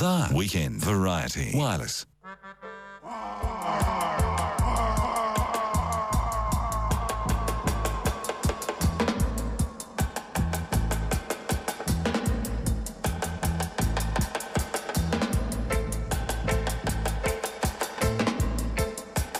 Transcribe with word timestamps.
The 0.00 0.32
Weekend 0.34 0.82
Variety 0.82 1.50
Wireless. 1.54 2.06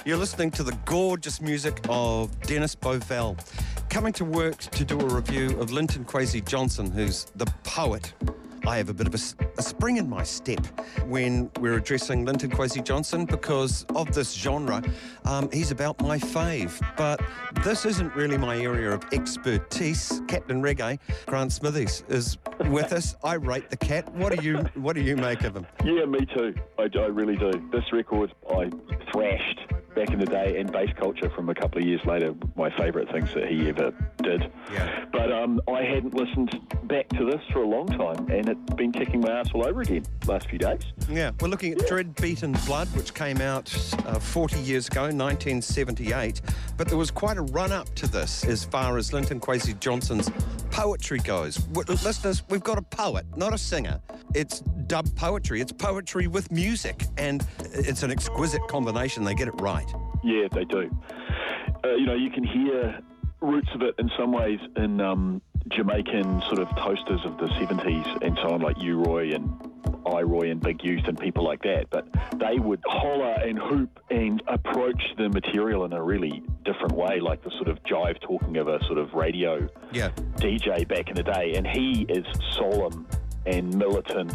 You're 0.05 0.19
listening 0.19 0.51
to 0.51 0.63
the 0.63 0.77
gorgeous 0.85 1.41
music 1.41 1.81
of 1.89 2.39
Dennis 2.43 2.77
Bovell, 2.77 3.39
coming 3.89 4.13
to 4.13 4.27
work 4.27 4.59
to 4.59 4.85
do 4.85 5.01
a 5.01 5.07
review 5.07 5.59
of 5.59 5.73
Linton 5.73 6.05
Kwesi 6.05 6.47
Johnson, 6.47 6.91
who's 6.91 7.25
the 7.35 7.47
poet. 7.65 8.13
I 8.71 8.77
have 8.77 8.89
a 8.89 8.95
bit 8.95 9.09
of 9.09 9.15
a, 9.15 9.51
a 9.59 9.63
spring 9.63 9.97
in 9.97 10.09
my 10.09 10.23
step 10.23 10.65
when 11.09 11.51
we're 11.59 11.75
addressing 11.75 12.25
Linton 12.25 12.51
Kwesi 12.51 12.85
Johnson 12.85 13.25
because 13.25 13.85
of 13.97 14.15
this 14.15 14.33
genre. 14.33 14.81
Um, 15.25 15.51
he's 15.53 15.73
about 15.73 16.01
my 16.01 16.19
fave, 16.19 16.81
but 16.97 17.21
this 17.65 17.85
isn't 17.85 18.15
really 18.15 18.39
my 18.39 18.57
area 18.57 18.93
of 18.93 19.03
expertise. 19.13 20.23
Captain 20.29 20.63
Reggae, 20.63 21.01
Grant 21.27 21.53
Smithies, 21.53 22.05
is 22.09 22.39
with 22.67 22.93
us. 22.93 23.17
I 23.25 23.35
rate 23.35 23.71
the 23.71 23.77
cat. 23.77 24.09
What 24.15 24.39
do 24.39 24.41
you 24.41 24.59
What 24.75 24.95
do 24.95 25.03
you 25.03 25.17
make 25.17 25.43
of 25.43 25.57
him? 25.57 25.67
Yeah, 25.85 26.05
me 26.05 26.25
too. 26.27 26.55
I, 26.79 26.89
I 26.97 27.07
really 27.07 27.35
do. 27.35 27.51
This 27.73 27.93
record 27.93 28.33
I 28.51 28.71
thrashed 29.11 29.59
back 29.95 30.11
in 30.11 30.19
the 30.19 30.27
day 30.27 30.59
and 30.59 30.71
bass 30.73 30.91
culture 30.97 31.31
from 31.31 31.49
a 31.49 31.55
couple 31.55 31.81
of 31.81 31.87
years 31.87 32.01
later, 32.05 32.35
my 32.57 32.71
favourite 32.77 33.11
things 33.11 33.33
that 33.35 33.49
he 33.49 33.69
ever 33.69 33.93
did. 34.23 34.51
Yeah. 34.73 35.05
But 35.13 35.33
um, 35.33 35.61
I 35.69 35.83
hadn't 35.83 36.15
listened 36.15 36.59
back 36.85 37.09
to 37.11 37.25
this 37.25 37.41
for 37.53 37.63
a 37.63 37.67
long 37.67 37.87
time 37.87 38.31
and 38.31 38.49
it's 38.49 38.75
been 38.75 38.93
kicking 38.93 39.21
my 39.21 39.41
ass 39.41 39.51
all 39.55 39.67
over 39.67 39.81
again 39.81 40.05
last 40.27 40.49
few 40.49 40.59
days. 40.59 40.83
Yeah, 41.09 41.31
we're 41.41 41.49
looking 41.49 41.73
at 41.73 41.87
Dread 41.87 42.15
Beat 42.17 42.43
and 42.43 42.59
Blood, 42.65 42.89
which 42.97 43.15
came 43.15 43.41
out 43.41 43.73
uh, 44.07 44.19
40 44.19 44.61
years 44.61 44.89
ago, 44.89 45.03
1978. 45.03 46.41
But 46.77 46.89
there 46.89 46.99
was 46.99 47.11
quite 47.11 47.37
a 47.37 47.43
run 47.43 47.73
up 47.73 47.95
to 47.97 48.07
this 48.07 48.45
as 48.45 48.65
far 48.65 48.99
as 48.99 49.13
Linton 49.13 49.41
Kwesi 49.41 49.79
Johnson's 49.81 50.31
poetry 50.71 51.19
goes. 51.19 51.67
Listeners, 52.05 52.43
we've 52.49 52.63
got 52.63 52.79
a 52.79 52.83
poet, 52.83 53.27
not 53.37 53.53
a 53.53 53.59
singer. 53.59 54.01
It's 54.35 54.61
dub 54.87 55.15
poetry, 55.15 55.61
it's 55.61 55.73
poetry 55.73 56.27
with 56.27 56.51
music, 56.51 57.05
and 57.17 57.47
it's 57.61 58.03
an 58.03 58.11
exquisite 58.11 58.67
combination. 58.69 59.23
They 59.23 59.35
get 59.35 59.49
it 59.49 59.61
right. 59.61 59.80
Yeah, 60.23 60.49
they 60.53 60.65
do. 60.65 60.91
Uh, 61.85 61.95
you 61.95 62.07
know, 62.07 62.15
you 62.15 62.31
can 62.31 62.45
hear 62.45 63.01
roots 63.41 63.69
of 63.75 63.83
it 63.83 63.95
in 63.99 64.11
some 64.19 64.33
ways 64.33 64.59
in 64.77 65.01
um, 65.01 65.41
Jamaican 65.69 66.43
sort 66.43 66.59
of 66.59 66.69
toasters 66.77 67.21
of 67.25 67.39
the 67.39 67.47
70s 67.47 68.23
and 68.27 68.39
so 68.43 68.51
on, 68.51 68.61
like 68.61 68.77
U-Roy 68.83 69.33
and 69.33 69.51
I-Roy 70.07 70.51
and 70.51 70.61
Big 70.61 70.83
Youth 70.83 71.05
and 71.07 71.19
people 71.19 71.45
like 71.45 71.63
that. 71.63 71.87
But 71.91 72.07
they 72.39 72.59
would 72.59 72.81
holler 72.87 73.33
and 73.33 73.59
hoop 73.59 74.01
and 74.11 74.43
approach 74.47 75.03
the 75.17 75.29
material 75.29 75.85
in 75.85 75.93
a 75.93 76.03
really 76.03 76.43
different 76.65 76.93
way, 76.93 77.21
like 77.21 77.43
the 77.43 77.51
sort 77.53 77.69
of 77.69 77.83
jive 77.85 78.21
talking 78.21 78.57
of 78.59 78.69
a 78.69 78.83
sort 78.87 78.99
of 78.99 79.13
radio 79.15 79.69
Yeah. 79.93 80.11
DJ 80.37 80.87
back 80.87 81.09
in 81.09 81.15
the 81.15 81.23
day. 81.23 81.55
And 81.55 81.67
he 81.67 82.07
is 82.09 82.25
solemn 82.59 83.07
and 83.47 83.75
militant 83.75 84.35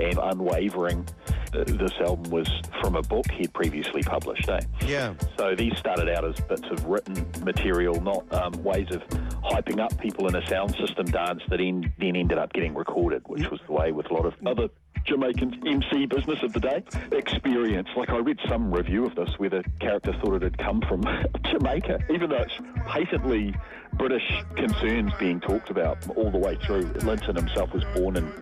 and 0.00 0.18
unwavering. 0.20 1.06
This 1.52 1.92
album 2.00 2.30
was 2.30 2.48
from 2.80 2.96
a 2.96 3.02
book 3.02 3.30
he'd 3.30 3.52
previously 3.52 4.02
published, 4.02 4.48
eh? 4.48 4.60
Yeah. 4.86 5.14
So 5.36 5.54
these 5.54 5.76
started 5.76 6.08
out 6.08 6.24
as 6.24 6.40
bits 6.48 6.62
of 6.70 6.86
written 6.86 7.26
material, 7.44 8.00
not 8.00 8.24
um, 8.32 8.52
ways 8.62 8.88
of 8.90 9.02
hyping 9.42 9.78
up 9.78 9.96
people 10.00 10.28
in 10.28 10.34
a 10.34 10.46
sound 10.46 10.74
system 10.76 11.04
dance 11.06 11.42
that 11.50 11.60
en- 11.60 11.92
then 11.98 12.16
ended 12.16 12.38
up 12.38 12.52
getting 12.54 12.74
recorded, 12.74 13.22
which 13.26 13.50
was 13.50 13.60
the 13.66 13.72
way 13.72 13.92
with 13.92 14.10
a 14.10 14.14
lot 14.14 14.24
of 14.24 14.34
other 14.46 14.68
Jamaican 15.04 15.66
MC 15.66 16.06
business 16.06 16.42
of 16.42 16.52
the 16.52 16.60
day. 16.60 16.82
Experience. 17.12 17.88
Like 17.96 18.10
I 18.10 18.18
read 18.18 18.38
some 18.48 18.72
review 18.72 19.06
of 19.06 19.14
this 19.14 19.30
where 19.38 19.50
the 19.50 19.64
character 19.80 20.12
thought 20.22 20.34
it 20.36 20.42
had 20.42 20.58
come 20.58 20.80
from 20.88 21.02
Jamaica, 21.50 21.98
even 22.10 22.30
though 22.30 22.36
it's 22.36 22.54
patently 22.86 23.54
British 23.94 24.22
concerns 24.56 25.12
being 25.18 25.40
talked 25.40 25.70
about 25.70 25.98
all 26.16 26.30
the 26.30 26.38
way 26.38 26.56
through. 26.64 26.82
Linton 27.04 27.36
himself 27.36 27.72
was 27.74 27.84
born 27.94 28.16
in 28.16 28.32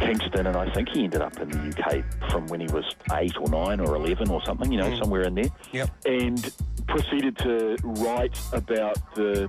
Kingston, 0.00 0.46
and 0.46 0.56
I 0.56 0.72
think 0.72 0.88
he 0.90 1.04
ended 1.04 1.20
up 1.22 1.38
in 1.38 1.48
the 1.50 1.58
UK 1.76 2.30
from 2.30 2.46
when 2.46 2.60
he 2.60 2.66
was 2.68 2.84
eight 3.14 3.36
or 3.40 3.48
nine 3.48 3.80
or 3.80 3.94
eleven 3.96 4.30
or 4.30 4.42
something, 4.44 4.70
you 4.72 4.78
know, 4.78 4.96
somewhere 4.98 5.22
in 5.22 5.34
there 5.34 5.50
Yep. 5.72 5.90
and 6.06 6.52
proceeded 6.86 7.36
to 7.38 7.76
write 7.82 8.38
about 8.52 8.96
the 9.16 9.48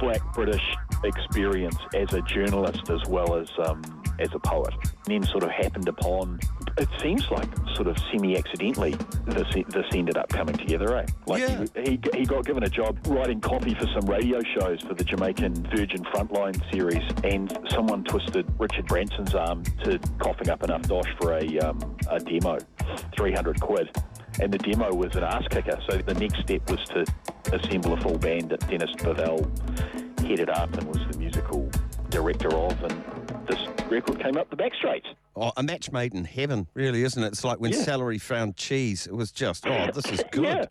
black 0.00 0.20
British 0.32 0.62
experience 1.04 1.76
as 1.94 2.12
a 2.12 2.20
journalist 2.22 2.88
as 2.90 3.04
well 3.08 3.36
as 3.36 3.48
um, 3.64 3.82
as 4.18 4.28
a 4.34 4.38
poet. 4.38 4.72
And 5.06 5.22
then 5.22 5.22
sort 5.30 5.42
of 5.44 5.50
happened 5.50 5.88
upon, 5.88 6.40
it 6.76 6.88
seems 7.00 7.30
like 7.30 7.48
sort 7.74 7.88
of 7.88 7.96
semi-accidentally, 8.10 8.92
this, 9.26 9.46
this 9.68 9.86
ended 9.92 10.16
up 10.16 10.28
coming 10.28 10.56
together, 10.56 10.96
eh? 10.96 11.06
Like 11.26 11.40
Yeah. 11.42 11.64
he, 11.84 11.90
he, 12.12 12.18
he 12.20 12.24
got 12.24 12.44
given 12.44 12.62
a 12.64 12.68
job 12.68 12.98
writing 13.06 13.40
copy 13.40 13.74
for 13.74 13.86
some 13.98 14.08
radio 14.08 14.40
shows 14.58 14.80
for 14.82 14.94
the 14.94 15.04
Jamaican 15.04 15.54
Virgin 15.74 16.04
Frontline 16.04 16.60
series, 16.72 17.02
and 17.24 17.56
someone 17.70 18.04
twisted 18.04 18.46
Richard 18.58 18.86
Branson's 18.86 19.34
arm 19.34 19.62
to 19.84 19.98
coughing 20.18 20.50
up 20.50 20.62
enough 20.62 20.82
dosh 20.82 21.08
for 21.20 21.38
a, 21.38 21.58
um, 21.60 21.96
a 22.10 22.18
demo, 22.20 22.58
300 23.16 23.60
quid 23.60 23.90
and 24.40 24.52
the 24.52 24.58
demo 24.58 24.94
was 24.94 25.14
an 25.16 25.24
ass 25.24 25.42
kicker. 25.50 25.76
So 25.88 25.98
the 25.98 26.14
next 26.14 26.40
step 26.42 26.68
was 26.70 26.78
to 26.90 27.04
assemble 27.52 27.94
a 27.94 28.00
full 28.00 28.18
band 28.18 28.50
that 28.50 28.60
Dennis 28.68 28.90
Bovell 28.98 29.40
headed 30.20 30.48
up 30.50 30.72
and 30.74 30.84
was 30.86 30.98
the 31.10 31.18
musical 31.18 31.68
director 32.10 32.54
of, 32.54 32.80
and 32.84 33.27
record 33.88 34.20
came 34.20 34.36
up 34.36 34.50
the 34.50 34.56
backstreets. 34.56 35.06
Oh, 35.36 35.52
a 35.56 35.62
match 35.62 35.92
made 35.92 36.14
in 36.14 36.24
heaven, 36.24 36.66
really, 36.74 37.02
isn't 37.04 37.22
it? 37.22 37.28
It's 37.28 37.44
like 37.44 37.60
when 37.60 37.72
Yeah. 37.72 37.82
celery 37.82 38.18
found 38.18 38.56
cheese. 38.56 39.06
It 39.06 39.14
was 39.14 39.30
just, 39.30 39.66
oh, 39.66 39.90
this 39.92 40.06
is 40.06 40.22
good. 40.32 40.44
Yeah. 40.44 40.64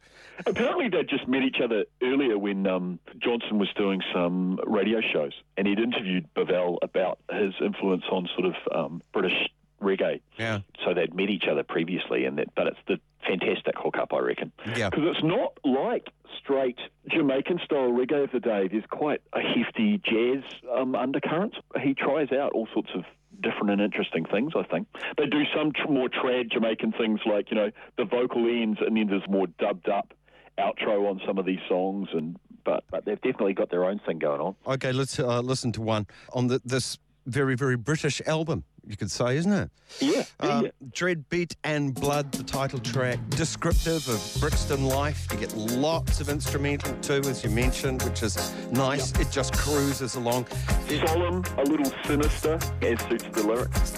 Apparently 0.46 0.90
they 0.90 1.04
just 1.04 1.28
met 1.28 1.42
each 1.44 1.58
other 1.64 1.86
earlier 2.04 2.38
when 2.38 2.68
um, 2.68 3.00
Johnson 3.20 3.60
was 3.60 3.70
doing 3.78 4.02
some 4.14 4.60
radio 4.66 5.00
shows, 5.14 5.32
and 5.58 5.68
he'd 5.68 5.80
interviewed 5.80 6.28
Bovell 6.36 6.78
about 6.82 7.20
his 7.32 7.54
influence 7.62 8.04
on 8.12 8.28
sort 8.38 8.54
of 8.54 8.56
um, 8.76 9.02
British 9.14 9.48
reggae. 9.82 10.22
Yeah. 10.38 10.60
So 10.86 10.94
they'd 10.94 11.14
met 11.14 11.30
each 11.30 11.46
other 11.50 11.64
previously, 11.64 12.26
and 12.26 12.38
that, 12.38 12.54
but 12.56 12.68
it's 12.68 12.80
the 12.88 13.00
fantastic 13.28 13.76
hookup, 13.78 14.14
I 14.14 14.20
reckon. 14.20 14.52
Yeah. 14.76 14.90
Because 14.90 15.06
it's 15.16 15.24
not 15.24 15.58
like 15.64 16.08
straight 16.40 16.80
Jamaican 17.10 17.60
style 17.64 17.92
reggae 17.92 18.24
of 18.24 18.32
the 18.32 18.40
day. 18.40 18.68
There's 18.68 18.86
quite 18.90 19.22
a 19.34 19.42
hefty 19.42 20.02
jazz 20.04 20.44
um, 20.76 20.96
undercurrent. 20.96 21.56
He 21.82 21.94
tries 21.94 22.32
out 22.32 22.54
all 22.54 22.68
sorts 22.74 22.90
of 22.96 23.04
different 23.42 23.70
and 23.70 23.82
interesting 23.82 24.26
things, 24.26 24.54
I 24.56 24.64
think. 24.64 24.88
They 25.18 25.28
do 25.28 25.44
some 25.56 25.72
tr- 25.74 25.92
more 25.92 26.10
trad 26.10 26.52
Jamaican 26.52 26.94
things 26.94 27.20
like, 27.26 27.52
you 27.52 27.58
know, 27.58 27.72
the 27.98 28.06
vocal 28.06 28.48
ends 28.48 28.80
and 28.86 28.98
then 28.98 29.08
there's 29.08 29.28
more 29.30 29.48
dubbed 29.60 29.90
up 29.90 30.14
outro 30.58 31.08
on 31.10 31.22
some 31.26 31.38
of 31.38 31.46
these 31.46 31.60
songs 31.70 32.10
and 32.14 32.36
but 32.64 32.84
but 32.90 33.06
they've 33.06 33.22
definitely 33.22 33.54
got 33.54 33.70
their 33.70 33.86
own 33.86 34.00
thing 34.06 34.18
going 34.18 34.42
on. 34.42 34.56
Okay, 34.66 34.92
let's 34.92 35.20
uh, 35.20 35.40
listen 35.40 35.72
to 35.74 35.82
one 35.82 36.08
on 36.34 36.48
the, 36.48 36.60
this 36.66 36.98
very, 37.28 37.56
very 37.56 37.78
British 37.78 38.22
album, 38.26 38.64
you 38.88 38.96
could 38.98 39.12
say, 39.12 39.38
isn't 39.38 39.52
it? 39.52 39.70
Yeah, 40.00 40.12
yeah, 40.12 40.24
Uh, 40.40 40.62
yeah. 40.66 40.70
Dread 40.94 41.28
Beat 41.30 41.56
and 41.64 41.94
Blood, 41.94 42.31
the 42.31 42.44
title 42.44 42.80
track, 42.80 43.20
descriptive 43.30 44.08
of 44.08 44.38
Brixton 44.40 44.86
life. 44.86 45.28
You 45.31 45.38
get 45.40 45.56
lots 45.56 46.20
of 46.22 46.30
instrumental 46.30 46.94
too, 47.02 47.22
as 47.30 47.44
you 47.44 47.50
mentioned, 47.50 48.02
which 48.03 48.24
is 48.24 48.38
nice. 48.72 49.12
It 49.20 49.30
just 49.31 49.53
cruises 49.53 50.16
along. 50.16 50.46
It- 50.90 51.08
Solemn, 51.08 51.44
a 51.58 51.64
little 51.64 51.92
sinister, 52.06 52.59
as 52.81 53.00
suits 53.02 53.25
the 53.34 53.44
lyrics. 53.44 53.92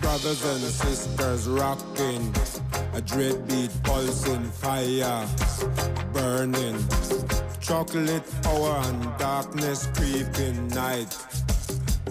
Brothers 0.00 0.44
and 0.44 0.60
sisters 0.60 1.46
rocking, 1.48 2.34
a 2.94 3.00
dread 3.00 3.46
beat 3.46 3.70
pulsing 3.84 4.44
fire, 4.44 5.26
burning. 6.12 6.78
Chocolate 7.60 8.24
hour 8.46 8.82
and 8.86 9.18
darkness 9.18 9.86
creeping 9.94 10.66
night. 10.68 11.16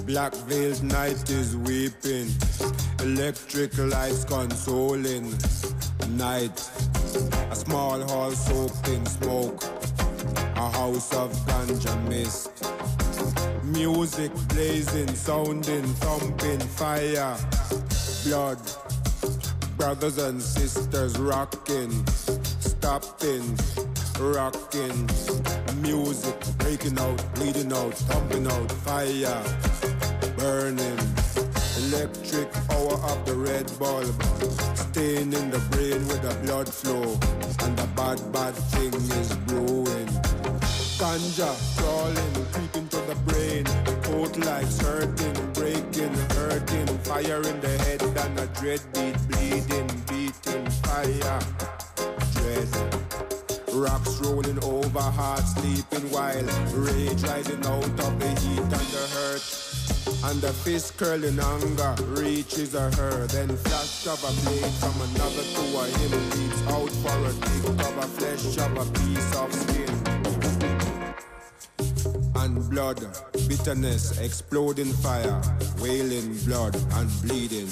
Black 0.10 0.34
veiled 0.48 0.82
night 0.82 1.30
is 1.30 1.56
weeping, 1.56 2.28
electric 3.04 3.78
lights 3.78 4.24
consoling. 4.24 5.32
Night, 6.18 6.60
a 7.52 7.56
small 7.56 8.02
hall 8.02 8.32
soaked 8.32 8.88
in 8.88 9.06
smoke, 9.06 9.64
a 10.56 10.68
house 10.72 11.14
of 11.14 11.32
ganja 11.46 11.96
mist. 12.10 12.50
Music 13.66 14.32
blazing, 14.48 15.10
sounding, 15.10 15.84
thumping, 16.02 16.60
fire, 16.60 17.38
blood. 18.24 18.58
Brothers 19.78 20.18
and 20.18 20.42
sisters 20.42 21.20
rocking, 21.20 21.92
stopping, 22.08 23.56
rocking. 24.20 25.08
Music 25.84 26.36
breaking 26.58 26.98
out, 26.98 27.36
bleeding 27.36 27.72
out, 27.72 27.94
thumping 27.94 28.48
out, 28.48 28.72
fire, 28.72 29.89
burning. 30.40 30.98
Electric 31.84 32.52
power 32.68 32.98
of 33.12 33.26
the 33.26 33.36
red 33.36 33.68
bulb, 33.78 34.08
staying 34.76 35.34
in 35.34 35.52
the 35.52 35.60
brain 35.72 36.00
with 36.08 36.22
the 36.22 36.34
blood 36.46 36.68
flow, 36.68 37.08
and 37.66 37.78
the 37.78 37.88
bad, 37.96 38.20
bad 38.32 38.56
thing 38.72 38.94
is 39.20 39.36
brewing. 39.48 40.10
Ganja 41.00 41.52
crawling, 41.78 42.46
creeping 42.54 42.88
to 42.90 43.00
the 43.10 43.16
brain, 43.28 43.64
both 44.04 44.36
lives 44.38 44.82
hurting, 44.82 45.38
breaking, 45.54 46.14
hurting. 46.36 46.88
Fire 47.10 47.42
in 47.52 47.60
the 47.62 47.76
head 47.86 48.02
and 48.02 48.40
a 48.40 48.48
dread 48.60 48.82
beat, 48.94 49.18
bleeding, 49.30 49.90
beating, 50.08 50.66
fire, 50.84 51.40
dread. 52.34 52.70
Rocks 53.74 54.20
rolling 54.22 54.62
over, 54.64 55.02
heart 55.02 55.46
sleeping 55.56 56.10
while 56.12 56.44
rage 56.74 57.24
rising 57.24 57.66
out 57.66 57.84
of 57.84 58.20
the 58.20 58.30
heat 58.42 58.60
and 58.60 58.88
the 58.94 59.04
hurt. 59.16 59.69
And 60.24 60.42
the 60.42 60.54
fist 60.54 60.98
curling 60.98 61.40
anger 61.40 61.96
reaches 62.08 62.76
a 62.76 62.90
her. 62.92 63.28
Then 63.28 63.56
flash 63.58 64.08
of 64.08 64.24
a 64.24 64.32
blade 64.42 64.74
from 64.82 64.96
another 65.02 65.46
to 65.56 65.64
a 65.80 65.86
him 65.98 66.14
leaps 66.32 66.62
out 66.68 66.92
for 67.04 67.18
a 67.26 67.34
dig 67.46 67.66
of 67.88 67.98
a 67.98 68.08
flesh 68.18 68.58
of 68.58 68.72
a 68.78 68.86
piece 69.00 69.32
of 69.36 69.54
skin. 69.54 69.96
And 72.36 72.70
blood, 72.70 73.00
bitterness, 73.48 74.20
exploding 74.20 74.94
fire, 74.94 75.42
wailing 75.80 76.38
blood 76.46 76.76
and 76.94 77.10
bleeding. 77.22 77.70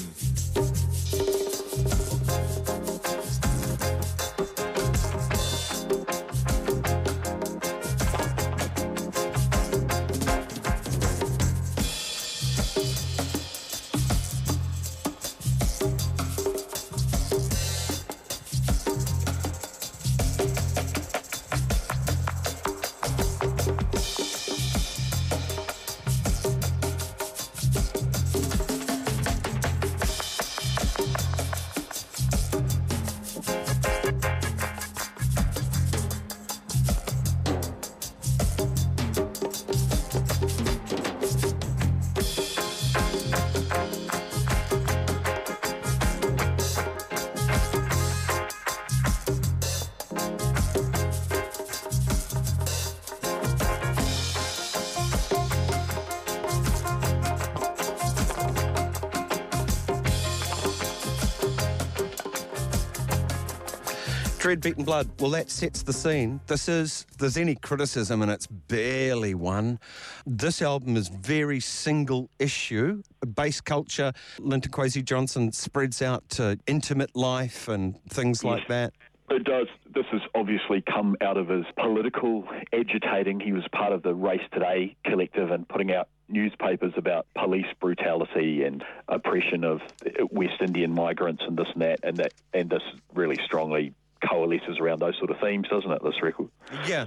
Dread 64.48 64.62
Beat 64.62 64.76
and 64.78 64.86
Blood. 64.86 65.10
Well, 65.20 65.30
that 65.32 65.50
sets 65.50 65.82
the 65.82 65.92
scene. 65.92 66.40
This 66.46 66.70
is, 66.70 67.04
there's 67.18 67.36
any 67.36 67.54
criticism, 67.54 68.22
and 68.22 68.30
it's 68.30 68.46
barely 68.46 69.34
one. 69.34 69.78
This 70.26 70.62
album 70.62 70.96
is 70.96 71.08
very 71.08 71.60
single 71.60 72.30
issue. 72.38 73.02
Bass 73.26 73.60
culture. 73.60 74.10
Linton 74.38 74.72
Kwesi 74.72 75.04
Johnson 75.04 75.52
spreads 75.52 76.00
out 76.00 76.26
to 76.30 76.58
intimate 76.66 77.14
life 77.14 77.68
and 77.68 78.02
things 78.08 78.42
like 78.42 78.66
that. 78.68 78.94
It 79.28 79.44
does. 79.44 79.66
This 79.94 80.06
has 80.12 80.22
obviously 80.34 80.80
come 80.80 81.14
out 81.20 81.36
of 81.36 81.50
his 81.50 81.66
political 81.78 82.48
agitating. 82.72 83.40
He 83.40 83.52
was 83.52 83.64
part 83.70 83.92
of 83.92 84.02
the 84.02 84.14
Race 84.14 84.40
Today 84.50 84.96
collective 85.04 85.50
and 85.50 85.68
putting 85.68 85.92
out 85.92 86.08
newspapers 86.30 86.94
about 86.96 87.26
police 87.36 87.66
brutality 87.80 88.62
and 88.64 88.82
oppression 89.08 89.64
of 89.64 89.82
West 90.30 90.62
Indian 90.62 90.94
migrants 90.94 91.42
and 91.46 91.58
this 91.58 91.68
and 91.74 91.82
that, 91.82 92.00
and 92.02 92.16
that, 92.16 92.32
and 92.54 92.70
this 92.70 92.82
really 93.12 93.36
strongly 93.44 93.92
coalesces 94.26 94.78
around 94.80 95.00
those 95.00 95.16
sort 95.18 95.30
of 95.30 95.36
themes, 95.40 95.66
doesn't 95.68 95.90
it? 95.90 96.02
This 96.02 96.22
record. 96.22 96.48
Yeah. 96.86 97.06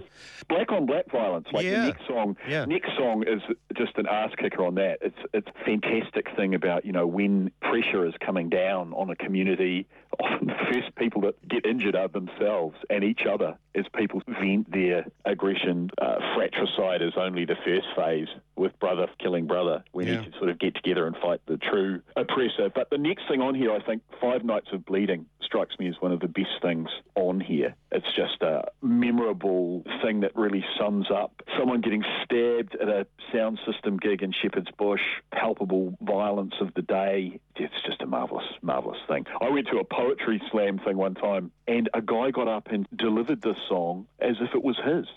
Black 0.50 0.72
on 0.72 0.86
black 0.86 1.10
violence, 1.12 1.48
like 1.54 1.66
Yeah. 1.66 1.80
the 1.82 1.86
next 1.88 2.08
song. 2.08 2.38
Yeah. 2.48 2.66
Next 2.66 2.90
song 2.98 3.24
is 3.28 3.42
just 3.78 3.98
an 3.98 4.08
ass 4.08 4.32
kicker 4.38 4.66
on 4.66 4.76
that. 4.76 5.00
It's 5.02 5.18
it's 5.34 5.48
a 5.48 5.66
fantastic 5.66 6.28
thing 6.36 6.56
about 6.56 6.86
you 6.86 6.92
know 6.92 7.08
when 7.08 7.52
pressure 7.62 8.06
is 8.06 8.14
coming 8.26 8.50
down 8.50 8.94
on 8.94 9.10
a 9.10 9.16
community. 9.16 9.88
Often 10.20 10.48
the 10.48 10.56
first 10.72 10.94
people 10.98 11.22
that 11.22 11.48
get 11.48 11.66
injured 11.66 11.96
are 11.96 12.10
themselves 12.10 12.76
and 12.90 13.02
each 13.04 13.22
other 13.26 13.58
as 13.76 13.86
people 13.96 14.22
vent 14.28 14.70
their 14.70 15.06
aggression. 15.24 15.90
Uh, 16.02 16.16
fratricide 16.36 17.02
is 17.02 17.14
only 17.16 17.46
the 17.46 17.56
first 17.64 17.88
phase 17.96 18.28
with 18.62 18.80
brother 18.80 19.08
killing 19.20 19.48
brother. 19.48 19.84
We 19.92 20.06
Yeah. 20.06 20.22
need 20.22 20.32
to 20.32 20.38
sort 20.38 20.50
of 20.52 20.60
get 20.60 20.76
together 20.76 21.08
and 21.08 21.18
fight 21.18 21.42
the 21.48 21.58
true 21.58 22.02
oppressor. 22.16 22.70
But 22.74 22.90
the 22.92 22.98
next 22.98 23.28
thing 23.28 23.42
on 23.42 23.56
here, 23.56 23.72
I 23.74 23.80
think 23.80 24.04
Five 24.22 24.44
Nights 24.46 24.72
of 24.72 24.86
Bleeding 24.86 25.26
strikes 25.42 25.78
me 25.80 25.88
as 25.88 25.96
one 26.00 26.12
of 26.14 26.20
the 26.22 26.28
best 26.28 26.62
things 26.62 26.88
on 27.16 27.40
here. 27.42 27.76
It's 27.92 28.10
just 28.16 28.42
a 28.42 28.72
memorable 28.82 29.84
thing 30.02 30.22
that 30.22 30.34
really 30.36 30.64
sums 30.80 31.10
up 31.12 31.42
someone 31.58 31.82
getting 31.82 32.04
stabbed 32.24 32.76
at 32.76 32.88
a 32.88 33.06
sound 33.34 33.60
system 33.66 33.98
gig 33.98 34.22
in 34.22 34.32
Shepherd's 34.32 34.72
Bush, 34.78 35.02
palpable 35.32 35.98
violence 36.02 36.54
of 36.62 36.74
the 36.76 36.82
day. 36.84 37.40
It's 37.56 37.82
just 37.86 38.02
a 38.02 38.06
marvellous, 38.06 38.46
marvellous 38.62 39.00
thing. 39.08 39.26
I 39.42 39.50
went 39.50 39.68
to 39.70 39.80
a 39.80 39.84
poetry 39.84 40.42
slam 40.52 40.78
thing 40.80 40.98
one 40.98 41.16
time 41.16 41.52
and 41.68 41.90
a 41.94 42.02
guy 42.02 42.32
got 42.32 42.48
up 42.48 42.68
and 42.72 42.88
delivered 42.96 43.42
this 43.42 43.58
song 43.68 44.06
as 44.20 44.36
if 44.40 44.54
it 44.56 44.64
was 44.64 44.78
his. 44.86 45.08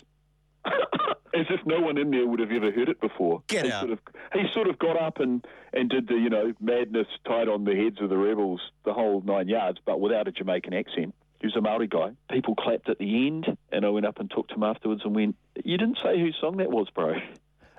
as 1.34 1.46
if 1.50 1.64
no 1.66 1.80
one 1.80 1.98
in 1.98 2.10
there 2.10 2.26
would 2.26 2.40
have 2.40 2.50
ever 2.50 2.70
heard 2.70 2.88
it 2.88 3.00
before. 3.00 3.42
Get 3.48 3.64
he 3.66 3.72
out. 3.72 3.80
Sort 3.80 3.92
of, 3.92 3.98
he 4.32 4.44
sort 4.52 4.68
of 4.68 4.78
got 4.78 5.00
up 5.00 5.20
and, 5.20 5.44
and 5.72 5.90
did 5.90 6.08
the, 6.08 6.14
you 6.14 6.30
know, 6.30 6.52
madness 6.60 7.06
tied 7.26 7.48
on 7.48 7.64
the 7.64 7.74
heads 7.74 8.00
of 8.00 8.08
the 8.08 8.16
rebels, 8.16 8.60
the 8.84 8.92
whole 8.92 9.20
nine 9.22 9.48
yards, 9.48 9.78
but 9.84 10.00
without 10.00 10.28
a 10.28 10.32
Jamaican 10.32 10.74
accent. 10.74 11.14
He 11.40 11.46
was 11.48 11.56
a 11.56 11.60
Maori 11.60 11.88
guy. 11.88 12.12
People 12.30 12.54
clapped 12.54 12.88
at 12.88 12.98
the 12.98 13.26
end, 13.26 13.58
and 13.70 13.84
I 13.84 13.90
went 13.90 14.06
up 14.06 14.18
and 14.18 14.30
talked 14.30 14.50
to 14.50 14.54
him 14.54 14.62
afterwards 14.62 15.02
and 15.04 15.14
went, 15.14 15.36
You 15.62 15.76
didn't 15.76 15.98
say 16.02 16.18
whose 16.18 16.36
song 16.40 16.56
that 16.58 16.70
was, 16.70 16.88
bro. 16.94 17.14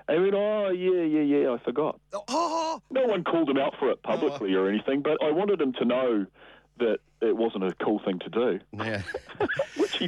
And 0.08 0.18
he 0.18 0.22
went, 0.22 0.36
Oh, 0.36 0.70
yeah, 0.70 1.02
yeah, 1.02 1.22
yeah, 1.22 1.52
I 1.52 1.58
forgot. 1.64 1.98
Oh, 2.12 2.22
oh, 2.28 2.78
oh, 2.78 2.82
No 2.90 3.06
one 3.06 3.24
called 3.24 3.50
him 3.50 3.56
out 3.56 3.74
for 3.76 3.90
it 3.90 4.04
publicly 4.04 4.54
or 4.54 4.68
anything, 4.68 5.02
but 5.02 5.20
I 5.20 5.32
wanted 5.32 5.60
him 5.60 5.72
to 5.80 5.84
know 5.84 6.26
that 6.78 6.98
it 7.22 7.36
wasn't 7.36 7.64
a 7.64 7.72
cool 7.82 7.98
thing 8.04 8.18
to 8.20 8.28
do, 8.28 8.60
yeah. 8.72 9.00
which 9.78 9.96
he, 9.96 10.04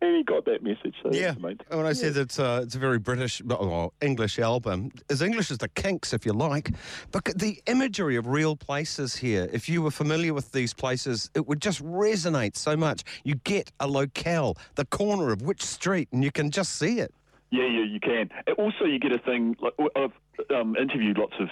and 0.00 0.16
he 0.16 0.22
got 0.22 0.44
that 0.46 0.62
message. 0.62 0.94
So 1.02 1.10
Yeah. 1.12 1.26
that's 1.26 1.36
the 1.36 1.42
main 1.42 1.56
thing. 1.58 1.76
When 1.76 1.86
I 1.86 1.92
said 1.92 2.14
that 2.14 2.38
uh, 2.40 2.60
it's 2.62 2.74
a 2.74 2.78
very 2.78 2.98
British, 2.98 3.42
well, 3.42 3.92
English 4.00 4.38
album, 4.38 4.90
as 5.10 5.20
English 5.20 5.50
as 5.50 5.58
the 5.58 5.68
Kinks, 5.68 6.12
if 6.14 6.24
you 6.24 6.32
like, 6.32 6.70
but 7.12 7.24
the 7.26 7.60
imagery 7.66 8.16
of 8.16 8.26
real 8.26 8.56
places 8.56 9.16
here, 9.16 9.48
if 9.52 9.68
you 9.68 9.82
were 9.82 9.90
familiar 9.90 10.32
with 10.32 10.52
these 10.52 10.72
places, 10.72 11.30
it 11.34 11.46
would 11.46 11.60
just 11.60 11.84
resonate 11.84 12.56
so 12.56 12.76
much. 12.76 13.04
You 13.24 13.34
get 13.44 13.70
a 13.80 13.86
locale, 13.86 14.56
the 14.76 14.86
corner 14.86 15.32
of 15.32 15.42
which 15.42 15.62
street, 15.62 16.08
and 16.12 16.24
you 16.24 16.32
can 16.32 16.50
just 16.50 16.76
see 16.76 17.00
it. 17.00 17.12
Yeah, 17.50 17.66
yeah, 17.66 17.84
you 17.84 18.00
can. 18.00 18.30
Also, 18.58 18.84
you 18.84 18.98
get 18.98 19.12
a 19.12 19.18
thing. 19.18 19.56
Like 19.60 19.74
I've 19.94 20.12
um, 20.54 20.74
interviewed 20.76 21.16
lots 21.16 21.34
of 21.38 21.48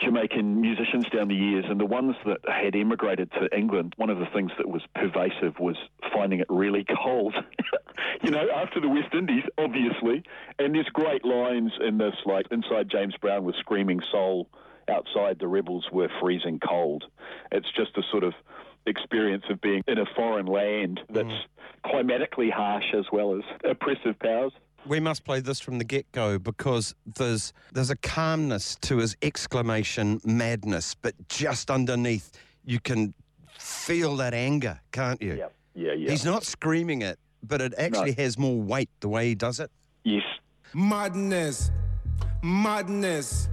Jamaican 0.00 0.60
musicians 0.60 1.08
down 1.10 1.28
the 1.28 1.34
years, 1.34 1.66
and 1.68 1.78
the 1.78 1.86
ones 1.86 2.16
that 2.24 2.38
had 2.48 2.74
emigrated 2.74 3.30
to 3.32 3.54
England, 3.56 3.94
one 3.96 4.10
of 4.10 4.18
the 4.18 4.26
things 4.26 4.50
that 4.58 4.68
was 4.68 4.82
pervasive 4.94 5.58
was 5.60 5.76
finding 6.12 6.40
it 6.40 6.46
really 6.48 6.84
cold. 6.84 7.34
you 8.22 8.30
know, 8.30 8.48
after 8.54 8.80
the 8.80 8.88
West 8.88 9.14
Indies, 9.14 9.44
obviously. 9.58 10.22
And 10.58 10.74
there's 10.74 10.88
great 10.92 11.24
lines 11.24 11.72
in 11.80 11.98
this, 11.98 12.14
like 12.24 12.46
inside 12.50 12.88
James 12.90 13.14
Brown 13.20 13.44
was 13.44 13.56
screaming 13.60 14.00
soul, 14.10 14.48
outside 14.88 15.38
the 15.38 15.48
rebels 15.48 15.86
were 15.92 16.08
freezing 16.20 16.60
cold. 16.60 17.04
It's 17.52 17.70
just 17.76 17.96
a 17.96 18.02
sort 18.10 18.24
of 18.24 18.34
experience 18.86 19.44
of 19.48 19.60
being 19.60 19.82
in 19.86 19.98
a 19.98 20.04
foreign 20.14 20.46
land 20.46 21.00
that's 21.08 21.28
climatically 21.86 22.50
harsh 22.50 22.84
as 22.96 23.06
well 23.12 23.36
as 23.36 23.42
oppressive 23.64 24.18
powers. 24.18 24.52
We 24.86 25.00
must 25.00 25.24
play 25.24 25.40
this 25.40 25.60
from 25.60 25.78
the 25.78 25.84
get 25.84 26.10
go 26.12 26.38
because 26.38 26.94
there's 27.16 27.52
there's 27.72 27.90
a 27.90 27.96
calmness 27.96 28.76
to 28.82 28.98
his 28.98 29.16
exclamation 29.22 30.20
madness, 30.24 30.94
but 30.94 31.14
just 31.28 31.70
underneath 31.70 32.30
you 32.64 32.80
can 32.80 33.14
feel 33.58 34.16
that 34.16 34.34
anger, 34.34 34.80
can't 34.92 35.20
you? 35.22 35.34
Yeah, 35.34 35.48
yeah, 35.74 35.92
yeah. 35.92 36.10
He's 36.10 36.24
not 36.24 36.44
screaming 36.44 37.02
it, 37.02 37.18
but 37.42 37.60
it 37.60 37.72
actually 37.78 38.12
has 38.12 38.38
more 38.38 38.60
weight 38.60 38.90
the 39.00 39.08
way 39.08 39.28
he 39.28 39.34
does 39.34 39.60
it. 39.60 39.70
yes. 40.04 40.22
Madness, 40.74 41.70
madness, 42.42 43.48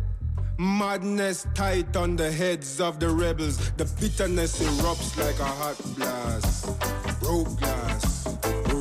madness 0.58 1.46
tight 1.54 1.96
on 1.96 2.16
the 2.16 2.32
heads 2.32 2.82
of 2.82 3.00
the 3.00 3.08
rebels. 3.10 3.72
The 3.74 3.86
bitterness 4.00 4.60
erupts 4.60 5.18
like 5.24 5.40
a 5.40 5.46
hot 5.46 5.78
blast. 5.96 6.66
Broke 7.20 7.60
glass, 7.60 8.11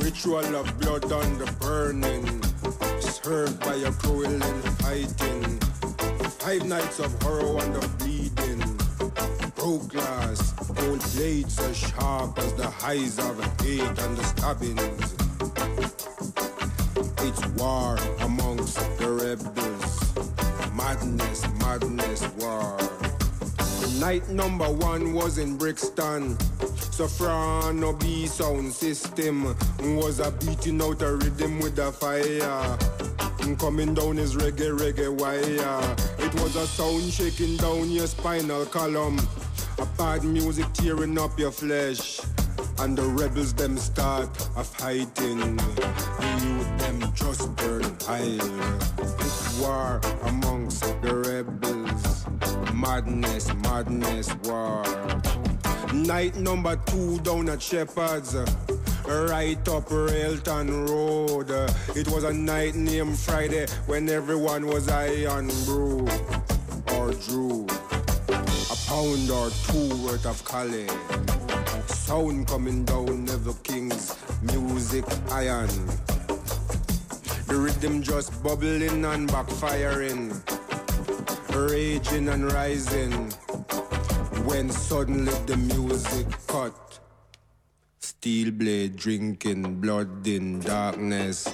ritual 0.00 0.57
of 0.57 0.78
blood 0.78 1.11
on 1.12 1.38
the 1.38 1.50
burning. 1.61 2.25
Served 3.00 3.61
by 3.61 3.75
a 3.75 3.92
cruel 3.92 4.42
and 4.42 4.64
fighting. 4.80 5.42
Five 6.40 6.64
nights 6.66 6.99
of 6.99 7.11
horror 7.23 7.62
and 7.62 7.76
of 7.76 7.99
bleeding. 7.99 8.62
Broke 9.54 9.88
glass, 9.88 10.52
gold 10.75 11.02
blades 11.14 11.59
as 11.61 11.76
sharp 11.76 12.38
as 12.38 12.52
the 12.54 12.69
highs 12.69 13.19
of 13.19 13.37
hate 13.61 13.80
and 13.80 14.16
the 14.16 14.25
stabbings. 14.25 15.14
It's 17.26 17.47
war 17.61 17.99
amongst 18.21 18.76
the 18.99 19.11
rebels. 19.11 20.75
Madness, 20.75 21.47
madness, 21.61 22.26
war. 22.38 23.00
Night 23.99 24.29
number 24.29 24.71
one 24.71 25.13
was 25.13 25.39
in 25.39 25.57
Brixton. 25.57 26.37
Soprano 26.91 27.93
B 27.95 28.27
sound 28.27 28.73
system 28.73 29.57
was 29.97 30.21
a 30.21 30.31
beating 30.33 30.83
out 30.83 31.01
a 31.03 31.15
rhythm 31.17 31.61
with 31.61 31.79
a 31.79 31.91
fire. 31.93 32.79
Mm, 33.41 33.59
coming 33.59 33.95
down 33.95 34.17
his 34.17 34.37
reggae, 34.37 34.77
reggae 34.79 35.09
wire. 35.09 35.97
It 36.19 36.35
was 36.43 36.57
a 36.57 36.67
sound 36.67 37.11
shaking 37.13 37.57
down 37.57 37.91
your 37.91 38.07
spinal 38.07 38.67
column. 38.67 39.19
A 39.79 39.87
bad 39.97 40.25
music 40.25 40.67
tearing 40.75 41.19
up 41.19 41.39
your 41.39 41.51
flesh. 41.51 42.21
And 42.81 42.97
the 42.97 43.05
rebels 43.05 43.55
them 43.55 43.79
start 43.79 44.29
a 44.57 44.65
fighting. 44.65 45.57
The 45.57 46.41
youth 46.43 46.79
them 46.79 47.13
just 47.15 47.55
burn 47.57 47.85
high. 48.03 48.39
It's 48.99 49.59
war 49.59 50.01
amongst 50.25 50.83
the 51.03 51.15
rebels. 51.15 51.80
Madness, 52.81 53.53
madness, 53.57 54.35
war. 54.45 54.83
Night 55.93 56.35
number 56.37 56.77
two 56.87 57.19
down 57.19 57.51
at 57.51 57.61
Shepherd's. 57.61 58.35
Right 59.07 59.69
up 59.69 59.91
Railton 59.91 60.87
Road. 60.87 61.51
It 61.95 62.09
was 62.09 62.25
a 62.25 62.33
night 62.33 62.75
named 62.75 63.19
Friday 63.19 63.67
when 63.87 64.09
everyone 64.09 64.67
was 64.67 64.89
high 64.89 65.27
on 65.27 65.49
brew 65.67 66.09
or 66.97 67.13
drew. 67.13 67.67
A 68.31 68.77
pound 68.87 69.31
or 69.31 69.51
two 69.51 70.03
worth 70.03 70.25
of 70.25 70.43
Cali. 70.47 70.87
Sound 71.87 72.49
coming 72.49 72.87
down, 72.87 73.27
Neville 73.27 73.59
King's 73.63 74.17
music 74.41 75.05
iron. 75.31 75.69
The 77.47 77.57
rhythm 77.57 78.03
just 78.03 78.43
bubbling 78.43 79.05
and 79.05 79.29
backfiring, 79.29 80.41
raging 81.54 82.28
and 82.28 82.52
rising. 82.52 83.30
When 84.45 84.71
suddenly 84.71 85.33
the 85.47 85.57
music 85.57 86.26
cut. 86.47 87.00
Steel 87.99 88.50
blade 88.50 88.97
drinking 88.97 89.80
blood 89.80 90.26
in 90.26 90.61
darkness. 90.61 91.47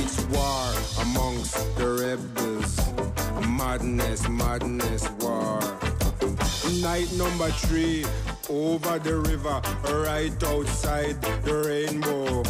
It's 0.00 0.20
war 0.26 0.72
amongst 1.02 1.76
the 1.76 1.88
rebels. 2.02 2.72
Madness, 3.48 4.28
madness, 4.28 5.08
war. 5.20 5.60
Night 6.82 7.10
number 7.14 7.50
three, 7.50 8.04
over 8.48 8.98
the 8.98 9.16
river, 9.16 9.60
right 10.04 10.42
outside 10.44 11.20
the 11.44 11.54
rainbow. 11.66 12.42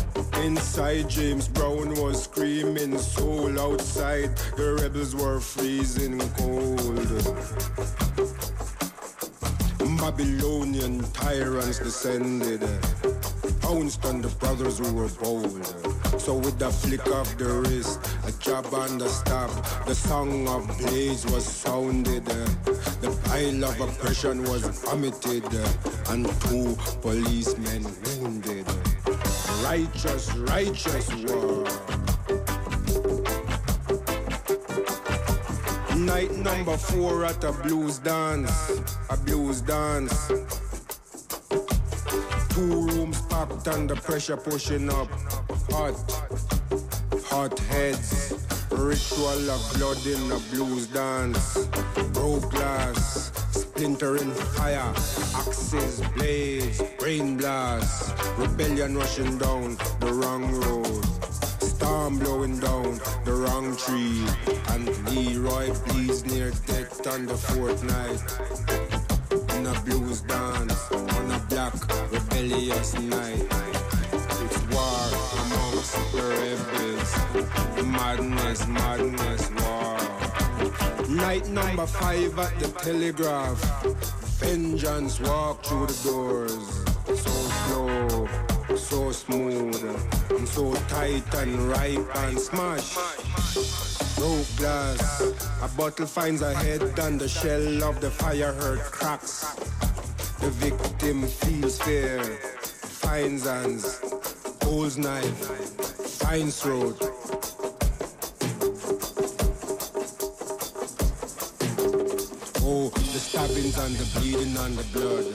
Inside, 0.45 1.09
James 1.09 1.49
Brown 1.49 1.95
was 2.01 2.25
screaming 2.25 2.99
soul. 2.99 3.59
Outside, 3.59 4.37
the 4.57 4.75
rebels 4.81 5.15
were 5.15 5.41
freezing 5.41 6.19
cold. 6.37 6.77
Babylonian 9.99 11.03
tyrants 11.13 11.81
descended, 11.81 12.61
pounced 13.61 14.05
on 14.05 14.23
the 14.23 14.29
brothers 14.39 14.79
who 14.79 14.95
were 14.95 15.09
bold. 15.09 15.67
So 16.21 16.35
with 16.35 16.63
a 16.63 16.71
flick 16.71 17.05
of 17.09 17.37
the 17.39 17.47
wrist, 17.47 17.99
a 18.25 18.33
jab 18.41 18.73
on 18.73 18.99
the 18.99 19.09
staff, 19.09 19.51
the 19.85 19.95
song 19.95 20.47
of 20.47 20.67
blaze 20.79 21.27
was 21.27 21.45
sounded. 21.45 22.25
The 22.25 23.11
pile 23.25 23.65
of 23.65 23.81
oppression 23.81 24.45
was 24.45 24.63
vomited, 24.63 25.45
and 26.09 26.27
two 26.43 26.77
policemen 27.03 27.85
wounded. 28.05 28.67
Righteous, 29.63 30.35
righteous 30.37 31.09
war. 31.25 31.65
Night 35.97 36.31
number 36.37 36.77
four 36.77 37.25
at 37.25 37.43
a 37.45 37.53
blues 37.53 37.99
dance, 37.99 38.81
a 39.11 39.17
blues 39.17 39.61
dance. 39.61 40.29
Two 42.51 42.87
rooms 42.87 43.21
packed 43.23 43.67
and 43.67 43.91
the 43.91 43.97
pressure 43.97 44.37
pushing 44.37 44.89
up. 44.91 45.09
Hot, 45.71 45.97
hot 47.25 47.59
heads. 47.59 48.35
Ritual 48.71 49.51
of 49.51 49.73
blood 49.75 50.07
in 50.07 50.31
a 50.31 50.39
blues 50.51 50.87
dance. 50.89 51.67
Broke 52.13 52.51
glass, 52.51 53.33
splintering 53.77 54.31
fire. 54.31 54.95
Axes, 55.35 56.01
blades, 56.15 56.83
brain 56.99 57.37
blasts, 57.37 58.11
Rebellion 58.39 58.97
rushing 58.97 59.37
down 59.37 59.77
the 60.01 60.13
wrong 60.15 60.51
road. 60.63 61.05
Storm 61.61 62.19
blowing 62.19 62.59
down 62.59 62.99
the 63.27 63.35
wrong 63.35 63.77
tree. 63.77 64.25
And 64.73 64.89
Leroy 65.11 65.75
bleeds 65.85 66.25
near 66.25 66.53
death 66.67 67.07
on 67.07 67.27
the 67.27 67.37
fourth 67.37 67.85
night. 67.85 68.23
In 69.57 69.67
a 69.67 69.81
blues 69.83 70.23
dance 70.23 70.91
on 70.93 71.31
a 71.33 71.39
black 71.51 71.75
rebellious 72.11 72.95
night. 72.99 73.47
It's 74.43 74.61
war 74.73 75.07
amongst 75.43 75.97
the 76.13 76.23
rebels. 76.41 77.11
Madness, 77.85 78.67
madness, 78.67 79.51
war. 79.51 80.16
Night 81.09 81.49
number 81.49 81.87
five 81.87 82.39
at 82.39 82.59
the 82.59 82.69
telegraph. 82.81 83.59
Vengeance 84.41 85.21
walk 85.21 85.65
through 85.65 85.87
the 85.87 86.03
doors. 86.05 86.85
So 87.07 87.31
slow, 87.65 88.29
so 88.77 89.13
smooth, 89.13 89.83
and 90.31 90.49
so 90.49 90.75
tight 90.89 91.35
and 91.35 91.59
ripe 91.69 92.17
and 92.17 92.39
smash. 92.39 92.95
Broke 94.17 94.57
glass, 94.57 95.21
a 95.63 95.69
bottle 95.77 96.07
finds 96.07 96.43
a 96.43 96.55
head 96.55 96.83
and 96.99 97.21
the 97.21 97.29
shell 97.29 97.85
of 97.85 98.01
the 98.01 98.11
fire 98.11 98.53
hurt 98.53 98.81
cracks. 98.81 99.55
The 100.41 100.51
victim 100.51 101.27
feels 101.27 101.81
fear, 101.81 102.23
finds 102.23 103.45
hands, 103.45 104.01
holds 104.63 104.99
knife, 104.99 105.47
finds 106.21 106.61
throat. 106.61 107.16
The 112.95 113.19
stabbings 113.19 113.77
and 113.79 113.97
the 113.97 114.21
bleeding 114.21 114.57
and 114.57 114.79
the 114.79 114.85
blood. 114.93 115.27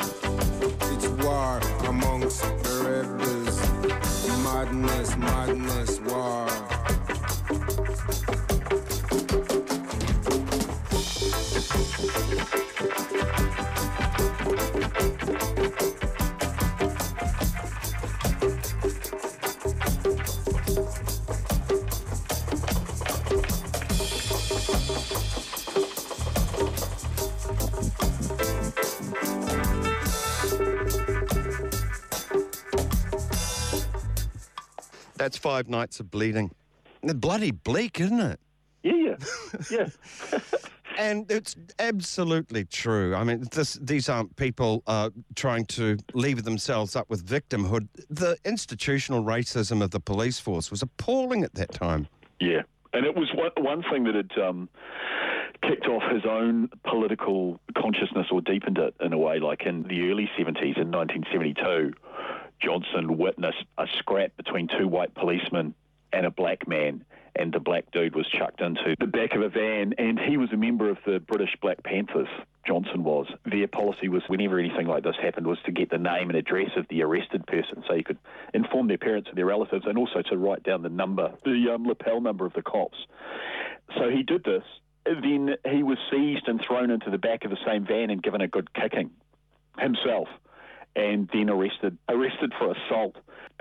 It's 0.93 1.07
war 1.23 1.59
amongst 1.89 2.41
the 2.41 2.73
rebels. 2.87 3.59
Madness, 4.43 5.17
madness, 5.17 5.99
war. 6.01 6.70
Five 35.41 35.67
nights 35.67 35.99
of 35.99 36.11
bleeding. 36.11 36.51
Bloody 37.03 37.51
bleak, 37.51 37.99
isn't 37.99 38.19
it? 38.19 38.39
Yeah, 38.83 38.93
yeah, 38.93 39.15
yeah. 39.71 39.89
And 40.97 41.31
it's 41.31 41.55
absolutely 41.79 42.65
true. 42.65 43.15
I 43.15 43.23
mean, 43.23 43.47
this, 43.51 43.73
these 43.81 44.09
aren't 44.09 44.35
people 44.35 44.83
uh, 44.87 45.09
trying 45.35 45.65
to 45.67 45.97
lever 46.13 46.41
themselves 46.41 46.95
up 46.95 47.09
with 47.09 47.25
victimhood. 47.25 47.87
The 48.09 48.37
institutional 48.45 49.23
racism 49.23 49.81
of 49.81 49.91
the 49.91 49.99
police 49.99 50.39
force 50.39 50.69
was 50.69 50.81
appalling 50.81 51.43
at 51.43 51.53
that 51.55 51.71
time. 51.71 52.07
Yeah, 52.39 52.63
and 52.93 53.05
it 53.05 53.15
was 53.15 53.29
one, 53.33 53.51
one 53.57 53.83
thing 53.91 54.03
that 54.03 54.15
had 54.15 54.31
um, 54.43 54.69
kicked 55.63 55.87
off 55.87 56.03
his 56.11 56.23
own 56.29 56.69
political 56.83 57.59
consciousness 57.77 58.27
or 58.31 58.41
deepened 58.41 58.77
it 58.77 58.93
in 58.99 59.13
a 59.13 59.17
way. 59.17 59.39
Like 59.39 59.65
in 59.65 59.83
the 59.83 60.09
early 60.09 60.29
70s, 60.37 60.77
in 60.77 60.91
1972, 60.91 61.93
Johnson 62.61 63.17
witnessed 63.17 63.65
a 63.77 63.87
scrap 63.99 64.35
between 64.37 64.67
two 64.67 64.87
white 64.87 65.13
policemen 65.15 65.73
and 66.13 66.25
a 66.25 66.31
black 66.31 66.67
man. 66.67 67.03
And 67.33 67.53
the 67.53 67.61
black 67.61 67.85
dude 67.91 68.13
was 68.13 68.27
chucked 68.27 68.59
into 68.59 68.95
the 68.99 69.07
back 69.07 69.33
of 69.33 69.41
a 69.41 69.47
van, 69.47 69.93
and 69.97 70.19
he 70.19 70.35
was 70.35 70.51
a 70.51 70.57
member 70.57 70.89
of 70.89 70.97
the 71.05 71.19
British 71.19 71.55
Black 71.61 71.81
Panthers. 71.81 72.27
Johnson 72.67 73.05
was. 73.05 73.25
Their 73.45 73.69
policy 73.69 74.09
was, 74.09 74.21
whenever 74.27 74.59
anything 74.59 74.85
like 74.85 75.03
this 75.03 75.15
happened, 75.21 75.47
was 75.47 75.57
to 75.65 75.71
get 75.71 75.89
the 75.89 75.97
name 75.97 76.29
and 76.29 76.37
address 76.37 76.71
of 76.75 76.87
the 76.89 77.01
arrested 77.03 77.47
person, 77.47 77.83
so 77.87 77.93
you 77.93 78.03
could 78.03 78.17
inform 78.53 78.89
their 78.89 78.97
parents 78.97 79.29
and 79.29 79.37
their 79.37 79.45
relatives, 79.45 79.85
and 79.87 79.97
also 79.97 80.21
to 80.23 80.37
write 80.37 80.63
down 80.63 80.81
the 80.81 80.89
number, 80.89 81.33
the 81.45 81.71
um, 81.73 81.87
lapel 81.87 82.19
number 82.19 82.45
of 82.45 82.51
the 82.51 82.61
cops. 82.61 82.97
So 83.97 84.09
he 84.09 84.23
did 84.23 84.43
this. 84.43 84.63
Then 85.05 85.55
he 85.69 85.83
was 85.83 85.97
seized 86.11 86.47
and 86.47 86.61
thrown 86.61 86.91
into 86.91 87.09
the 87.09 87.17
back 87.17 87.45
of 87.45 87.49
the 87.51 87.57
same 87.65 87.85
van 87.85 88.09
and 88.09 88.21
given 88.21 88.41
a 88.41 88.47
good 88.47 88.73
kicking 88.73 89.09
himself 89.79 90.27
and 90.95 91.29
then 91.33 91.49
arrested 91.49 91.97
arrested 92.09 92.53
for 92.57 92.71
assault. 92.71 93.15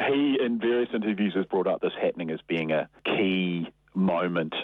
He, 0.07 0.39
in 0.41 0.59
various 0.59 0.89
interviews, 0.95 1.35
has 1.35 1.45
brought 1.47 1.67
up 1.67 1.81
this 1.83 1.93
happening 2.01 2.31
as 2.31 2.41
being 2.49 2.73
a 2.73 2.89
key 3.05 3.69
moment 3.95 4.55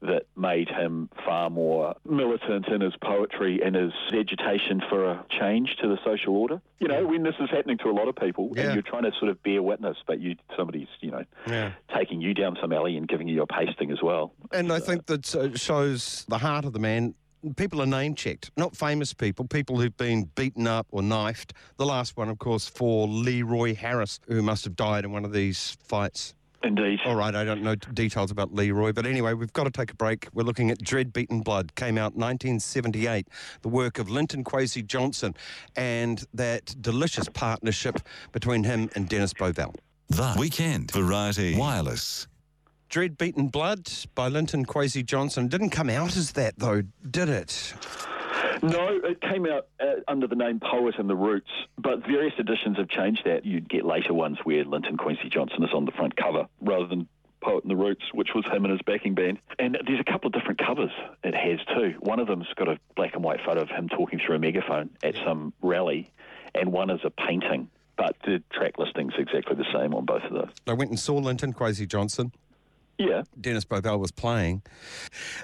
that 0.00 0.22
made 0.36 0.68
him 0.68 1.10
far 1.26 1.50
more 1.50 1.96
militant 2.08 2.68
in 2.68 2.80
his 2.80 2.94
poetry 3.02 3.60
and 3.64 3.74
his 3.74 3.92
agitation 4.12 4.80
for 4.88 5.04
a 5.04 5.24
change 5.40 5.74
to 5.82 5.88
the 5.88 5.98
social 6.04 6.36
order. 6.36 6.62
You 6.78 6.86
know, 6.86 7.04
when 7.04 7.24
this 7.24 7.34
is 7.40 7.50
happening 7.50 7.78
to 7.78 7.88
a 7.88 7.92
lot 7.92 8.06
of 8.06 8.14
people, 8.14 8.52
Yeah. 8.54 8.62
and 8.66 8.74
you're 8.74 8.82
trying 8.82 9.02
to 9.02 9.12
sort 9.18 9.28
of 9.32 9.42
bear 9.42 9.60
witness, 9.60 9.96
but 10.06 10.20
you 10.20 10.36
somebody's 10.56 10.86
you 11.00 11.10
know 11.10 11.24
Yeah. 11.48 11.72
taking 11.94 12.20
you 12.20 12.32
down 12.32 12.56
some 12.60 12.72
alley 12.72 12.96
and 12.96 13.08
giving 13.08 13.26
you 13.26 13.34
your 13.34 13.48
pasting 13.48 13.90
as 13.90 14.00
well. 14.00 14.32
And 14.52 14.72
I 14.72 14.78
think 14.78 15.06
that 15.06 15.26
shows 15.56 16.24
the 16.28 16.38
heart 16.38 16.64
of 16.64 16.72
the 16.72 16.78
man. 16.80 17.14
People 17.56 17.80
are 17.80 17.86
name 17.86 18.14
checked, 18.14 18.50
not 18.56 18.76
famous 18.76 19.14
people, 19.14 19.46
people 19.46 19.78
who've 19.78 19.96
been 19.96 20.24
beaten 20.34 20.66
up 20.66 20.86
or 20.90 21.02
knifed. 21.02 21.54
The 21.76 21.86
last 21.86 22.16
one, 22.16 22.28
of 22.28 22.38
course, 22.38 22.68
for 22.68 23.06
Leroy 23.06 23.74
Harris, 23.74 24.18
who 24.26 24.42
must 24.42 24.64
have 24.64 24.74
died 24.74 25.04
in 25.04 25.12
one 25.12 25.24
of 25.24 25.32
these 25.32 25.76
fights. 25.84 26.34
Indeed. 26.64 26.98
All 27.06 27.14
right, 27.14 27.34
I 27.34 27.44
don't 27.44 27.62
know 27.62 27.76
t- 27.76 27.88
details 27.94 28.32
about 28.32 28.52
Leroy, 28.52 28.92
but 28.92 29.06
anyway, 29.06 29.32
we've 29.32 29.52
got 29.52 29.64
to 29.64 29.70
take 29.70 29.92
a 29.92 29.94
break. 29.94 30.26
We're 30.34 30.42
looking 30.42 30.72
at 30.72 30.82
Dread 30.82 31.12
Beat 31.12 31.30
and 31.30 31.44
Blood, 31.44 31.74
came 31.76 31.96
out 31.96 32.16
1978, 32.16 33.28
the 33.62 33.68
work 33.68 34.00
of 34.00 34.10
Linton 34.10 34.42
Kwesi 34.42 34.84
Johnson, 34.84 35.34
and 35.76 36.24
that 36.34 36.74
delicious 36.80 37.28
partnership 37.28 38.00
between 38.32 38.64
him 38.64 38.90
and 38.96 39.08
Dennis 39.08 39.32
Bovell. 39.32 39.76
The 40.08 40.34
Weekend 40.36 40.90
Variety 40.90 41.56
Wireless. 41.56 42.26
Dread 42.88 43.18
Beat 43.18 43.36
and 43.36 43.52
Blood 43.52 43.90
by 44.14 44.28
Linton 44.28 44.64
Kwesi 44.64 45.04
Johnson 45.04 45.48
didn't 45.48 45.70
come 45.70 45.90
out 45.90 46.16
as 46.16 46.32
that, 46.32 46.58
though, 46.58 46.82
did 47.08 47.28
it? 47.28 47.74
No, 48.62 48.98
it 49.04 49.20
came 49.20 49.46
out 49.46 49.66
uh, 49.78 50.00
under 50.08 50.26
the 50.26 50.34
name 50.34 50.58
Poet 50.58 50.94
and 50.98 51.08
the 51.08 51.14
Roots, 51.14 51.50
but 51.76 52.00
various 52.00 52.32
editions 52.38 52.78
have 52.78 52.88
changed 52.88 53.22
that. 53.24 53.44
You'd 53.44 53.68
get 53.68 53.84
later 53.84 54.14
ones 54.14 54.38
where 54.44 54.64
Linton 54.64 54.96
Kwesi 54.96 55.30
Johnson 55.30 55.62
is 55.62 55.70
on 55.74 55.84
the 55.84 55.92
front 55.92 56.16
cover 56.16 56.46
rather 56.62 56.86
than 56.86 57.06
Poet 57.40 57.62
and 57.62 57.70
the 57.70 57.76
Roots, 57.76 58.04
which 58.14 58.30
was 58.34 58.44
him 58.46 58.64
and 58.64 58.72
his 58.72 58.80
backing 58.82 59.14
band. 59.14 59.38
And 59.58 59.78
there's 59.86 60.00
a 60.00 60.10
couple 60.10 60.28
of 60.28 60.32
different 60.32 60.58
covers 60.58 60.90
it 61.22 61.34
has 61.34 61.60
too. 61.76 61.94
One 62.00 62.18
of 62.18 62.26
them's 62.26 62.48
got 62.56 62.68
a 62.68 62.78
black 62.96 63.14
and 63.14 63.22
white 63.22 63.40
photo 63.44 63.60
of 63.60 63.68
him 63.68 63.88
talking 63.88 64.18
through 64.18 64.36
a 64.36 64.40
megaphone 64.40 64.90
at 65.02 65.14
some 65.24 65.52
rally, 65.62 66.10
and 66.54 66.72
one 66.72 66.90
is 66.90 67.00
a 67.04 67.10
painting. 67.10 67.68
But 67.96 68.16
the 68.24 68.42
track 68.52 68.78
listing's 68.78 69.14
exactly 69.18 69.56
the 69.56 69.66
same 69.72 69.94
on 69.94 70.04
both 70.04 70.22
of 70.22 70.32
those. 70.32 70.50
I 70.66 70.72
went 70.72 70.90
and 70.90 70.98
saw 70.98 71.16
Linton 71.16 71.52
Kwesi 71.52 71.86
Johnson. 71.86 72.32
Yeah. 72.98 73.22
Dennis 73.40 73.64
Bovell 73.64 73.98
was 74.00 74.10
playing. 74.10 74.62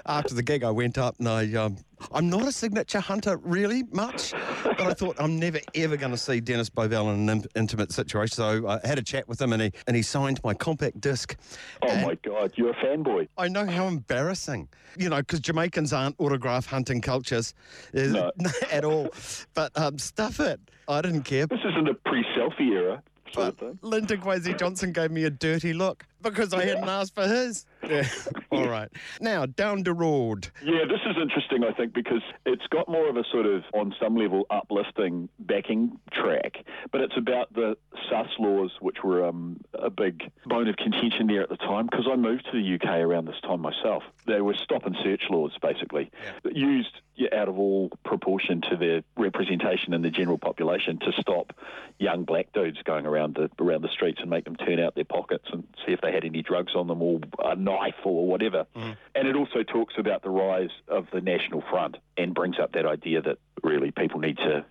After 0.05 0.33
the 0.33 0.43
gig, 0.43 0.63
I 0.63 0.71
went 0.71 0.97
up 0.97 1.15
and 1.19 1.27
I, 1.29 1.53
um, 1.53 1.77
I'm 2.11 2.29
not 2.29 2.43
a 2.45 2.51
signature 2.51 2.99
hunter 2.99 3.37
really 3.37 3.83
much, 3.91 4.33
but 4.63 4.81
I 4.81 4.93
thought 4.93 5.15
I'm 5.19 5.39
never 5.39 5.59
ever 5.73 5.95
going 5.95 6.11
to 6.11 6.17
see 6.17 6.41
Dennis 6.41 6.69
Bovell 6.69 7.13
in 7.13 7.29
an 7.29 7.29
in- 7.29 7.45
intimate 7.55 7.93
situation. 7.93 8.35
So 8.35 8.67
I 8.67 8.85
had 8.85 8.97
a 8.99 9.01
chat 9.01 9.27
with 9.29 9.41
him 9.41 9.53
and 9.53 9.61
he 9.61 9.71
and 9.87 9.95
he 9.95 10.01
signed 10.01 10.41
my 10.43 10.53
compact 10.53 10.99
disc. 10.99 11.37
Oh 11.81 11.87
And 11.87 12.05
my 12.05 12.15
God, 12.15 12.51
you're 12.55 12.71
a 12.71 12.75
fanboy. 12.75 13.29
I 13.37 13.47
know 13.47 13.65
how 13.65 13.87
embarrassing, 13.87 14.67
you 14.97 15.07
know, 15.09 15.17
because 15.17 15.39
Jamaicans 15.39 15.93
aren't 15.93 16.15
autograph 16.19 16.65
hunting 16.65 16.99
cultures 16.99 17.53
uh, 17.97 18.31
No. 18.37 18.49
at 18.69 18.83
all. 18.83 19.09
But 19.53 19.71
um, 19.79 19.97
stuff 19.97 20.41
it. 20.41 20.59
I 20.89 21.01
didn't 21.01 21.23
care. 21.23 21.47
This 21.47 21.59
isn't 21.65 21.87
a 21.87 21.93
pre-selfie 21.93 22.71
era 22.73 23.01
sort 23.33 23.59
of. 23.61 23.77
Linton 23.81 24.21
Kwesi 24.21 24.57
Johnson 24.57 24.91
gave 24.91 25.09
me 25.11 25.23
a 25.23 25.29
dirty 25.29 25.73
look 25.73 26.05
because 26.29 26.53
I 26.53 26.65
hadn't 26.65 26.89
asked 26.89 27.15
for 27.15 27.27
his. 27.27 27.65
Yeah. 27.87 28.07
All 28.51 28.67
right. 28.67 28.89
Now, 29.21 29.45
down 29.45 29.83
the 29.83 29.93
road. 29.93 30.49
Yeah, 30.63 30.85
this 30.87 30.99
is 31.05 31.15
interesting, 31.21 31.63
I 31.63 31.71
think, 31.73 31.93
because 31.93 32.21
it's 32.45 32.65
got 32.67 32.89
more 32.89 33.07
of 33.09 33.17
a 33.17 33.23
sort 33.31 33.45
of, 33.45 33.63
on 33.73 33.93
some 34.01 34.15
level, 34.15 34.45
uplifting 34.49 35.29
backing 35.39 35.99
track, 36.11 36.57
but 36.91 37.01
it's 37.01 37.17
about 37.17 37.53
the 37.53 37.77
sus 38.09 38.27
laws, 38.39 38.71
which 38.81 39.03
were 39.03 39.25
um, 39.25 39.61
a 39.73 39.89
big 39.89 40.31
bone 40.45 40.67
of 40.67 40.75
contention 40.77 41.27
there 41.27 41.41
at 41.41 41.49
the 41.49 41.57
time, 41.57 41.87
because 41.89 42.07
I 42.11 42.15
moved 42.15 42.47
to 42.51 42.61
the 42.61 42.75
UK 42.75 42.99
around 42.99 43.25
this 43.25 43.39
time 43.41 43.61
myself. 43.61 44.03
They 44.25 44.41
were 44.41 44.55
stop 44.55 44.85
and 44.85 44.95
search 45.03 45.23
laws, 45.29 45.51
basically, 45.61 46.11
that 46.43 46.55
used 46.55 47.01
yeah, 47.15 47.29
out 47.33 47.47
of 47.47 47.57
all 47.57 47.89
proportion 48.03 48.61
to 48.69 48.75
their 48.75 49.01
representation 49.17 49.93
in 49.93 50.01
the 50.01 50.09
general 50.09 50.37
population 50.37 50.99
to 50.99 51.11
stop 51.19 51.53
young 51.97 52.25
black 52.25 52.51
dudes 52.53 52.77
going 52.83 53.05
around 53.05 53.35
the 53.35 53.49
around 53.63 53.81
the 53.81 53.89
streets 53.89 54.19
and 54.19 54.29
make 54.29 54.43
them 54.43 54.55
turn 54.55 54.79
out 54.79 54.95
their 54.95 55.05
pockets 55.05 55.45
and 55.51 55.65
see 55.85 55.93
if 55.93 56.01
they 56.01 56.11
had 56.15 56.25
any 56.25 56.41
drugs 56.41 56.73
on 56.75 56.87
them 56.87 57.01
or 57.01 57.19
a 57.43 57.55
knife 57.55 57.95
or 58.03 58.25
whatever. 58.27 58.65
Mm. 58.75 58.97
And 59.13 59.27
it 59.27 59.35
also 59.35 59.61
talks 59.63 59.93
about 59.97 60.23
the 60.23 60.29
rise 60.31 60.71
of 60.87 61.07
the 61.13 61.21
National 61.21 61.61
Front 61.69 61.97
and 62.17 62.33
brings 62.33 62.57
up 62.59 62.71
that 62.73 62.85
idea 62.85 63.21
that 63.21 63.37
really 63.63 63.91
people 63.91 64.19
need 64.19 64.37
to 64.37 64.65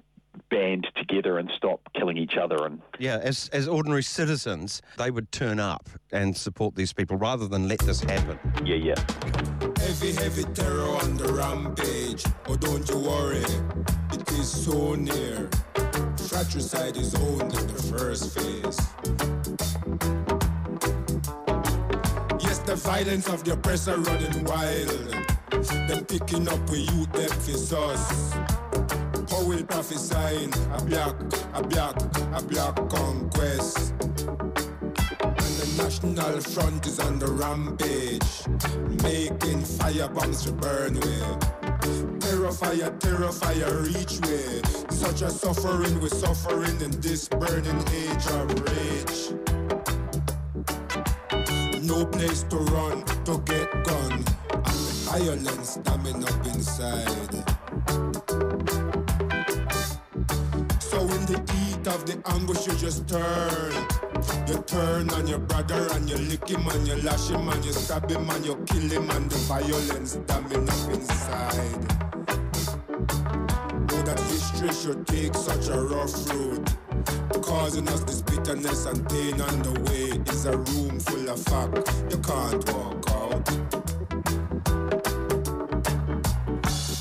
band 0.51 0.89
together 0.97 1.39
and 1.39 1.49
stop 1.57 1.81
killing 1.95 2.17
each 2.17 2.37
other 2.37 2.67
and 2.67 2.83
Yeah, 2.99 3.19
as, 3.23 3.49
as 3.53 3.69
ordinary 3.69 4.03
citizens, 4.03 4.83
they 4.99 5.13
would 5.13 5.31
turn 5.31 5.61
up 5.61 5.89
and 6.11 6.37
support 6.37 6.75
these 6.75 6.93
people 6.93 7.17
rather 7.17 7.47
than 7.47 7.69
let 7.69 7.79
this 7.81 8.01
happen. 8.01 8.39
yeah 8.65 8.75
yeah 8.75 8.95
Heavy, 9.79 10.13
heavy 10.13 10.45
terror 10.55 10.89
on 11.03 11.17
the 11.17 11.33
rampage. 11.33 12.25
Oh, 12.49 12.57
don't 12.57 12.89
you 12.89 12.99
worry, 12.99 13.45
it 14.13 14.31
is 14.33 14.65
so 14.65 14.95
near. 14.97 15.49
Fratricide 16.29 16.97
is 16.97 17.15
only 17.15 17.57
the 17.73 17.97
first 17.97 18.35
phase. 18.37 20.34
The 22.67 22.77
violence 22.77 23.29
of 23.29 23.45
the 23.45 23.53
oppressor 23.53 23.99
running 23.99 24.45
wild. 24.45 24.89
Them 25.87 26.05
picking 26.07 26.49
up 26.49 26.61
with 26.71 26.91
youth, 26.93 27.13
them 27.13 27.29
for. 27.29 28.33
How 29.31 29.45
will 29.45 29.63
prophesying 29.65 30.53
a 30.73 30.83
black, 30.83 31.15
a 31.53 31.63
black, 31.63 31.97
a 32.33 32.43
black 32.43 32.77
conquest? 32.89 33.93
And 34.01 35.55
the 35.61 35.75
National 35.77 36.41
Front 36.41 36.87
is 36.87 36.99
on 37.01 37.19
the 37.19 37.27
rampage, 37.27 38.49
making 39.03 39.63
fire 39.63 40.09
bombs 40.09 40.45
to 40.45 40.53
burn 40.53 40.95
with. 40.95 42.21
Terror 42.21 43.31
fire, 43.33 43.83
reach 43.83 44.21
way. 44.21 44.63
Such 44.89 45.21
a 45.21 45.31
suffering, 45.31 46.01
we're 46.01 46.09
suffering 46.09 46.81
in 46.81 46.93
this 47.01 47.29
burning 47.29 47.85
age 47.93 48.27
of 48.29 48.49
rage. 48.69 49.44
No 51.97 52.05
place 52.07 52.43
to 52.51 52.57
run, 52.57 53.05
to 53.25 53.39
get 53.47 53.71
gone. 53.85 54.13
and 54.13 54.27
the 54.67 55.07
violence 55.07 55.77
damming 55.77 56.25
up 56.25 56.47
inside. 56.47 57.35
So 60.83 60.99
in 60.99 61.23
the 61.31 61.39
heat 61.53 61.87
of 61.87 62.05
the 62.05 62.21
ambush, 62.27 62.67
you 62.67 62.75
just 62.75 63.07
turn. 63.07 63.73
You 64.49 64.61
turn 64.67 65.09
on 65.11 65.29
your 65.29 65.39
brother 65.39 65.87
and 65.93 66.11
you 66.11 66.17
lick 66.17 66.49
him 66.49 66.67
and 66.67 66.89
you 66.89 66.97
lash 66.97 67.29
him 67.29 67.49
and 67.49 67.65
you 67.65 67.73
stab 67.73 68.11
him 68.11 68.29
and 68.29 68.45
you 68.45 68.57
kill 68.67 68.91
him 68.91 69.09
and 69.11 69.31
the 69.31 69.39
violence 69.47 70.17
damming 70.27 70.69
up 70.69 70.91
inside. 70.91 71.81
Know 73.87 74.03
that 74.03 74.19
history 74.31 74.73
should 74.73 75.07
take 75.07 75.37
such 75.37 75.69
a 75.69 75.81
rough 75.81 76.29
road. 76.29 76.84
Causing 77.43 77.89
us 77.89 78.05
this 78.05 78.23
bitterness 78.23 78.87
and 78.87 79.09
pain 79.09 79.41
on 79.41 79.63
the 79.63 79.81
way 79.89 80.21
is 80.33 80.47
a 80.47 80.57
room 80.57 81.01
full 81.01 81.29
of 81.29 81.43
fact. 81.45 81.93
You 82.11 82.19
can't 82.19 82.73
walk 82.73 83.11
out. 83.11 83.49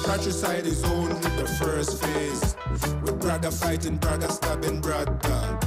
Fratricide 0.04 0.66
is 0.66 0.84
only 0.84 1.30
the 1.38 1.48
first 1.60 2.04
phase. 2.04 2.56
With 3.04 3.20
brother 3.20 3.52
fighting, 3.52 3.98
brother 3.98 4.28
stabbing 4.28 4.82
brother. 4.82 5.60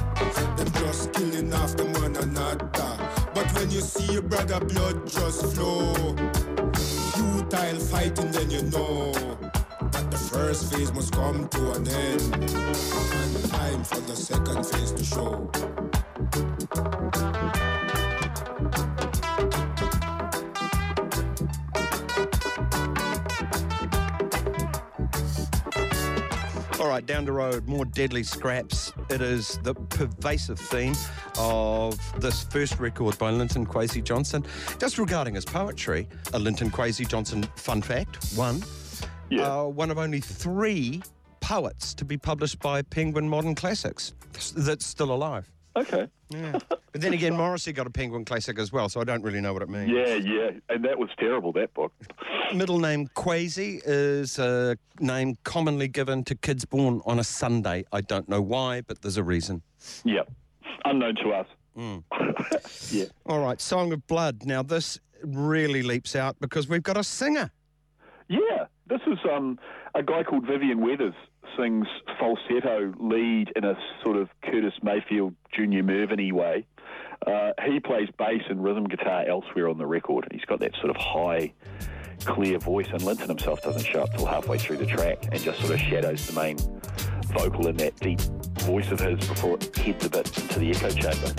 Them 0.57 0.71
just 0.73 1.13
killing 1.13 1.53
off 1.53 1.75
them 1.77 1.93
one 1.93 2.15
another. 2.15 2.67
But 3.33 3.51
when 3.53 3.69
you 3.71 3.81
see 3.81 4.13
your 4.13 4.23
brother 4.23 4.59
blood 4.59 5.07
just 5.07 5.45
flow, 5.53 5.93
futile 7.13 7.79
fighting, 7.79 8.31
then 8.31 8.49
you 8.49 8.63
know 8.63 9.13
that 9.91 10.11
the 10.11 10.17
first 10.17 10.73
phase 10.73 10.93
must 10.93 11.13
come 11.13 11.47
to 11.49 11.71
an 11.73 11.87
end. 11.87 12.33
And 12.33 13.49
time 13.49 13.83
for 13.83 13.99
the 14.01 14.15
second 14.15 14.65
phase 14.65 14.91
to 14.91 15.03
show. 15.03 15.49
All 26.79 26.87
right, 26.87 27.05
down 27.05 27.25
the 27.25 27.31
road, 27.31 27.67
more 27.67 27.85
deadly 27.85 28.23
scraps. 28.23 28.93
It 29.09 29.21
is 29.21 29.59
the 29.63 29.73
pervasive 29.73 30.59
theme 30.59 30.95
of 31.37 31.99
this 32.21 32.43
first 32.43 32.79
record 32.79 33.17
by 33.17 33.31
Linton 33.31 33.65
Kwesi 33.65 34.03
Johnson. 34.03 34.45
Just 34.79 34.97
regarding 34.97 35.35
his 35.35 35.45
poetry, 35.45 36.07
a 36.33 36.39
Linton 36.39 36.69
Kwesi 36.69 37.07
Johnson 37.07 37.43
fun 37.55 37.81
fact 37.81 38.33
one, 38.35 38.61
Yeah. 39.29 39.41
uh, 39.61 39.63
one 39.65 39.91
of 39.91 39.97
only 39.97 40.19
three 40.21 41.01
poets 41.41 41.93
to 41.95 42.05
be 42.05 42.17
published 42.17 42.59
by 42.59 42.81
Penguin 42.81 43.27
Modern 43.29 43.55
Classics 43.55 44.13
that's 44.55 44.85
still 44.85 45.11
alive. 45.13 45.49
okay 45.75 46.07
Yeah. 46.29 46.59
But 46.93 47.01
then 47.01 47.13
again, 47.13 47.35
Morrissey 47.37 47.73
got 47.73 47.85
a 47.85 47.91
Penguin 47.91 48.25
Classic 48.25 48.57
as 48.57 48.71
well, 48.71 48.89
so 48.89 48.99
I 48.99 49.03
don't 49.03 49.21
really 49.21 49.39
know 49.41 49.53
what 49.53 49.61
it 49.61 49.69
means. 49.69 49.91
yeah 49.91 50.15
yeah 50.15 50.49
and 50.69 50.83
that 50.85 50.97
was 50.97 51.09
terrible 51.19 51.51
that 51.53 51.73
book 51.73 51.91
Middle 52.55 52.79
name 52.79 53.07
Kwesi 53.15 53.81
is 53.85 54.39
a 54.39 54.77
name 54.99 55.37
commonly 55.43 55.87
given 55.87 56.23
to 56.23 56.33
kids 56.35 56.65
born 56.65 57.01
on 57.05 57.19
a 57.19 57.23
Sunday. 57.23 57.83
I 57.91 58.01
don't 58.01 58.27
know 58.29 58.41
why, 58.41 58.81
but 58.81 59.01
there's 59.01 59.17
a 59.17 59.23
reason. 59.23 59.61
yeah 60.05 60.23
unknown 60.85 61.15
to 61.23 61.31
us 61.33 61.47
Mm. 61.77 62.03
yeah 62.91 63.05
All 63.27 63.39
right, 63.39 63.61
Song 63.61 63.93
of 63.93 64.07
Blood. 64.07 64.47
Now, 64.47 64.63
this 64.63 64.99
really 65.23 65.83
leaps 65.83 66.15
out 66.15 66.35
because 66.39 66.67
we've 66.67 66.81
got 66.81 66.97
a 66.97 67.03
singer. 67.03 67.51
Yeah, 68.29 68.65
this 68.87 69.01
is 69.07 69.19
um, 69.31 69.57
a 69.95 70.03
guy 70.03 70.23
called 70.23 70.45
Vivian 70.45 70.81
Weathers 70.81 71.13
sings 71.57 71.87
falsetto 72.19 72.93
lead 72.99 73.51
in 73.55 73.63
a 73.63 73.77
sort 74.03 74.17
of 74.17 74.29
Curtis 74.43 74.73
Mayfield 74.83 75.33
Junior 75.55 75.81
Murvin 75.81 76.33
way. 76.33 76.65
Uh, 77.25 77.51
he 77.65 77.79
plays 77.79 78.09
bass 78.17 78.43
and 78.49 78.63
rhythm 78.63 78.85
guitar 78.85 79.25
elsewhere 79.27 79.69
on 79.69 79.77
the 79.77 79.85
record. 79.85 80.27
He's 80.31 80.45
got 80.45 80.59
that 80.59 80.75
sort 80.75 80.89
of 80.89 80.97
high, 80.97 81.53
clear 82.25 82.59
voice, 82.59 82.87
and 82.91 83.01
Linton 83.01 83.29
himself 83.29 83.61
doesn't 83.61 83.85
show 83.85 84.03
up 84.03 84.13
till 84.13 84.25
halfway 84.25 84.57
through 84.57 84.77
the 84.77 84.85
track 84.85 85.25
and 85.31 85.41
just 85.41 85.59
sort 85.59 85.71
of 85.71 85.79
shadows 85.79 86.27
the 86.27 86.33
main 86.33 86.57
vocal 87.33 87.67
in 87.67 87.77
that 87.77 87.95
deep 87.99 88.19
voice 88.61 88.91
of 88.91 88.99
his 88.99 89.17
before 89.27 89.55
it 89.55 89.75
heads 89.75 90.05
a 90.05 90.09
bit 90.09 90.37
into 90.37 90.59
the 90.59 90.71
echo 90.71 90.89
chamber. 90.89 91.33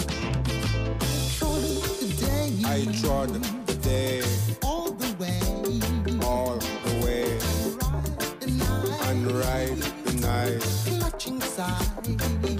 I 2.66 2.85
trod 3.01 3.31
the 3.66 3.74
day 3.77 4.20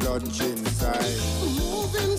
clutching 0.09 0.57
inside. 0.57 1.05
moving 1.59 2.17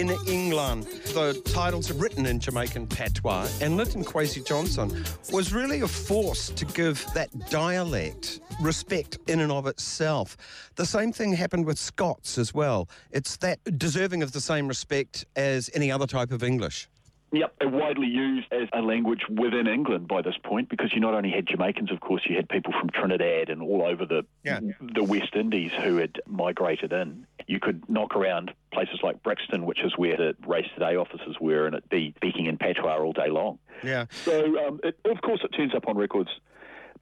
in 0.00 0.16
England. 0.26 0.84
The 1.12 1.38
titles 1.52 1.92
written 1.92 2.24
in 2.24 2.40
Jamaican 2.40 2.86
patois, 2.86 3.46
and 3.60 3.76
Linton 3.76 4.02
Kwesi 4.02 4.44
Johnson 4.44 5.04
was 5.30 5.52
really 5.52 5.82
a 5.82 5.88
force 5.88 6.48
to 6.48 6.64
give 6.64 7.04
that 7.12 7.28
dialect 7.50 8.40
respect 8.62 9.18
in 9.26 9.40
and 9.40 9.52
of 9.52 9.66
itself. 9.66 10.38
The 10.76 10.86
same 10.86 11.12
thing 11.12 11.34
happened 11.34 11.66
with 11.66 11.78
Scots 11.78 12.38
as 12.38 12.54
well. 12.54 12.88
It's 13.10 13.36
that 13.38 13.58
deserving 13.76 14.22
of 14.22 14.32
the 14.32 14.40
same 14.40 14.68
respect 14.68 15.26
as 15.36 15.68
any 15.74 15.92
other 15.92 16.06
type 16.06 16.32
of 16.32 16.42
English. 16.42 16.88
Yep, 17.32 17.54
and 17.60 17.72
widely 17.72 18.08
used 18.08 18.52
as 18.52 18.68
a 18.72 18.82
language 18.82 19.20
within 19.28 19.68
England 19.68 20.08
by 20.08 20.20
this 20.20 20.34
point 20.42 20.68
because 20.68 20.92
you 20.92 21.00
not 21.00 21.14
only 21.14 21.30
had 21.30 21.46
Jamaicans, 21.46 21.92
of 21.92 22.00
course, 22.00 22.22
you 22.28 22.34
had 22.34 22.48
people 22.48 22.72
from 22.72 22.90
Trinidad 22.90 23.50
and 23.50 23.62
all 23.62 23.82
over 23.82 24.04
the 24.04 24.24
Yeah. 24.44 24.58
the 24.80 25.04
West 25.04 25.36
Indies 25.36 25.70
who 25.72 25.96
had 25.98 26.20
migrated 26.26 26.92
in. 26.92 27.26
You 27.46 27.60
could 27.60 27.88
knock 27.88 28.16
around 28.16 28.52
places 28.72 28.98
like 29.02 29.22
Brixton, 29.22 29.64
which 29.64 29.80
is 29.84 29.96
where 29.96 30.16
the 30.16 30.36
Race 30.46 30.66
Today 30.74 30.96
offices 30.96 31.36
were, 31.40 31.66
and 31.66 31.76
it 31.76 31.88
be 31.88 32.12
speaking 32.16 32.46
in 32.46 32.58
patois 32.58 32.98
all 32.98 33.12
day 33.12 33.28
long. 33.28 33.58
Yeah. 33.84 34.06
So, 34.10 34.66
um, 34.66 34.80
it, 34.82 34.98
of 35.04 35.20
course, 35.22 35.40
it 35.44 35.48
turns 35.56 35.74
up 35.74 35.86
on 35.88 35.96
records 35.96 36.30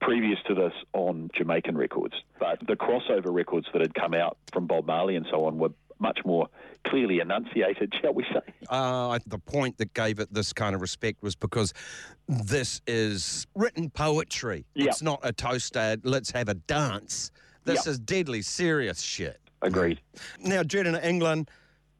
previous 0.00 0.38
to 0.46 0.54
this 0.54 0.72
on 0.92 1.30
Jamaican 1.34 1.76
records, 1.76 2.14
but 2.38 2.60
the 2.66 2.76
crossover 2.76 3.32
records 3.34 3.66
that 3.72 3.80
had 3.80 3.94
come 3.94 4.14
out 4.14 4.36
from 4.52 4.66
Bob 4.66 4.86
Marley 4.86 5.16
and 5.16 5.26
so 5.30 5.46
on 5.46 5.58
were 5.58 5.70
much 6.00 6.20
more 6.24 6.48
clearly 6.84 7.20
enunciated, 7.20 7.92
shall 8.00 8.14
we 8.14 8.24
say. 8.24 8.40
Uh, 8.68 9.18
the 9.26 9.38
point 9.38 9.78
that 9.78 9.92
gave 9.94 10.18
it 10.20 10.32
this 10.32 10.52
kind 10.52 10.74
of 10.74 10.80
respect 10.80 11.22
was 11.22 11.34
because 11.34 11.72
this 12.28 12.80
is 12.86 13.46
written 13.54 13.90
poetry. 13.90 14.64
Yeah. 14.74 14.86
It's 14.86 15.02
not 15.02 15.20
a 15.22 15.32
toaster, 15.32 15.96
let's 16.04 16.30
have 16.30 16.48
a 16.48 16.54
dance. 16.54 17.30
This 17.64 17.86
Yeah. 17.86 17.92
is 17.92 17.98
deadly 17.98 18.42
serious 18.42 19.00
shit. 19.00 19.40
Agreed. 19.62 20.00
Now, 20.40 20.62
in 20.86 20.94
England, 20.96 21.50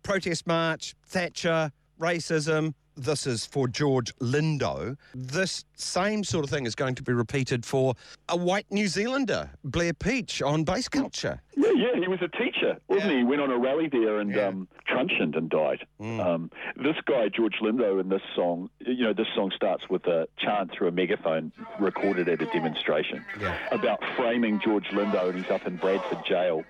protest 0.03 0.47
march, 0.47 0.95
Thatcher, 1.07 1.73
racism. 2.01 2.75
This 2.99 3.29
is 3.29 3.47
for 3.47 3.69
George 3.69 4.13
Lindo. 4.19 4.97
This 5.15 5.65
same 5.77 6.25
sort 6.25 6.45
of 6.45 6.51
thing 6.51 6.67
is 6.67 6.75
going 6.75 6.97
to 6.97 7.03
be 7.05 7.13
repeated 7.13 7.65
for 7.65 7.95
a 8.29 8.37
white 8.37 8.67
New 8.71 8.89
Zealander, 8.89 9.51
Blair 9.63 9.93
Peach, 9.95 10.43
on 10.43 10.65
bass 10.65 10.89
culture. 10.89 11.41
Yeah, 11.57 11.71
yeah, 11.77 12.01
he 12.01 12.09
was 12.09 12.19
a 12.23 12.29
teacher, 12.37 12.77
wasn't 12.89 13.13
he? 13.13 13.19
He 13.19 13.25
went 13.25 13.41
on 13.41 13.53
a 13.53 13.57
rally 13.59 13.89
there 13.89 14.19
and 14.19 14.33
Yeah. 14.35 14.49
um, 14.49 14.67
truncheoned 14.89 15.37
and 15.37 15.49
died. 15.49 15.87
Um, 16.01 16.51
this 16.77 16.97
guy, 17.07 17.29
George 17.29 17.55
Lindo, 17.63 18.01
in 18.01 18.09
this 18.09 18.23
song, 18.35 18.69
you 18.81 19.05
know, 19.05 19.13
this 19.13 19.29
song 19.37 19.53
starts 19.55 19.89
with 19.89 20.05
a 20.09 20.27
chant 20.39 20.73
through 20.73 20.89
a 20.89 20.93
megaphone 20.93 21.53
recorded 21.79 22.29
at 22.29 22.43
a 22.43 22.47
demonstration 22.47 23.25
Yeah. 23.41 23.57
about 23.71 24.01
framing 24.17 24.59
George 24.61 24.87
Lindo, 24.87 25.29
and 25.31 25.39
he's 25.41 25.51
up 25.53 25.65
in 25.69 25.77
Bradford 25.77 26.19
jail. 26.27 26.65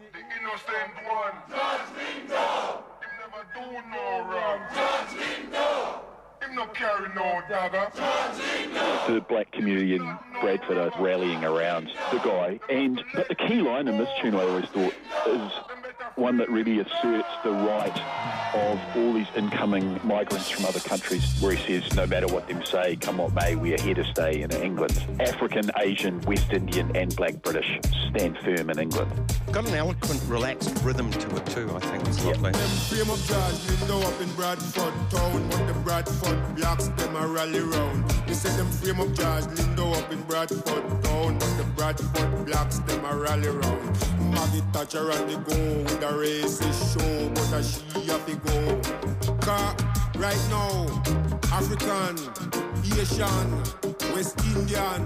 The 0.00 0.18
innocent 0.40 0.94
one. 1.06 1.34
George 1.48 1.88
Lindo. 1.98 2.82
Him 3.00 3.12
never 3.20 3.42
do 3.54 3.66
no 3.90 4.06
wrong. 4.30 4.60
George 4.74 5.14
Lindo. 5.22 6.00
Him 6.42 6.54
no 6.54 6.66
the 9.08 9.24
black 9.28 9.50
community 9.52 9.96
in 9.96 10.18
Bradford 10.40 10.78
are 10.78 10.92
rallying 11.02 11.44
around 11.44 11.90
the 12.12 12.18
guy. 12.18 12.60
And 12.70 13.02
but 13.14 13.28
the 13.28 13.34
key 13.34 13.60
line 13.62 13.88
in 13.88 13.98
this 13.98 14.08
tune, 14.20 14.34
I 14.34 14.42
always 14.42 14.66
thought, 14.66 14.94
is 15.26 15.52
one 16.18 16.36
that 16.36 16.50
really 16.50 16.80
asserts 16.80 17.28
the 17.44 17.50
right 17.50 17.96
of 18.54 18.80
all 18.96 19.12
these 19.12 19.28
incoming 19.36 20.00
migrants 20.02 20.50
from 20.50 20.64
other 20.64 20.80
countries, 20.80 21.40
where 21.40 21.52
he 21.52 21.80
says, 21.80 21.94
no 21.94 22.06
matter 22.06 22.26
what 22.26 22.48
them 22.48 22.64
say, 22.64 22.96
come 22.96 23.18
what 23.18 23.32
may, 23.34 23.54
we 23.54 23.72
are 23.72 23.80
here 23.80 23.94
to 23.94 24.04
stay 24.04 24.42
in 24.42 24.50
England. 24.50 25.00
African, 25.20 25.70
Asian, 25.78 26.20
West 26.22 26.52
Indian, 26.52 26.94
and 26.96 27.14
Black 27.14 27.40
British 27.42 27.78
stand 28.08 28.36
firm 28.38 28.68
in 28.68 28.78
England. 28.78 29.12
Got 29.52 29.68
an 29.68 29.74
eloquent, 29.74 30.20
relaxed 30.26 30.76
rhythm 30.82 31.10
to 31.10 31.36
it 31.36 31.46
too, 31.46 31.70
I 31.74 31.78
think. 31.80 32.06
It's 32.08 32.24
lovely. 32.24 32.50
Them 32.50 32.68
frame 32.68 33.10
up 33.10 33.18
George 33.18 33.60
Lindo 33.68 34.04
up 34.04 34.20
in 34.20 34.32
Bradford 34.34 34.94
town, 35.10 35.48
but 35.48 35.66
the 35.66 35.74
Bradford 35.84 36.56
blacks 36.56 36.88
them 36.88 37.16
a 37.16 37.26
rally 37.28 37.60
round. 37.60 38.10
They 38.26 38.34
say 38.34 38.54
them 38.56 38.70
frame 38.72 39.00
up 39.00 39.12
George 39.14 39.44
Lindo 39.44 39.96
up 39.96 40.10
in 40.10 40.20
Bradford 40.22 41.04
town, 41.04 41.38
but 41.38 41.56
the 41.56 41.64
Bradford 41.76 42.46
blacks 42.46 42.78
them 42.80 43.04
a 43.04 43.16
rally 43.16 43.48
round. 43.48 44.08
Maggie 44.32 44.62
Thatcher 44.72 45.10
and 45.10 45.28
they 45.28 45.34
go 45.34 45.78
with 45.82 46.02
a 46.08 46.12
racist 46.12 46.94
show, 46.94 47.28
but 47.34 47.52
a 47.52 47.62
she 47.62 48.06
have 48.10 48.24
to 48.24 48.34
go. 48.36 48.58
Right 50.16 50.44
now, 50.50 50.86
African, 51.52 52.16
Asian, 52.98 53.48
West 54.14 54.40
Indian, 54.46 55.02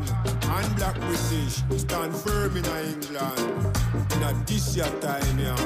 and 0.55 0.77
Black 0.77 0.99
British 1.01 1.63
stand 1.77 2.15
firm 2.15 2.57
in 2.57 2.65
England. 2.65 3.77
In 4.13 4.45
this 4.47 4.77
year 4.77 4.93
time, 5.01 5.39
yeah. 5.39 5.57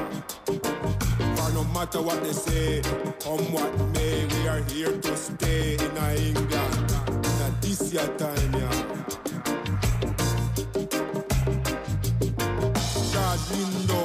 For 1.37 1.53
no 1.53 1.65
matter 1.75 2.01
what 2.03 2.23
they 2.23 2.33
say, 2.33 2.81
come 3.21 3.53
what 3.53 3.73
may, 3.93 4.27
we 4.27 4.49
are 4.49 4.63
here 4.71 4.97
to 4.97 5.17
stay 5.17 5.75
in 5.75 5.97
England. 5.97 6.93
In 7.41 7.55
this 7.61 7.93
year 7.93 8.09
time, 8.17 8.53
yeah. 8.55 8.83
George 13.13 13.47
Lindo, 13.53 13.96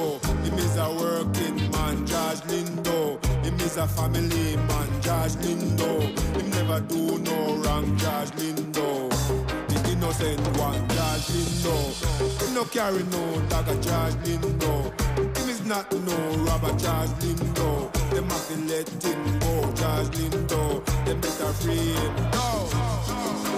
George 2.32 2.44
Lindo, 2.48 3.44
him 3.44 3.60
is 3.60 3.76
a 3.76 3.86
family 3.86 4.56
man. 4.56 4.88
George 5.02 5.32
Lindo, 5.44 6.00
him 6.34 6.50
never 6.52 6.80
do 6.80 7.18
no 7.18 7.56
wrong. 7.56 7.84
George 7.98 8.30
Lindo, 8.40 9.10
the 9.68 9.90
innocent 9.92 10.40
one. 10.56 10.80
George 10.88 11.28
Lindo, 11.28 12.40
him 12.40 12.54
no 12.54 12.64
carry 12.64 13.02
no 13.02 13.38
dagger. 13.50 13.74
George 13.82 14.14
Lindo, 14.24 15.36
him 15.36 15.48
is 15.50 15.62
not 15.66 15.92
no 15.92 16.16
robber. 16.46 16.72
George 16.78 17.10
Lindo, 17.20 17.92
them 18.14 18.24
have 18.24 18.48
to 18.48 18.56
let 18.64 18.88
him 18.88 19.38
go. 19.40 19.60
George 19.74 20.08
Lindo, 20.16 20.84
them 21.04 21.20
better 21.20 21.52
free 21.52 21.76
him. 21.76 22.16
No. 22.32 23.51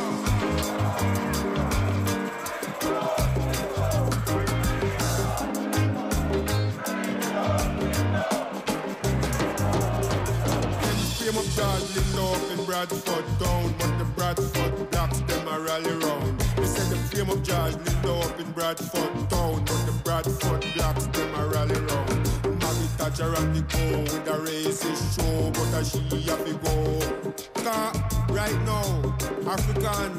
Up 11.37 11.43
George 11.47 11.83
Lindo 11.95 12.33
up 12.33 12.59
in 12.59 12.65
Bradford 12.65 13.25
town, 13.41 13.75
but 13.79 13.99
the 13.99 14.05
Bradford 14.15 14.91
blacks 14.93 15.19
them 15.23 15.49
a 15.49 15.59
rally 15.59 15.91
round. 15.91 16.41
They 16.57 16.65
said 16.65 16.89
the 16.91 16.97
frame 16.97 17.29
up 17.29 17.43
George 17.43 17.75
Lindo 17.75 18.25
up 18.25 18.39
in 18.39 18.53
Bradford 18.53 19.31
town, 19.31 19.65
but 19.65 19.87
the 19.87 19.93
Bradford 20.05 20.65
blacks 20.77 21.07
them 21.07 21.35
a 21.35 21.47
rally 21.49 21.75
round. 21.75 22.63
Maggie 22.63 22.89
Thatcher 22.99 23.35
and 23.35 23.53
the 23.53 23.63
go 23.63 24.01
with 24.03 24.29
a 24.29 24.39
racist 24.47 25.17
show, 25.17 25.51
but 25.51 25.75
a 25.75 25.85
she 25.85 26.21
have 26.31 26.45
to 26.45 26.55
go. 26.55 27.65
Car 27.65 27.93
right 28.31 28.61
now, 28.63 29.17
African, 29.51 30.13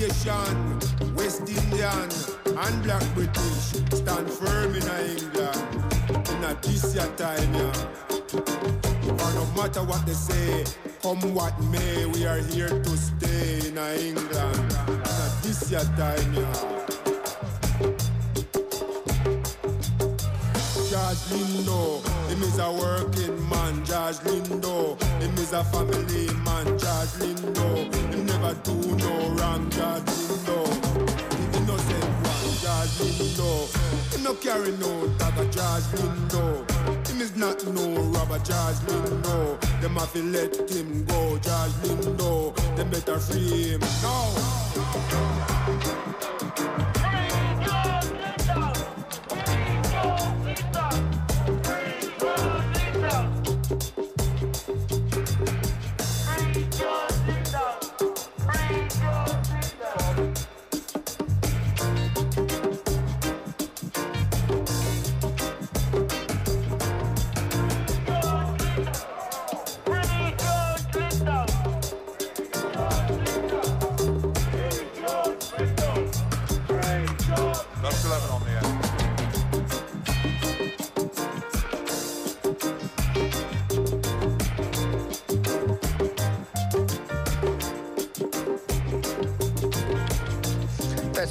Asian, 0.00 1.14
West 1.16 1.42
Indian, 1.50 2.08
and 2.56 2.82
Black 2.82 3.04
British 3.14 3.76
stand 3.92 4.30
firm 4.30 4.74
in 4.74 4.88
England. 5.04 5.60
In 6.30 6.44
a 6.44 6.54
this 6.62 6.94
year 6.94 7.06
time, 7.18 7.54
yeah. 7.54 8.89
For 9.18 9.32
no 9.34 9.44
matter 9.56 9.82
what 9.82 10.06
they 10.06 10.12
say, 10.12 10.64
come 11.02 11.34
what 11.34 11.58
may, 11.64 12.06
we 12.06 12.26
are 12.26 12.38
here 12.38 12.68
to 12.68 12.96
stay 12.96 13.68
in 13.68 13.76
England. 13.76 14.72
A 14.72 15.30
this 15.42 15.70
year 15.70 15.80
time, 15.96 16.34
yeah. 16.34 16.52
George 20.90 21.24
Lindo, 21.30 22.02
him 22.28 22.42
is 22.42 22.58
a 22.58 22.70
working 22.72 23.48
man. 23.48 23.84
George 23.84 24.18
Lindo, 24.26 25.00
him 25.20 25.34
is 25.34 25.52
a 25.52 25.64
family 25.64 26.26
man. 26.44 26.66
George 26.78 27.14
Lindo, 27.20 27.94
him 28.12 28.26
never 28.26 28.54
do 28.62 28.74
no 28.96 29.28
wrong. 29.36 29.68
George 29.70 30.02
Lindo, 30.02 30.58
the 31.30 31.58
innocent. 31.58 31.99
George 32.60 32.90
Lindo, 33.00 34.12
him 34.12 34.22
no 34.22 34.34
carry 34.34 34.72
no 34.72 35.06
dagger. 35.16 35.44
George 35.44 35.84
Lindo, 35.96 37.08
him 37.08 37.20
is 37.22 37.34
not 37.34 37.64
no 37.66 38.02
robber. 38.12 38.38
George 38.40 38.76
Lindo, 38.86 39.58
them 39.80 39.96
have 39.96 40.12
to 40.12 40.22
let 40.22 40.70
him 40.70 41.04
go. 41.06 41.38
George 41.38 41.72
Lindo, 41.82 42.54
them 42.76 42.90
better 42.90 43.18
free 43.18 43.70
him 43.70 43.80
now. 44.02 45.59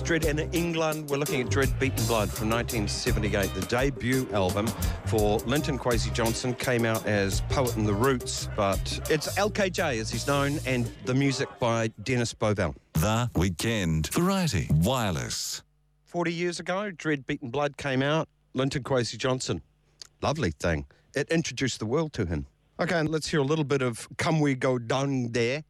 Dread 0.10 0.26
in 0.26 0.40
England. 0.54 1.08
We're 1.08 1.18
looking 1.18 1.40
at 1.40 1.52
Dread 1.52 1.72
Beat 1.80 1.96
and 1.96 2.08
Blood 2.08 2.32
from 2.32 2.50
1978. 2.50 3.54
The 3.54 3.62
debut 3.68 4.28
album 4.34 4.66
for 5.06 5.38
Linton 5.42 5.78
Kwesi 5.78 6.12
Johnson 6.12 6.56
came 6.56 6.84
out 6.84 7.06
as 7.06 7.42
Poet 7.42 7.76
and 7.76 7.88
the 7.88 7.94
Roots, 7.94 8.50
but 8.56 8.80
it's 9.12 9.28
LKJ 9.38 10.00
as 10.00 10.10
he's 10.10 10.26
known, 10.26 10.58
and 10.66 10.90
the 11.06 11.14
music 11.14 11.48
by 11.60 11.90
Dennis 12.02 12.34
Bovell. 12.34 12.74
The 12.94 13.30
Weekend 13.36 14.08
Variety 14.12 14.68
Wireless. 14.72 15.62
40 16.06 16.34
years 16.34 16.60
ago, 16.60 16.90
Dread 16.90 17.28
Beat 17.28 17.44
and 17.44 17.52
Blood 17.52 17.78
came 17.78 18.02
out. 18.02 18.28
Linton 18.56 18.82
Kwesi 18.82 19.16
Johnson. 19.16 19.62
Lovely 20.24 20.50
thing. 20.50 20.88
It 21.14 21.30
introduced 21.30 21.78
the 21.78 21.86
world 21.86 22.14
to 22.14 22.26
him. 22.26 22.48
Okay, 22.80 22.98
and 22.98 23.10
let's 23.10 23.28
hear 23.28 23.42
a 23.42 23.44
little 23.44 23.64
bit 23.64 23.84
of 23.84 24.08
Come 24.18 24.40
We 24.40 24.56
Go 24.56 24.80
Down 24.80 25.34
There, 25.34 25.64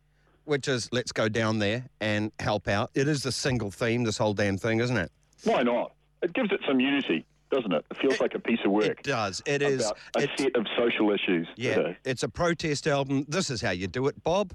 which 0.49 0.67
is 0.67 0.89
Let's 0.91 1.11
Go 1.11 1.29
Down 1.29 1.59
There 1.59 1.85
and 2.01 2.31
Help 2.39 2.67
Out. 2.67 2.89
It 2.95 3.07
is 3.07 3.21
the 3.21 3.31
single 3.31 3.69
theme, 3.69 4.03
this 4.03 4.17
whole 4.17 4.33
damn 4.33 4.57
thing, 4.57 4.79
isn't 4.79 4.97
it? 4.97 5.11
Why 5.43 5.61
not? 5.61 5.93
It 6.23 6.33
gives 6.33 6.51
it 6.51 6.59
some 6.67 6.79
unity, 6.79 7.23
doesn't 7.51 7.71
it? 7.71 7.85
It 7.91 7.97
feels 7.97 8.19
like 8.19 8.33
a 8.33 8.39
piece 8.39 8.59
of 8.65 8.71
work. 8.71 8.85
It 8.85 9.03
does. 9.03 9.43
It 9.45 9.61
is. 9.61 9.85
about 9.85 10.23
a 10.23 10.27
set 10.37 10.55
of 10.55 10.65
social 10.75 11.11
issues. 11.11 11.47
yeah, 11.55 11.75
today. 11.75 11.97
it's 12.03 12.23
a 12.23 12.29
protest 12.29 12.87
album. 12.87 13.25
This 13.29 13.51
is 13.51 13.61
how 13.61 13.69
you 13.71 13.87
do 13.87 14.07
it, 14.07 14.21
Bob. 14.23 14.53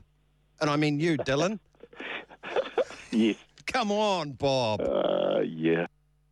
And 0.60 0.68
I 0.68 0.76
mean 0.76 0.98
you, 1.00 1.16
Dylan. 1.16 1.58
Yes. 3.10 3.36
Come 3.66 3.92
on, 3.92 4.32
Bob. 4.32 4.80
Uh, 4.80 5.38
yeah. 5.46 5.86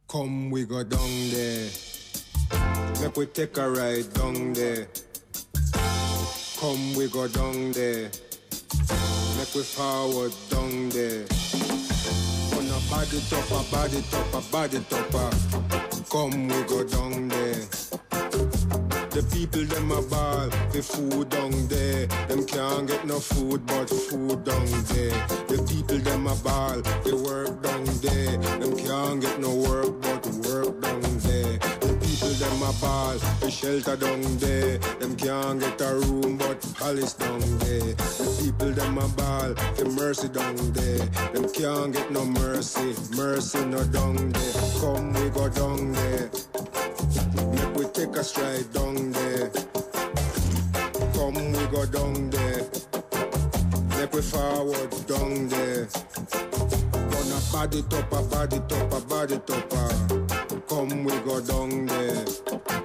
Come 0.09 0.51
we 0.51 0.65
go 0.65 0.83
down 0.83 1.31
there. 1.31 1.69
Make 3.01 3.17
we 3.17 3.27
take 3.27 3.57
a 3.57 3.71
ride 3.71 4.13
down 4.13 4.53
there. 4.53 4.89
Come 6.59 6.95
we 6.97 7.07
go 7.07 7.29
down 7.29 7.71
there. 7.71 8.11
Make 9.43 9.57
we 9.57 9.63
forward 9.63 10.33
down 10.51 10.89
there. 10.91 11.27
On 12.55 12.65
a 12.65 12.79
body 12.89 13.21
topper, 13.29 13.65
body 13.73 14.01
topper, 14.09 14.43
body 14.53 14.79
topper. 14.89 15.31
Come 16.13 16.47
we 16.47 16.63
go 16.63 16.85
down 16.85 17.27
there. 17.27 17.67
The 19.11 19.27
people 19.35 19.65
them 19.65 19.91
a 19.91 20.01
ball, 20.03 20.49
the 20.71 20.81
food 20.81 21.31
down 21.31 21.67
there. 21.67 22.07
Them 22.29 22.47
can't 22.47 22.87
get 22.87 23.05
no 23.05 23.19
food 23.19 23.67
but 23.67 23.91
food 23.91 24.45
down 24.45 24.65
there. 24.95 25.11
The 25.49 25.59
people 25.69 25.99
them 25.99 26.29
a 26.29 26.37
ball, 26.37 26.81
shelter 33.63 33.97
down 33.97 34.23
there. 34.39 34.79
Them 34.99 35.15
can't 35.17 35.61
get 35.61 35.81
a 35.81 35.95
room 35.95 36.37
but 36.37 36.61
palace 36.75 37.15
down 37.15 37.41
there. 37.59 37.95
The 37.95 38.43
people 38.43 38.73
them 38.73 38.99
a 38.99 39.07
ball, 39.09 39.55
the 39.77 39.85
mercy 39.97 40.29
down 40.29 40.57
there. 40.73 41.07
Them 41.33 41.49
can't 41.53 41.93
get 41.93 42.11
no 42.11 42.25
mercy, 42.25 42.95
mercy 43.17 43.65
no 43.67 43.85
down 43.85 44.17
there. 44.33 44.53
Come 44.81 45.13
we 45.13 45.31
go 45.31 45.49
down 45.49 45.93
there. 45.93 46.31
Make 47.55 47.75
we 47.77 47.85
take 47.95 48.17
a 48.17 48.25
stride 48.25 48.73
down 48.73 49.13
there. 49.13 49.51
Come 51.15 51.53
we 51.53 51.65
go 51.71 51.87
down 51.87 52.31
there. 52.31 52.67
Make 53.97 54.13
we 54.13 54.23
forward 54.23 54.91
down 55.07 55.49
there. 55.49 55.87
Gonna 57.13 57.39
body 57.53 57.83
topper, 57.83 58.23
body 58.23 58.61
topper, 58.69 59.01
body 59.07 59.39
topper. 59.47 59.89
Come 60.69 61.05
we 61.05 61.17
go 61.21 61.41
down 61.41 61.87
there. 61.87 62.82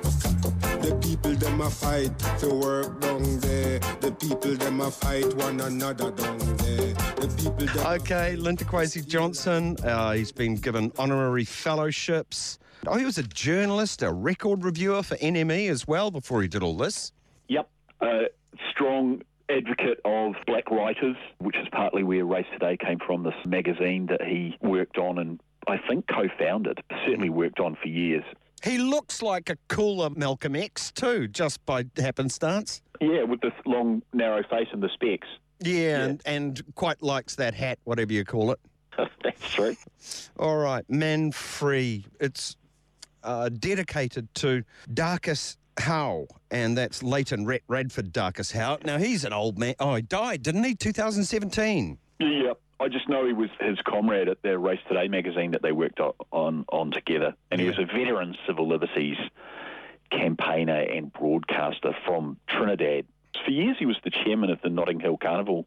The 0.81 0.95
people 1.01 1.33
them 1.35 1.61
a 1.61 1.69
fight 1.69 2.17
to 2.39 2.49
work 2.53 2.99
down 3.01 3.39
there. 3.39 3.79
The 3.99 4.11
people 4.11 4.55
them 4.55 4.81
a 4.81 4.91
fight 4.91 5.33
one 5.35 5.59
another 5.59 6.11
down 6.11 6.37
there. 6.37 6.93
The 7.15 7.33
people 7.37 7.65
them 7.65 8.01
Okay, 8.01 8.35
Linton 8.35 8.67
Kwesi 8.67 9.05
Johnson. 9.05 9.75
Uh, 9.83 10.11
he's 10.13 10.31
been 10.31 10.55
given 10.55 10.91
honorary 10.97 11.45
fellowships. 11.45 12.59
Oh, 12.85 12.97
he 12.97 13.05
was 13.05 13.17
a 13.17 13.23
journalist, 13.23 14.03
a 14.03 14.11
record 14.11 14.63
reviewer 14.63 15.03
for 15.03 15.15
NME 15.17 15.69
as 15.69 15.87
well 15.87 16.11
before 16.11 16.41
he 16.41 16.47
did 16.47 16.63
all 16.63 16.77
this. 16.77 17.11
Yep. 17.47 17.69
Uh, 17.99 18.19
strong 18.71 19.23
advocate 19.49 19.99
of 20.05 20.35
black 20.45 20.69
writers, 20.69 21.15
which 21.39 21.57
is 21.57 21.67
partly 21.71 22.03
where 22.03 22.25
Race 22.25 22.45
Today 22.53 22.77
came 22.77 22.99
from, 22.99 23.23
this 23.23 23.33
magazine 23.45 24.05
that 24.07 24.21
he 24.21 24.57
worked 24.61 24.97
on 24.97 25.17
and 25.17 25.39
I 25.67 25.77
think 25.77 26.05
co-founded, 26.07 26.79
certainly 27.05 27.29
worked 27.29 27.59
on 27.59 27.75
for 27.75 27.87
years. 27.87 28.23
He 28.63 28.77
looks 28.77 29.21
like 29.21 29.49
a 29.49 29.57
cooler 29.67 30.09
Malcolm 30.09 30.55
X 30.55 30.91
too, 30.91 31.27
just 31.27 31.63
by 31.65 31.85
happenstance. 31.97 32.81
Yeah, 32.99 33.23
with 33.23 33.41
this 33.41 33.53
long, 33.65 34.01
narrow 34.13 34.43
face 34.43 34.67
and 34.71 34.81
the 34.81 34.89
specs. 34.89 35.27
Yeah, 35.59 36.03
And, 36.03 36.21
and 36.25 36.75
quite 36.75 37.01
likes 37.01 37.35
that 37.35 37.53
hat, 37.53 37.79
whatever 37.83 38.13
you 38.13 38.23
call 38.25 38.51
it. 38.51 38.59
That's 39.23 39.53
true. 39.53 39.75
All 40.37 40.57
right, 40.57 40.87
Man 40.89 41.31
Free. 41.31 42.05
It's 42.19 42.55
uh, 43.23 43.49
dedicated 43.49 44.33
to 44.35 44.63
Darkus 44.91 45.57
Howe, 45.79 46.27
and 46.49 46.75
that's 46.77 47.03
Leighton 47.03 47.45
Radford 47.67 48.11
Darkus 48.11 48.51
Howe. 48.51 48.79
Now, 48.83 48.97
he's 48.97 49.23
an 49.25 49.33
old 49.33 49.59
man. 49.59 49.75
Oh, 49.79 49.95
he 49.95 50.01
died, 50.01 50.41
didn't 50.41 50.63
he? 50.63 50.73
2017. 50.73 51.97
Yeah, 52.19 52.53
I 52.79 52.89
just 52.89 53.09
know 53.09 53.25
he 53.25 53.33
was 53.33 53.49
his 53.59 53.79
comrade 53.81 54.29
at 54.29 54.41
their 54.43 54.59
Race 54.59 54.79
Today 54.87 55.07
magazine 55.07 55.51
that 55.51 55.61
they 55.61 55.71
worked 55.71 55.99
on 55.99 56.65
on 56.69 56.91
together, 56.91 57.33
and 57.49 57.59
he 57.59 57.67
was 57.67 57.79
a 57.79 57.85
veteran 57.85 58.35
civil 58.45 58.67
liberties 58.67 59.17
campaigner 60.11 60.79
and 60.79 61.11
broadcaster 61.11 61.95
from 62.05 62.37
Trinidad. 62.47 63.05
For 63.45 63.51
years, 63.51 63.77
he 63.77 63.85
was 63.85 63.97
the 64.03 64.09
chairman 64.09 64.49
of 64.49 64.59
the 64.61 64.69
Notting 64.69 64.99
Hill 64.99 65.17
Carnival 65.17 65.65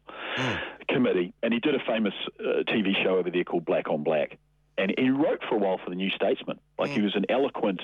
Committee, 0.87 1.33
and 1.43 1.53
he 1.53 1.59
did 1.59 1.75
a 1.75 1.79
famous 1.85 2.13
uh, 2.39 2.63
TV 2.63 2.93
show 3.03 3.17
over 3.17 3.29
there 3.29 3.43
called 3.43 3.65
Black 3.65 3.89
on 3.89 4.03
Black. 4.03 4.37
And 4.77 4.93
he 4.97 5.09
wrote 5.09 5.41
for 5.47 5.55
a 5.55 5.57
while 5.57 5.79
for 5.83 5.89
the 5.89 5.95
New 5.95 6.09
Statesman. 6.09 6.59
Like 6.79 6.91
he 6.91 7.01
was 7.01 7.15
an 7.15 7.25
eloquent, 7.29 7.81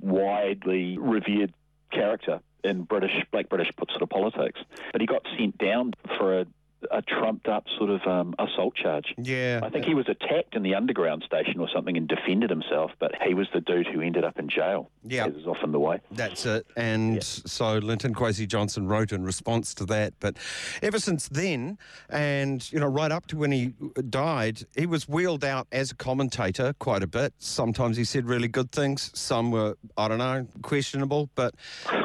widely 0.00 0.98
revered 0.98 1.54
character 1.90 2.40
in 2.64 2.82
British, 2.82 3.12
black 3.30 3.48
British 3.48 3.70
sort 3.88 4.02
of 4.02 4.10
politics. 4.10 4.60
But 4.92 5.00
he 5.00 5.06
got 5.06 5.22
sent 5.38 5.58
down 5.58 5.94
for 6.18 6.40
a 6.40 6.46
a 6.90 7.02
trumped 7.02 7.48
up 7.48 7.64
sort 7.76 7.90
of 7.90 8.00
um, 8.06 8.34
assault 8.38 8.74
charge. 8.74 9.14
Yeah. 9.18 9.60
I 9.62 9.70
think 9.70 9.84
he 9.84 9.94
was 9.94 10.08
attacked 10.08 10.54
in 10.54 10.62
the 10.62 10.74
underground 10.74 11.24
station 11.26 11.60
or 11.60 11.68
something 11.74 11.96
and 11.96 12.08
defended 12.08 12.50
himself, 12.50 12.92
but 12.98 13.12
he 13.26 13.34
was 13.34 13.48
the 13.52 13.60
dude 13.60 13.86
who 13.86 14.00
ended 14.00 14.24
up 14.24 14.38
in 14.38 14.48
jail. 14.48 14.90
Yeah. 15.04 15.26
As 15.26 15.34
is 15.34 15.46
often 15.46 15.72
the 15.72 15.80
way. 15.80 16.00
That's 16.10 16.46
it. 16.46 16.66
And 16.76 17.22
so 17.22 17.78
Linton 17.78 18.14
Kwesi 18.14 18.46
Johnson 18.46 18.86
wrote 18.88 19.12
in 19.12 19.24
response 19.24 19.74
to 19.74 19.86
that. 19.86 20.14
But 20.20 20.36
ever 20.82 20.98
since 20.98 21.28
then, 21.28 21.78
and, 22.08 22.70
you 22.72 22.80
know, 22.80 22.86
right 22.86 23.12
up 23.12 23.26
to 23.28 23.36
when 23.36 23.52
he 23.52 23.74
died, 24.08 24.62
he 24.76 24.86
was 24.86 25.08
wheeled 25.08 25.44
out 25.44 25.66
as 25.72 25.90
a 25.90 25.94
commentator 25.94 26.74
quite 26.78 27.02
a 27.02 27.06
bit. 27.06 27.34
Sometimes 27.38 27.96
he 27.96 28.04
said 28.04 28.26
really 28.26 28.48
good 28.48 28.72
things. 28.72 29.10
Some 29.14 29.50
were, 29.50 29.76
I 29.96 30.08
don't 30.08 30.18
know, 30.18 30.46
questionable. 30.62 31.30
But 31.34 31.54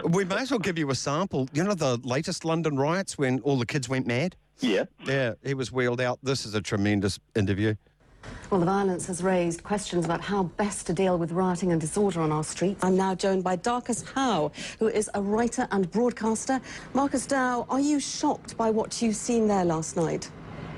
we 0.03 0.25
may 0.25 0.38
as 0.38 0.51
well 0.51 0.59
give 0.59 0.77
you 0.77 0.89
a 0.89 0.95
sample. 0.95 1.47
You 1.53 1.63
know, 1.63 1.73
the 1.73 1.97
latest 2.03 2.45
London 2.45 2.77
riots 2.77 3.17
when 3.17 3.39
all 3.41 3.57
the 3.57 3.65
kids 3.65 3.88
went 3.89 4.07
mad? 4.07 4.36
Yeah. 4.63 4.86
Yeah, 5.06 5.34
he 5.43 5.54
was 5.54 5.71
wheeled 5.71 5.99
out. 5.99 6.19
This 6.23 6.45
is 6.45 6.56
a 6.56 6.62
tremendous 6.62 7.19
interview. 7.36 7.76
Well, 8.49 8.62
the 8.62 8.65
violence 8.65 9.06
has 9.08 9.21
raised 9.21 9.63
questions 9.63 10.06
about 10.06 10.21
how 10.21 10.43
best 10.43 10.88
to 10.88 10.93
deal 10.93 11.17
with 11.17 11.32
rioting 11.34 11.73
and 11.73 11.82
disorder 11.82 12.21
on 12.21 12.32
our 12.32 12.45
streets. 12.45 12.82
I'm 12.82 12.95
now 12.95 13.13
joined 13.13 13.43
by 13.43 13.58
Darcus 13.58 14.04
Howe, 14.15 14.54
who 14.80 14.88
is 14.88 15.10
a 15.15 15.21
writer 15.21 15.67
and 15.71 15.91
broadcaster. 15.91 16.62
Marcus 16.93 17.26
Dow, 17.26 17.65
are 17.69 17.82
you 17.82 17.99
shocked 17.99 18.56
by 18.56 18.69
what 18.69 19.02
you've 19.02 19.17
seen 19.17 19.47
there 19.47 19.65
last 19.65 19.97
night? 19.97 20.32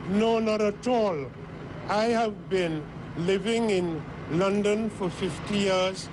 No, 0.09 0.39
not 0.39 0.61
at 0.61 0.87
all. 0.87 1.27
I 1.87 2.05
have 2.05 2.49
been 2.49 2.83
living 3.17 3.69
in 3.69 4.01
London 4.31 4.89
for 4.89 5.11
50 5.11 5.55
years. 5.55 6.09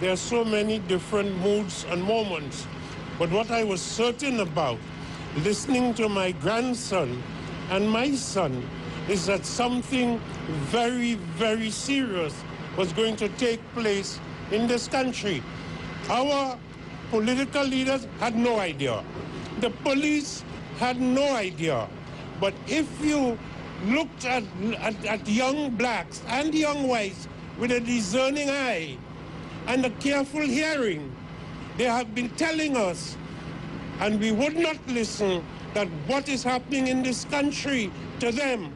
There 0.00 0.12
are 0.12 0.16
so 0.16 0.44
many 0.44 0.80
different 0.80 1.34
moods 1.38 1.86
and 1.88 2.02
moments. 2.02 2.66
But 3.18 3.30
what 3.30 3.50
I 3.50 3.64
was 3.64 3.80
certain 3.80 4.40
about, 4.40 4.78
listening 5.42 5.94
to 5.94 6.08
my 6.08 6.32
grandson 6.32 7.22
and 7.70 7.88
my 7.90 8.14
son, 8.14 8.62
is 9.08 9.26
that 9.26 9.44
something 9.44 10.18
very, 10.70 11.14
very 11.36 11.70
serious 11.70 12.34
was 12.76 12.92
going 12.92 13.16
to 13.16 13.28
take 13.30 13.60
place 13.74 14.20
in 14.50 14.66
this 14.66 14.88
country. 14.88 15.42
Our 16.08 16.58
political 17.10 17.64
leaders 17.64 18.06
had 18.20 18.36
no 18.36 18.58
idea. 18.58 19.04
The 19.60 19.70
police 19.70 20.44
had 20.78 21.00
no 21.00 21.34
idea. 21.34 21.88
But 22.40 22.54
if 22.66 22.88
you 23.04 23.38
looked 23.86 24.24
at, 24.24 24.42
at, 24.78 25.04
at 25.04 25.28
young 25.28 25.70
blacks 25.70 26.22
and 26.28 26.54
young 26.54 26.88
whites 26.88 27.28
with 27.58 27.72
a 27.72 27.80
discerning 27.80 28.50
eye 28.50 28.96
and 29.66 29.84
a 29.84 29.90
careful 29.90 30.40
hearing, 30.42 31.14
they 31.76 31.84
have 31.84 32.14
been 32.14 32.30
telling 32.30 32.76
us, 32.76 33.16
and 34.00 34.20
we 34.20 34.32
would 34.32 34.56
not 34.56 34.76
listen, 34.88 35.44
that 35.74 35.88
what 36.06 36.28
is 36.28 36.42
happening 36.42 36.86
in 36.86 37.02
this 37.02 37.24
country 37.24 37.90
to 38.20 38.30
them. 38.30 38.72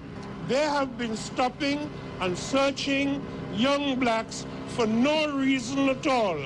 They 0.49 0.63
have 0.65 0.99
been 0.99 1.17
stopping 1.17 1.91
and 2.21 2.37
searching 2.37 3.25
young 3.55 3.99
blacks 3.99 4.47
for 4.69 4.87
no 4.87 5.37
reason 5.37 5.89
at 5.89 6.07
all. 6.07 6.39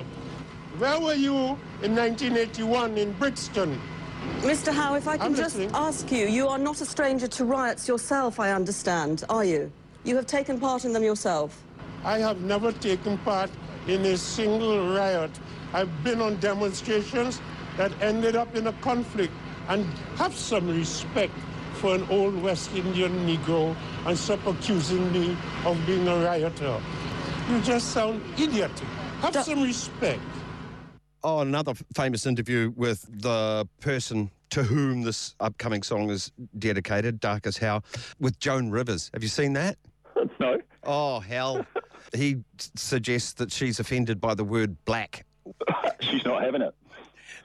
Where 0.78 1.00
were 1.00 1.14
you 1.14 1.58
in 1.82 1.94
1981 1.94 2.98
in 2.98 3.12
Brixton? 3.12 3.80
Mr. 4.40 4.72
Howe, 4.72 4.94
if 4.94 5.08
I 5.08 5.16
can 5.16 5.26
I'm 5.26 5.34
just 5.34 5.56
listening. 5.56 5.74
ask 5.74 6.10
you, 6.10 6.26
you 6.26 6.48
are 6.48 6.58
not 6.58 6.80
a 6.80 6.86
stranger 6.86 7.28
to 7.28 7.44
riots 7.44 7.88
yourself, 7.88 8.40
I 8.40 8.52
understand, 8.52 9.24
are 9.28 9.44
you? 9.44 9.70
You 10.04 10.16
have 10.16 10.26
taken 10.26 10.58
part 10.58 10.84
in 10.84 10.92
them 10.92 11.02
yourself. 11.02 11.62
I 12.04 12.18
have 12.18 12.40
never 12.40 12.72
taken 12.72 13.18
part 13.18 13.50
in 13.86 14.04
a 14.04 14.16
single 14.16 14.94
riot. 14.94 15.30
I've 15.72 16.04
been 16.04 16.20
on 16.20 16.36
demonstrations 16.40 17.40
that 17.76 17.92
ended 18.00 18.36
up 18.36 18.54
in 18.54 18.66
a 18.66 18.72
conflict 18.74 19.32
and 19.68 19.84
have 20.16 20.34
some 20.34 20.68
respect 20.68 21.32
for 21.74 21.94
an 21.94 22.06
old 22.10 22.40
West 22.42 22.74
Indian 22.74 23.12
Negro 23.26 23.74
and 24.06 24.16
stop 24.18 24.44
accusing 24.46 25.10
me 25.12 25.36
of 25.64 25.78
being 25.86 26.06
a 26.08 26.16
rioter. 26.16 26.80
You 27.50 27.60
just 27.62 27.88
sound 27.92 28.22
idiotic. 28.38 28.86
Have 29.20 29.32
Da- 29.32 29.42
some 29.42 29.62
respect. 29.62 30.20
Oh, 31.24 31.40
another 31.40 31.70
f- 31.70 31.82
famous 31.94 32.26
interview 32.26 32.72
with 32.76 33.06
the 33.22 33.66
person 33.80 34.30
to 34.50 34.62
whom 34.64 35.02
this 35.02 35.34
upcoming 35.40 35.82
song 35.82 36.10
is 36.10 36.30
dedicated, 36.58 37.20
Darcus 37.20 37.56
Howe, 37.58 37.82
with 38.20 38.38
Joan 38.38 38.70
Rivers. 38.70 39.10
Have 39.14 39.22
you 39.22 39.28
seen 39.28 39.52
that? 39.54 39.76
no. 40.40 40.58
Oh, 40.84 41.20
hell. 41.20 41.64
he 42.12 42.36
s- 42.58 42.70
suggests 42.74 43.32
that 43.34 43.52
she's 43.52 43.78
offended 43.80 44.20
by 44.20 44.34
the 44.34 44.44
word 44.44 44.76
black. 44.84 45.24
She's 46.00 46.24
not 46.24 46.42
having 46.42 46.62
it. 46.62 46.74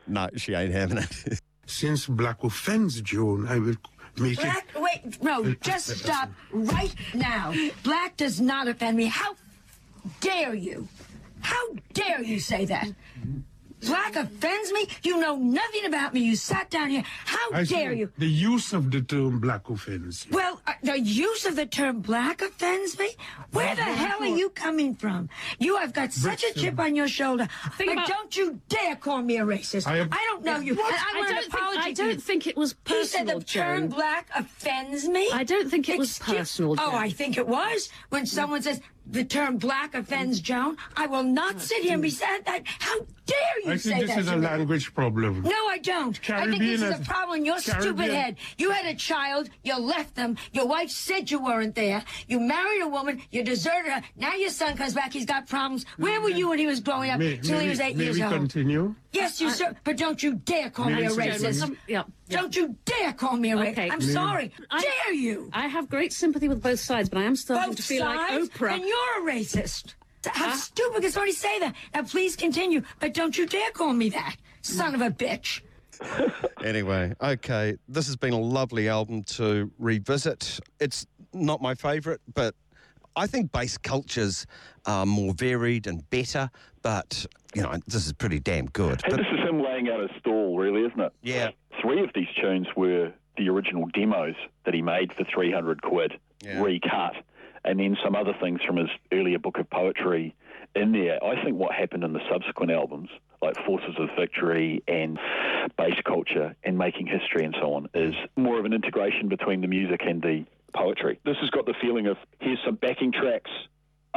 No, 0.08 0.30
she 0.36 0.54
ain't 0.54 0.74
having 0.74 1.00
it. 1.00 1.42
Since 1.66 2.08
black 2.08 2.44
offends 2.44 3.02
Joan, 3.02 3.48
I 3.48 3.60
will 3.60 3.76
make 4.18 4.40
it. 4.40 4.42
Black, 4.42 4.68
wait, 4.76 5.22
no, 5.22 5.54
just 5.62 5.98
stop 5.98 6.30
right 6.52 6.94
now. 7.14 7.54
Black 7.84 8.16
does 8.18 8.40
not 8.40 8.68
offend 8.68 8.98
me. 8.98 9.06
How 9.06 9.36
dare 10.22 10.54
you? 10.54 10.88
How 11.42 11.62
dare 11.94 12.24
you 12.24 12.40
say 12.40 12.66
that? 12.66 12.88
Black 13.82 14.16
offends 14.16 14.72
me? 14.74 14.88
You 15.04 15.20
know 15.20 15.36
nothing 15.36 15.86
about 15.86 16.14
me. 16.14 16.22
You 16.22 16.36
sat 16.36 16.70
down 16.70 16.90
here. 16.90 17.04
How 17.26 17.52
I 17.54 17.64
dare 17.64 17.94
you? 17.94 18.12
The 18.18 18.28
use 18.28 18.74
of 18.74 18.90
the 18.92 19.02
term 19.02 19.40
black 19.40 19.70
offends. 19.70 20.26
you. 20.26 20.36
Well, 20.36 20.62
uh, 20.66 20.74
the 20.82 21.00
use 21.00 21.46
of 21.46 21.56
the 21.56 21.66
term 21.68 22.02
black 22.02 22.42
offends 22.42 22.98
me? 22.98 23.10
Where 23.52 23.76
the 23.76 23.84
hell 23.84 24.20
are 24.22 24.26
you 24.26 24.50
coming 24.50 24.96
from? 24.96 25.30
You 25.60 25.78
have 25.78 25.94
got 25.94 26.12
such 26.12 26.44
a 26.44 26.54
chip 26.54 26.80
on 26.80 26.96
your 26.96 27.08
shoulder. 27.08 27.48
Think 27.78 27.92
but 27.92 27.94
about- 27.94 28.08
don't 28.08 28.36
you 28.36 28.60
dare 28.68 28.96
call 28.96 29.22
me 29.22 29.38
a 29.38 29.46
racist. 29.46 29.86
I 29.88 30.02
I, 30.02 30.26
don't 30.32 30.44
know 30.44 30.58
you. 30.60 30.76
What? 30.76 30.94
And 30.94 31.02
I, 31.02 31.12
I 31.14 31.20
want 31.20 31.30
don't 31.30 31.38
an 31.46 31.52
think- 31.52 31.64
I 31.86 31.92
don't 31.94 32.10
you. 32.14 32.20
think 32.20 32.48
it 32.48 32.58
was 32.58 32.74
personal, 32.74 33.00
He 33.02 33.08
said 33.08 33.28
the 33.28 33.46
term 33.46 33.80
Joan. 33.82 33.90
black 33.90 34.30
offends 34.36 35.08
me. 35.08 35.30
I 35.32 35.44
don't 35.44 35.70
think 35.70 35.88
it 35.90 35.98
was 36.00 36.18
Excuse- 36.18 36.38
personal, 36.38 36.76
Oh, 36.80 36.96
I 36.96 37.10
think 37.12 37.38
it 37.38 37.48
was. 37.48 37.90
When 38.10 38.26
someone 38.26 38.62
says 38.64 38.82
the 39.10 39.24
term 39.24 39.58
black 39.58 39.96
offends 39.96 40.40
Joan, 40.40 40.78
I 40.96 41.08
will 41.08 41.24
not 41.24 41.62
sit 41.62 41.84
here 41.84 41.94
and 41.94 42.02
be 42.02 42.10
sad 42.10 42.46
that. 42.46 42.62
How 42.66 43.00
dare 43.26 43.60
you 43.66 43.72
I 43.72 43.78
say 43.78 43.92
think 43.92 44.08
this 44.08 44.18
is 44.18 44.28
a 44.30 44.38
me? 44.38 44.46
language 44.46 44.94
problem. 44.94 45.42
No, 45.42 45.68
I 45.68 45.78
don't. 45.80 46.10
I 46.30 46.46
think 46.46 46.58
Caribbean 46.58 46.80
this 46.80 46.82
is 46.82 47.00
a 47.00 47.04
problem 47.04 47.40
in 47.40 47.46
your 47.46 47.60
stupid 47.60 48.10
head. 48.10 48.38
You 48.58 48.72
had 48.72 48.86
a 48.86 48.96
child, 48.96 49.50
you 49.64 49.78
left 49.78 50.16
them, 50.16 50.38
your 50.54 50.68
wife 50.68 50.90
said 50.90 51.30
you 51.30 51.44
weren't 51.44 51.76
there, 51.76 52.04
you 52.28 52.40
married 52.40 52.82
a 52.82 52.88
woman, 52.88 53.22
you 53.32 53.44
deserted 53.44 53.92
her, 53.92 54.02
now 54.16 54.34
your 54.36 54.50
son 54.50 54.78
comes 54.78 54.94
back, 54.94 55.14
he's 55.14 55.26
got 55.26 55.48
problems. 55.48 55.86
Where 55.98 56.22
were 56.22 56.30
mm. 56.30 56.38
you 56.38 56.50
when 56.50 56.60
he 56.60 56.68
was 56.68 56.80
growing 56.80 57.12
up 57.12 57.20
May, 57.20 57.38
till 57.38 57.58
may 57.58 57.64
he 57.64 57.70
was 57.70 57.80
we- 57.80 57.86
eight 57.86 57.98
may 57.98 58.04
years 58.06 58.18
we 58.18 58.24
old? 58.24 58.34
continue? 58.34 58.96
Yes, 59.12 59.42
you 59.42 59.50
sir, 59.50 59.76
but 59.84 59.98
don't 59.98 60.22
you 60.22 60.36
dare 60.36 60.70
call 60.70 60.86
me 60.86 61.06
a 61.06 61.16
May 61.16 61.32
I 61.32 61.38
say 61.38 61.50
racist. 61.50 61.76
Yeah, 61.88 62.04
yeah. 62.30 62.42
Don't 62.42 62.56
you 62.56 62.76
dare 62.86 63.14
call 63.14 63.38
me 63.38 63.52
a 63.52 63.56
racist. 63.56 63.72
Okay. 63.72 63.90
I'm 63.90 64.02
sorry. 64.02 64.52
I- 64.70 64.82
dare 64.82 65.14
you? 65.14 65.50
I 65.54 65.68
have 65.68 65.90
great 65.90 66.14
sympathy 66.14 66.48
with 66.48 66.62
both 66.62 66.80
sides, 66.80 67.10
but 67.10 67.20
I 67.20 67.24
am 67.24 67.36
starting 67.36 67.70
Both 67.70 67.78
to 67.78 67.84
feel 67.84 68.04
sides, 68.04 68.32
like 68.50 68.52
Oprah. 68.54 68.74
and 68.76 68.84
you're 68.86 69.30
a 69.30 69.34
racist. 69.34 69.94
How 70.26 70.50
Ah. 70.50 70.56
stupid 70.56 71.02
can 71.04 71.12
somebody 71.12 71.32
say 71.32 71.60
that? 71.60 71.74
Now, 71.94 72.04
please 72.04 72.36
continue, 72.36 72.82
but 73.00 73.14
don't 73.14 73.38
you 73.38 73.46
dare 73.46 73.72
call 73.72 73.94
me 73.94 74.10
that, 74.10 74.36
son 74.62 74.94
of 74.96 75.02
a 75.02 75.10
bitch. 75.10 75.62
Anyway, 76.64 77.14
okay, 77.22 77.78
this 77.88 78.08
has 78.08 78.16
been 78.16 78.34
a 78.34 78.40
lovely 78.40 78.90
album 78.90 79.24
to 79.24 79.72
revisit. 79.80 80.60
It's 80.80 81.06
not 81.34 81.62
my 81.62 81.76
favourite, 81.76 82.20
but 82.34 82.56
I 83.16 83.26
think 83.28 83.52
bass 83.52 83.78
cultures 83.78 84.46
are 84.86 85.06
more 85.06 85.34
varied 85.34 85.88
and 85.88 86.08
better, 86.10 86.50
but, 86.82 87.26
you 87.58 87.64
know, 87.64 87.74
this 87.88 88.06
is 88.06 88.14
pretty 88.14 88.40
damn 88.40 88.68
good. 88.68 89.02
Hey, 89.04 89.10
But 89.10 89.18
this 89.18 89.26
is 89.34 89.40
him 89.40 89.60
laying 89.64 89.90
out 89.90 90.00
a 90.00 90.10
stall, 90.20 90.58
really, 90.60 90.82
isn't 90.86 91.00
it? 91.00 91.12
Yeah. 91.24 91.50
Three 91.82 92.04
of 92.04 92.12
these 92.14 92.28
tunes 92.40 92.68
were 92.76 93.12
the 93.36 93.50
original 93.50 93.88
demos 93.94 94.36
that 94.66 94.76
he 94.76 94.82
made 94.84 95.12
for 95.14 95.24
300 95.24 95.82
quid, 95.82 96.14
Yeah. 96.46 96.62
recut, 96.62 97.16
and 97.66 97.80
then 97.80 97.98
some 98.04 98.16
other 98.16 98.34
things 98.40 98.62
from 98.62 98.78
his 98.78 98.90
earlier 99.12 99.40
book 99.40 99.58
of 99.58 99.68
poetry 99.72 100.36
in 100.76 100.92
there. 100.92 101.18
I 101.24 101.44
think 101.44 101.58
what 101.58 101.74
happened 101.74 102.04
in 102.04 102.14
the 102.14 102.22
subsequent 102.30 102.72
albums, 102.72 103.10
like 103.42 103.56
Forces 103.66 103.96
of 103.98 104.10
Victory 104.16 104.84
and 104.88 105.18
Bass 105.78 106.00
Culture 106.06 106.56
and 106.64 106.78
Making 106.78 107.08
History 107.08 107.44
and 107.44 107.56
so 107.60 107.74
on, 107.74 107.88
is 107.96 108.14
more 108.36 108.60
of 108.60 108.66
an 108.66 108.74
integration 108.74 109.30
between 109.30 109.62
the 109.62 109.68
music 109.68 110.02
and 110.06 110.22
the 110.22 110.46
poetry. 110.76 111.20
This 111.26 111.38
has 111.42 111.50
got 111.50 111.66
the 111.66 111.74
feeling 111.82 112.06
of 112.06 112.18
here's 112.40 112.60
some 112.64 112.76
backing 112.76 113.12
tracks 113.12 113.50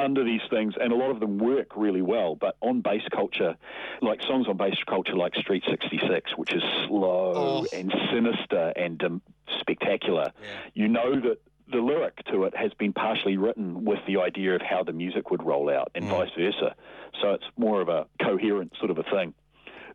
under 0.00 0.24
these 0.24 0.40
things, 0.50 0.74
and 0.80 0.92
a 0.92 0.96
lot 0.96 1.10
of 1.10 1.20
them 1.20 1.38
work 1.38 1.76
really 1.76 2.02
well. 2.02 2.34
But 2.34 2.56
on 2.60 2.80
bass 2.80 3.02
culture, 3.12 3.56
like 4.02 4.20
songs 4.22 4.46
on 4.48 4.56
bass 4.56 4.76
culture, 4.88 5.14
like 5.16 5.34
Street 5.36 5.62
66, 5.68 6.32
which 6.36 6.52
is 6.52 6.62
slow 6.86 7.32
Oh. 7.36 7.66
and 7.72 7.92
sinister 8.12 8.72
and 8.76 9.02
um, 9.04 9.22
spectacular, 9.60 10.32
you 10.74 10.88
know 10.88 11.20
that 11.20 11.38
the 11.72 11.78
lyric 11.80 12.24
to 12.24 12.44
it 12.44 12.56
has 12.56 12.72
been 12.74 12.92
partially 12.92 13.36
written 13.36 13.84
with 13.84 14.00
the 14.06 14.16
idea 14.18 14.56
of 14.56 14.62
how 14.62 14.82
the 14.82 14.92
music 14.92 15.30
would 15.30 15.42
roll 15.44 15.70
out, 15.70 15.90
and 15.94 16.04
vice 16.06 16.30
versa. 16.36 16.74
So 17.20 17.30
it's 17.32 17.44
more 17.56 17.80
of 17.80 17.88
a 17.88 18.06
coherent 18.22 18.72
sort 18.78 18.90
of 18.90 18.98
a 18.98 19.04
thing. 19.04 19.34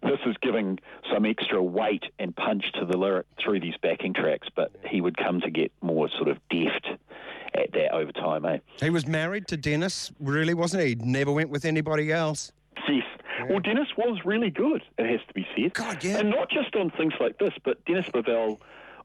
This 0.03 0.19
is 0.25 0.35
giving 0.41 0.79
some 1.11 1.25
extra 1.25 1.61
weight 1.61 2.03
and 2.19 2.35
punch 2.35 2.71
to 2.73 2.85
the 2.85 2.95
lyric 2.97 3.25
through 3.39 3.59
these 3.61 3.73
backing 3.81 4.13
tracks, 4.13 4.47
but 4.55 4.71
he 4.87 5.01
would 5.01 5.17
come 5.17 5.41
to 5.41 5.49
get 5.49 5.71
more 5.81 6.09
sort 6.09 6.27
of 6.29 6.37
deft 6.49 6.87
at 7.57 7.71
that 7.73 7.93
over 7.93 8.11
time, 8.11 8.45
eh? 8.45 8.57
he 8.79 8.89
was 8.89 9.07
married 9.07 9.47
to 9.47 9.57
Dennis, 9.57 10.11
really, 10.19 10.53
wasn't 10.53 10.83
he? 10.83 10.95
Never 10.95 11.31
went 11.31 11.49
with 11.49 11.65
anybody 11.65 12.11
else. 12.11 12.51
Yes. 12.87 13.03
Well, 13.49 13.59
Dennis 13.59 13.87
was 13.97 14.19
really 14.25 14.49
good, 14.49 14.81
it 14.97 15.09
has 15.09 15.19
to 15.27 15.33
be 15.33 15.45
said. 15.55 15.73
God, 15.73 16.03
yeah. 16.03 16.17
And 16.17 16.29
not 16.29 16.49
just 16.49 16.75
on 16.75 16.91
things 16.91 17.13
like 17.19 17.37
this, 17.37 17.53
but 17.63 17.83
Dennis 17.85 18.07
Bovell 18.07 18.59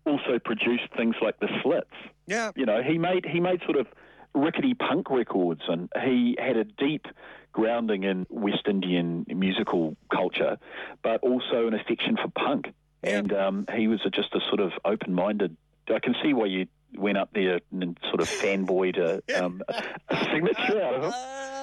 also 0.06 0.38
produced 0.38 0.88
things 0.96 1.16
like 1.20 1.38
the 1.40 1.48
Slits. 1.62 1.90
Yeah. 2.26 2.50
You 2.54 2.66
know, 2.66 2.82
he 2.82 2.98
made 2.98 3.26
he 3.26 3.40
made 3.40 3.60
sort 3.64 3.76
of 3.76 3.86
rickety 4.34 4.74
punk 4.74 5.10
records, 5.10 5.62
and 5.68 5.88
he 6.02 6.36
had 6.38 6.56
a 6.56 6.64
deep 6.64 7.06
grounding 7.52 8.04
in 8.04 8.26
West 8.30 8.66
Indian 8.68 9.26
musical 9.28 9.96
culture, 10.12 10.58
but 11.02 11.20
also 11.22 11.66
an 11.66 11.74
affection 11.74 12.16
for 12.16 12.28
punk. 12.28 12.72
And 13.02 13.32
um, 13.32 13.66
he 13.74 13.88
was 13.88 14.00
a, 14.04 14.10
just 14.10 14.34
a 14.34 14.40
sort 14.48 14.60
of 14.60 14.72
open-minded. 14.84 15.56
I 15.92 15.98
can 16.00 16.14
see 16.22 16.34
why 16.34 16.46
you 16.46 16.66
went 16.96 17.18
up 17.18 17.30
there 17.32 17.60
and 17.72 17.98
sort 18.08 18.20
of 18.20 18.28
fanboyed 18.28 18.98
a, 18.98 19.22
um, 19.44 19.62
a 20.08 20.24
signature 20.32 20.82
out 20.82 20.94
of 20.94 21.04
him. 21.04 21.59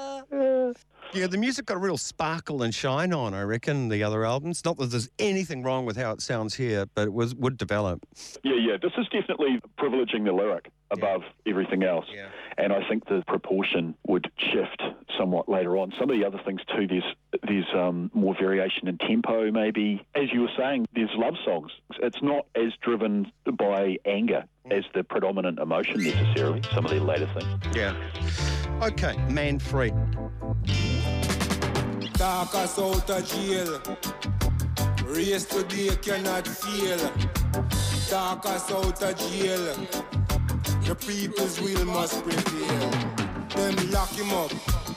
Yeah, 1.14 1.28
the 1.28 1.38
music 1.38 1.66
got 1.66 1.78
a 1.78 1.80
real 1.80 1.98
sparkle 1.98 2.64
and 2.64 2.74
shine 2.74 3.14
on, 3.14 3.34
I 3.34 3.42
reckon, 3.42 3.90
the 3.90 4.04
other 4.04 4.26
albums. 4.26 4.64
Not 4.66 4.78
that 4.78 4.88
there's 4.88 5.10
anything 5.20 5.64
wrong 5.64 5.86
with 5.86 5.98
how 5.98 6.12
it 6.12 6.22
sounds 6.22 6.56
here, 6.56 6.86
but 6.96 7.08
it 7.08 7.14
was 7.14 7.34
would 7.36 7.58
develop. 7.58 8.06
Yeah, 8.44 8.56
yeah. 8.56 8.78
This 8.82 8.92
is 8.98 9.08
definitely 9.08 9.60
privileging 9.80 10.26
the 10.26 10.34
lyric 10.34 10.70
above 10.92 11.24
everything 11.46 11.84
else. 11.84 12.06
Yeah. 12.14 12.28
And 12.58 12.74
I 12.74 12.88
think 12.88 13.08
the 13.08 13.24
proportion 13.28 13.96
would 14.08 14.32
shift 14.38 14.82
somewhat 15.18 15.50
later 15.50 15.78
on. 15.78 15.94
Some 16.00 16.10
of 16.10 16.18
the 16.18 16.26
other 16.26 16.40
things 16.46 16.62
too, 16.76 16.88
there's 16.88 17.16
there's 17.48 17.68
um, 17.76 18.12
more 18.14 18.36
variation 18.36 18.88
in 18.88 18.98
tempo 18.98 19.52
maybe. 19.52 20.06
As 20.16 20.32
you 20.32 20.42
were 20.42 20.52
saying, 20.58 20.88
there's 20.94 21.12
love 21.16 21.36
songs. 21.46 21.72
It's 22.02 22.22
not 22.22 22.46
as 22.56 22.74
driven 22.82 23.32
by 23.58 23.98
anger 24.06 24.46
as 24.72 24.84
the 24.94 25.04
predominant 25.04 25.60
emotion 25.60 26.04
necessarily, 26.04 26.62
some 26.74 26.86
of 26.86 26.92
the 26.92 27.00
later 27.00 27.30
things. 27.34 27.76
Yeah. 27.76 27.96
Okay, 28.82 29.18
Man 29.30 29.60
Free. 32.18 32.26
Darcus 32.26 32.80
out 32.80 33.10
of 33.10 33.28
jail. 33.28 33.82
Race 35.06 35.46
today 35.46 35.96
cannot 36.02 36.48
fail. 36.48 36.98
Darcus 38.10 38.72
out 38.72 39.04
of 39.04 39.18
jail. 39.18 39.76
The 40.86 40.96
people's 40.96 41.62
will 41.62 41.86
must 41.86 42.24
prevail. 42.24 42.92
Them 43.56 43.92
lock 43.92 44.10
him 44.10 44.32
up 44.34 44.52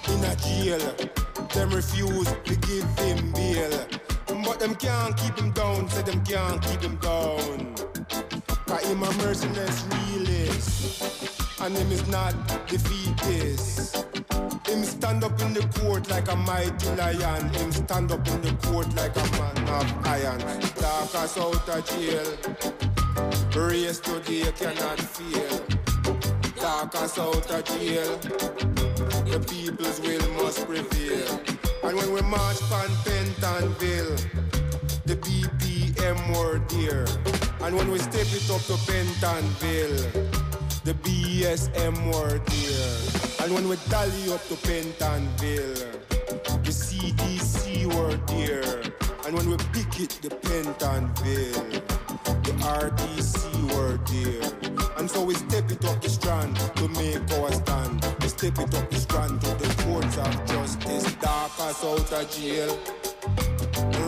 in 0.09 0.25
a 0.25 0.37
jail. 0.37 0.95
Them 1.55 1.71
refuse 1.71 2.29
to 2.45 2.57
give 2.57 2.99
him 2.99 3.33
bail. 3.33 3.87
But 4.45 4.61
them 4.61 4.75
can't 4.75 5.17
keep 5.17 5.39
him 5.39 5.53
down, 5.53 5.89
say 5.89 6.03
them 6.03 6.25
can't 6.25 6.63
keep 6.63 6.81
him 6.81 6.97
down. 6.97 7.75
Cause 8.67 8.85
him 8.85 9.03
a 9.03 9.13
merciless 9.19 9.85
realist. 9.93 11.61
And 11.61 11.77
him 11.77 11.93
is 11.93 12.07
not 12.09 12.35
defeatist. 12.67 14.10
Him 14.67 14.85
stand 14.85 15.25
up 15.25 15.41
in 15.41 15.53
the 15.53 15.67
court 15.81 16.09
like 16.09 16.31
a 16.31 16.37
mighty 16.37 16.89
lion. 16.97 17.49
Him 17.55 17.73
stand 17.73 18.13
up 18.13 18.27
in 18.29 18.41
the 18.43 18.53
court 18.67 18.95
like 18.95 19.17
a 19.17 19.27
man 19.37 19.69
of 19.69 20.07
iron. 20.07 20.39
Darcus 20.81 21.37
out 21.39 21.69
of 21.69 21.85
jail. 21.87 22.29
Race 23.55 24.01
today 24.01 24.53
cannot 24.53 25.01
fail. 25.01 25.61
Darcus 26.57 27.19
out 27.19 27.51
of 27.51 27.65
jail. 27.65 28.19
The 29.27 29.41
people's 29.49 30.01
will 30.01 30.29
must 30.43 30.67
prevail. 30.67 31.41
And 31.83 31.97
when 31.97 32.13
we 32.13 32.21
march 32.23 32.63
on 32.73 32.91
Pentonville, 33.05 34.17
the 35.05 35.17
BPM 35.17 36.19
were 36.37 36.61
there. 36.69 37.07
And 37.67 37.77
when 37.77 37.91
we 37.91 37.99
step 37.99 38.27
it 38.27 38.51
up 38.51 38.63
to 38.63 38.75
Pentonville, 38.87 40.20
the 40.91 41.09
BSM 41.09 41.95
were 42.13 42.39
there. 42.51 43.45
And 43.45 43.55
when 43.55 43.69
we 43.69 43.77
tally 43.89 44.33
up 44.33 44.43
to 44.49 44.55
Pentonville, 44.55 45.77
the 46.65 46.73
CDC 46.73 47.87
were 47.95 48.17
there. 48.35 48.83
And 49.25 49.37
when 49.37 49.51
we 49.51 49.57
pick 49.73 50.01
it, 50.01 50.19
the 50.21 50.31
Pentonville, 50.31 51.71
the 52.43 52.53
RDC 52.83 53.39
were 53.73 53.99
there. 54.11 54.99
And 54.99 55.09
so 55.09 55.23
we 55.23 55.35
step 55.35 55.71
it 55.71 55.85
up 55.85 56.03
the 56.03 56.09
strand 56.09 56.57
to 56.57 56.89
make 56.89 57.31
our 57.39 57.53
stand. 57.53 58.05
We 58.21 58.29
step 58.29 58.59
it 58.59 58.75
up 58.75 58.91
the 58.91 58.97
strand 58.97 59.41
to 59.43 59.51
the 59.63 59.83
courts 59.85 60.19
of 60.19 60.45
justice. 60.47 61.15
Darcus 61.23 61.85
out 61.85 62.13
of 62.13 62.31
jail. 62.33 62.77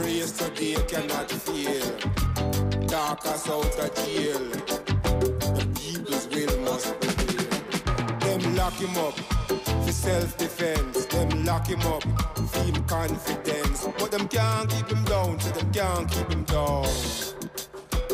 Race 0.01 0.33
today 0.33 0.75
cannot 0.89 1.31
fail. 1.31 2.87
Darkest 2.89 3.49
out 3.49 3.79
of 3.79 3.95
jail. 3.95 4.82
Will 6.47 6.61
must 6.63 7.01
prevail. 7.01 8.19
Them 8.19 8.57
lock 8.57 8.73
him 8.75 8.97
up 8.97 9.15
for 9.85 9.93
self-defense. 9.93 11.07
Them 11.07 11.45
lock 11.45 11.69
him 11.69 11.81
up 11.83 12.03
for 12.03 12.59
him 12.65 12.85
confidence. 12.87 13.87
But 13.99 14.11
them 14.11 14.27
can't 14.29 14.69
keep 14.69 14.89
him 14.89 15.05
down, 15.05 15.39
so 15.39 15.51
them 15.51 15.73
can't 15.73 16.11
keep 16.11 16.31
him 16.31 16.45
down. 16.45 16.87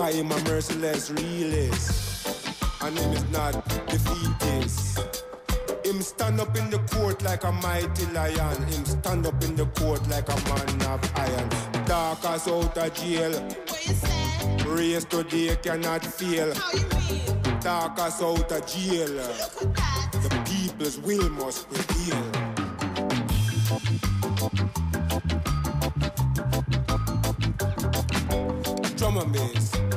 I 0.01 0.11
am 0.11 0.31
a 0.31 0.39
merciless 0.45 1.11
realist. 1.11 2.83
And 2.83 2.99
him 2.99 3.13
is 3.13 3.25
not 3.31 3.67
defeatist. 3.87 5.28
Him 5.89 6.03
stand 6.03 6.39
up 6.39 6.55
in 6.55 6.69
the 6.69 6.79
court 6.93 7.23
like 7.23 7.45
a 7.45 7.51
mighty 7.51 8.05
lion. 8.13 8.63
Him 8.65 8.85
stand 8.85 9.27
up 9.27 9.43
in 9.43 9.57
the 9.57 9.65
court 9.65 10.07
like 10.11 10.29
a 10.29 10.37
man 10.47 10.83
of 10.83 11.01
iron. 11.17 11.49
Darcus 11.87 12.47
out 12.47 12.77
of 12.77 12.93
jail. 12.93 13.33
Race 14.67 15.05
today 15.07 15.57
cannot 15.63 16.05
fail. 16.05 16.53
Darcus 17.63 18.21
out 18.21 18.53
of 18.53 18.67
jail. 18.67 19.09
The 20.13 20.29
people's 20.45 20.99
will 20.99 21.31
must 21.31 21.71
prevail. 21.71 22.23
Drum 28.99 29.17
and 29.17 29.33
bass. 29.33 29.88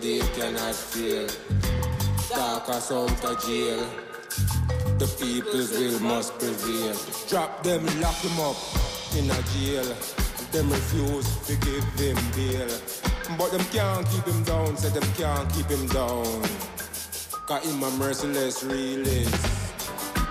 Today 0.00 0.20
cannot 0.36 0.76
fail. 0.76 1.26
Darcus 2.30 2.92
out 2.92 3.24
of 3.24 3.44
jail. 3.44 3.82
The 4.96 5.08
people's 5.18 5.72
will 5.72 5.98
must 5.98 6.38
prevail. 6.38 6.94
Drop 7.28 7.64
them, 7.64 7.84
lock 8.00 8.14
them 8.22 8.38
up 8.38 8.54
in 9.18 9.28
a 9.28 9.42
jail. 9.50 9.82
Them 10.52 10.70
refuse 10.70 11.26
to 11.48 11.56
give 11.66 11.82
him 11.98 12.16
bail. 12.36 12.70
But 13.36 13.50
them 13.50 13.64
can't 13.72 14.06
keep 14.10 14.24
him 14.24 14.44
down, 14.44 14.76
say 14.76 14.90
them 14.90 15.08
can't 15.16 15.52
keep 15.52 15.66
him 15.66 15.88
down. 15.88 16.42
Cause 17.48 17.64
him 17.66 17.82
a 17.82 17.90
merciless 17.98 18.62
realist. 18.62 19.34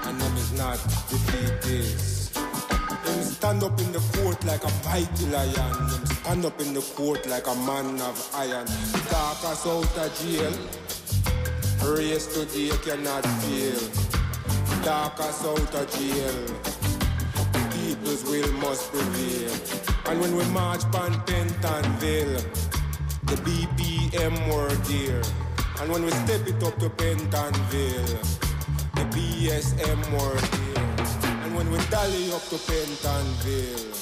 And 0.05 0.17
them 0.21 0.37
is 0.37 0.53
not 0.53 0.79
defeatist. 1.09 2.37
Him 2.37 3.23
stand 3.23 3.63
up 3.63 3.77
in 3.81 3.91
the 3.91 3.99
court 4.15 4.41
like 4.45 4.63
a 4.63 4.71
mighty 4.85 5.25
lion. 5.25 6.06
Him 6.27 6.41
Stand 6.41 6.45
up 6.45 6.59
in 6.59 6.73
the 6.73 6.81
court 6.81 7.25
like 7.27 7.47
a 7.47 7.55
man 7.55 8.01
of 8.01 8.31
iron. 8.35 8.67
Darcus 9.09 9.65
out 9.65 9.97
of 9.97 10.11
jail. 10.19 10.51
Race 11.95 12.27
today 12.27 12.69
cannot 12.83 13.25
fail. 13.39 13.79
Darcus 14.83 15.45
out 15.45 15.73
of 15.73 15.87
jail. 15.95 16.37
People's 17.71 18.25
will 18.25 18.51
must 18.59 18.91
prevail. 18.91 19.53
And 20.07 20.19
when 20.19 20.35
we 20.35 20.43
march 20.51 20.81
pan 20.91 21.13
Pentonville, 21.27 22.43
the 23.23 23.37
BPM 23.45 24.35
were 24.53 24.75
there. 24.91 25.23
And 25.79 25.89
when 25.89 26.03
we 26.03 26.11
step 26.11 26.45
it 26.45 26.61
up 26.61 26.77
to 26.79 26.89
Pentonville, 26.89 28.19
the 28.95 29.05
BSM 29.15 30.01
were 30.11 30.41
there. 30.57 31.43
And 31.45 31.55
when 31.55 31.71
we 31.71 31.77
dally 31.89 32.33
up 32.33 32.43
to 32.49 32.57
Pentonville, 32.57 33.96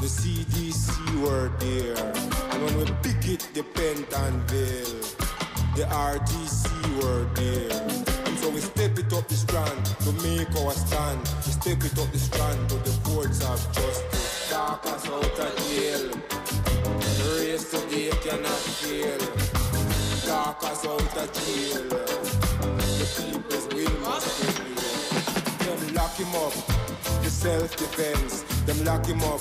the 0.00 0.06
CDC 0.06 1.20
were 1.20 1.50
there. 1.58 1.94
And 2.52 2.64
when 2.64 2.78
we 2.78 2.84
pick 3.02 3.28
it 3.28 3.46
the 3.52 3.62
Pentonville, 3.62 5.00
the 5.76 5.82
RTC 5.82 6.72
were 7.02 7.24
there. 7.34 7.82
And 8.24 8.38
so 8.38 8.48
we 8.48 8.60
step 8.60 8.98
it 8.98 9.12
up 9.12 9.28
the 9.28 9.34
strand 9.34 9.84
to 10.00 10.12
make 10.24 10.50
our 10.56 10.72
stand. 10.72 11.20
We 11.44 11.52
step 11.52 11.84
it 11.84 11.98
up 11.98 12.10
the 12.12 12.18
strand 12.18 12.68
to 12.70 12.76
the 12.76 12.98
courts 13.04 13.44
of 13.44 13.60
justice. 13.74 14.48
Darcus 14.50 15.06
out 15.06 15.38
of 15.38 15.56
jail. 15.68 16.08
The 16.08 17.36
race 17.38 17.70
today 17.70 18.10
cannot 18.24 18.62
fail. 18.80 19.18
Darcus 20.24 20.86
out 20.86 21.16
of 21.18 21.28
jail. 21.44 21.88
The 22.96 23.06
people's 23.20 23.66
will 23.74 24.00
must 24.00 24.28
prevail. 24.40 25.76
Them 25.76 25.94
lock 25.94 26.16
him 26.16 26.34
up, 26.36 26.54
the 27.22 27.28
self-defense. 27.28 28.59
Them 28.70 28.84
lock 28.84 29.04
him 29.04 29.20
up, 29.22 29.40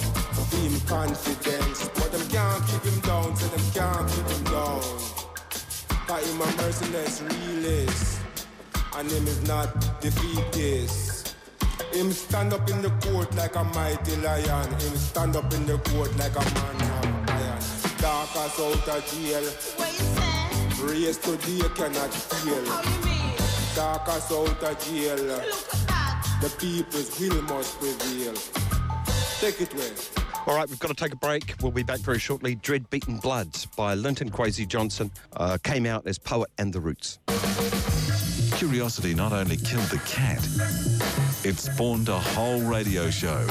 being 0.49 0.79
confidence. 0.87 1.87
But 1.93 2.11
them 2.11 2.27
can't 2.29 2.65
keep 2.65 2.81
him 2.81 2.99
down, 3.01 3.35
so 3.35 3.45
them 3.45 3.65
can't 3.75 4.09
keep 4.09 4.25
him 4.25 4.43
down. 4.45 4.81
Cause 6.07 6.31
him 6.31 6.41
a 6.41 6.45
merciless 6.57 7.21
realist, 7.21 8.21
and 8.97 9.11
him 9.11 9.27
is 9.27 9.47
not 9.47 10.01
defeatist. 10.01 11.35
Him 11.93 12.11
stand 12.11 12.53
up 12.53 12.67
in 12.71 12.81
the 12.81 12.89
court 13.05 13.35
like 13.35 13.55
a 13.55 13.63
mighty 13.65 14.15
lion. 14.15 14.67
Him 14.71 14.95
stand 14.97 15.35
up 15.35 15.53
in 15.53 15.67
the 15.67 15.77
court 15.77 16.09
like 16.17 16.35
a 16.35 16.45
man 16.55 16.75
of 16.81 17.29
iron. 17.29 17.61
Darcus 18.01 18.59
out 18.59 18.89
of 18.89 19.05
jail. 19.13 19.43
What 19.77 19.91
you 19.93 20.05
say? 20.09 21.05
Race 21.05 21.17
today 21.17 21.69
cannot 21.75 22.11
fail. 22.11 22.65
How 22.65 22.81
you 22.81 23.05
mean? 23.05 23.37
Darcus 23.75 24.31
out 24.31 24.63
of 24.63 24.79
jail. 24.79 25.17
Look 25.17 25.39
at 25.39 25.87
that. 25.87 26.39
The 26.41 26.49
people's 26.57 27.19
will 27.19 27.43
must 27.43 27.79
prevail. 27.79 28.68
Take 29.39 29.61
it 29.61 29.73
away. 29.73 29.89
All 30.47 30.55
right, 30.55 30.67
we've 30.67 30.79
got 30.79 30.89
to 30.89 30.93
take 30.93 31.13
a 31.13 31.17
break. 31.17 31.55
We'll 31.61 31.71
be 31.71 31.83
back 31.83 31.99
very 31.99 32.19
shortly. 32.19 32.55
Dread 32.55 32.89
Beat 32.89 33.07
and 33.07 33.21
Bloods 33.21 33.65
by 33.67 33.93
Linton 33.93 34.29
Kwesi 34.29 34.67
Johnson 34.67 35.11
uh, 35.37 35.57
came 35.63 35.85
out 35.85 36.05
as 36.07 36.17
Poet 36.17 36.49
and 36.57 36.73
the 36.73 36.81
Roots. 36.81 37.19
Curiosity 38.57 39.13
not 39.13 39.31
only 39.31 39.55
killed 39.55 39.85
the 39.85 40.01
cat, 40.05 40.43
it 41.45 41.57
spawned 41.57 42.09
a 42.09 42.19
whole 42.19 42.59
radio 42.61 43.09
show. 43.09 43.47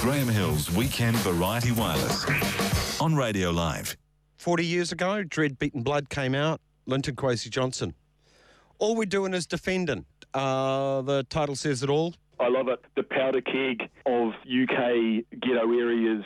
Graeme 0.00 0.28
Hill's 0.28 0.70
Weekend 0.70 1.16
Variety 1.18 1.72
Wireless 1.72 3.00
on 3.00 3.14
Radio 3.14 3.50
Live. 3.50 3.96
40 4.36 4.64
years 4.64 4.92
ago, 4.92 5.22
Dread 5.22 5.58
Beat 5.58 5.74
and 5.74 5.84
Blood 5.84 6.08
came 6.08 6.34
out, 6.34 6.62
Linton 6.86 7.14
Kwesi 7.14 7.50
Johnson. 7.50 7.92
All 8.78 8.96
we're 8.96 9.04
doing 9.04 9.34
is 9.34 9.46
defending. 9.46 10.06
Uh, 10.32 11.02
the 11.02 11.24
title 11.24 11.56
says 11.56 11.82
it 11.82 11.90
all. 11.90 12.14
I 12.44 12.48
love 12.48 12.68
it. 12.68 12.84
The 12.94 13.02
powder 13.02 13.40
keg 13.40 13.88
of 14.04 14.32
UK 14.44 15.24
ghetto 15.40 15.72
areas 15.72 16.24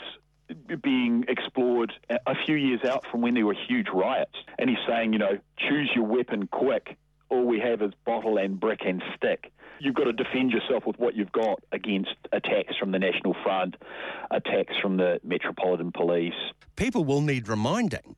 being 0.83 1.25
explored 1.29 1.93
a 2.11 2.35
few 2.47 2.57
years 2.57 2.81
out 2.85 3.05
from 3.11 3.21
when 3.21 3.35
there 3.35 3.47
were 3.47 3.57
huge 3.69 3.87
riots. 3.93 4.35
And 4.59 4.69
he's 4.69 4.79
saying, 4.89 5.13
you 5.13 5.19
know, 5.19 5.39
choose 5.59 5.91
your 5.95 6.07
weapon 6.07 6.49
quick. 6.49 6.97
All 7.29 7.45
we 7.45 7.61
have 7.61 7.83
is 7.83 7.93
bottle 8.05 8.39
and 8.39 8.59
brick 8.59 8.81
and 8.87 9.03
stick. 9.15 9.53
You've 9.81 9.95
got 9.95 10.05
to 10.05 10.13
defend 10.13 10.51
yourself 10.51 10.87
with 10.87 10.99
what 10.99 11.15
you've 11.15 11.31
got 11.31 11.63
against 11.71 12.15
attacks 12.33 12.77
from 12.81 12.91
the 12.91 12.99
National 12.99 13.37
Front, 13.45 13.77
attacks 14.31 14.77
from 14.83 14.97
the 14.97 15.21
Metropolitan 15.23 15.93
Police. 15.93 16.33
People 16.75 17.05
will 17.05 17.21
need 17.21 17.47
reminding. 17.47 18.17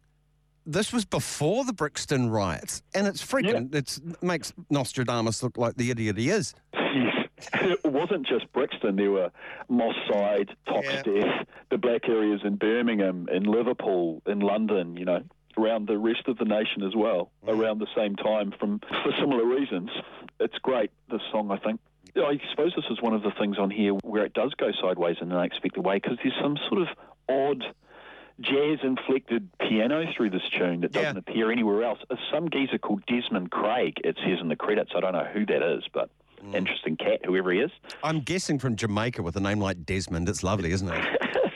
This 0.65 0.93
was 0.93 1.05
before 1.05 1.65
the 1.65 1.73
Brixton 1.73 2.31
riots, 2.31 2.83
and 2.95 3.07
it's 3.07 3.23
freaking. 3.25 3.75
It's, 3.75 3.99
it 3.99 4.23
makes 4.23 4.53
Nostradamus 4.71 5.43
look 5.43 5.59
like 5.59 5.77
the 5.77 5.91
idiot 5.91 6.17
he 6.17 6.31
is. 6.31 6.55
Yes. 6.93 7.15
it 7.55 7.85
wasn't 7.85 8.27
just 8.27 8.53
Brixton. 8.53 8.97
There 8.97 9.11
were 9.11 9.31
Moss 9.69 9.95
Side, 10.09 10.51
Toxteth, 10.67 11.47
the 11.71 11.79
black 11.79 12.09
areas 12.09 12.41
in 12.45 12.57
Birmingham, 12.57 13.29
in 13.31 13.45
Liverpool, 13.45 14.23
in 14.27 14.41
London, 14.41 14.97
you 14.97 15.05
know, 15.05 15.23
around 15.59 15.89
the 15.89 15.99
rest 15.99 16.27
of 16.27 16.39
the 16.39 16.45
nation 16.45 16.83
as 16.83 16.95
well, 16.95 17.31
mm. 17.47 17.57
around 17.57 17.79
the 17.79 17.89
same 17.97 18.17
time 18.17 18.53
from 18.59 18.81
for 18.81 19.13
similar 19.19 19.45
reasons. 19.45 19.91
It's 20.39 20.59
great, 20.59 20.91
this 21.11 21.23
song, 21.31 21.51
I 21.51 21.59
think. 21.59 21.81
I 22.17 22.41
suppose 22.51 22.73
this 22.75 22.87
is 22.91 23.01
one 23.01 23.15
of 23.15 23.23
the 23.23 23.31
things 23.39 23.57
on 23.59 23.71
here 23.71 23.93
where 24.03 24.25
it 24.25 24.35
does 24.35 24.53
go 24.55 24.71
sideways 24.81 25.17
in 25.21 25.31
an 25.31 25.39
unexpected 25.39 25.85
way 25.85 25.97
because 25.97 26.19
there's 26.23 26.35
some 26.43 26.57
sort 26.69 26.83
of 26.83 26.89
odd 27.29 27.63
jazz 28.41 28.79
inflected 28.83 29.49
piano 29.61 30.05
through 30.17 30.31
this 30.31 30.43
tune 30.57 30.81
that 30.81 30.93
doesn't 30.93 31.19
appear 31.19 31.53
anywhere 31.53 31.85
else. 31.85 31.99
Some 32.33 32.49
geezer 32.51 32.79
called 32.79 33.05
Desmond 33.07 33.51
Craig, 33.51 33.99
it 34.03 34.17
says 34.25 34.39
in 34.41 34.49
the 34.49 34.57
credits. 34.57 34.93
I 34.97 35.01
don't 35.01 35.13
know 35.13 35.29
who 35.33 35.47
that 35.47 35.77
is, 35.77 35.85
but 35.93 36.11
interesting 36.55 36.97
cat, 36.97 37.21
whoever 37.25 37.53
he 37.53 37.61
is. 37.61 37.71
I'm 38.03 38.21
guessing 38.21 38.59
from 38.59 38.77
Jamaica 38.77 39.23
with 39.23 39.37
a 39.37 39.41
name 39.41 39.61
like 39.61 39.85
Desmond. 39.85 40.29
It's 40.29 40.43
lovely, 40.43 40.73
isn't 40.73 40.89
it? 40.89 41.05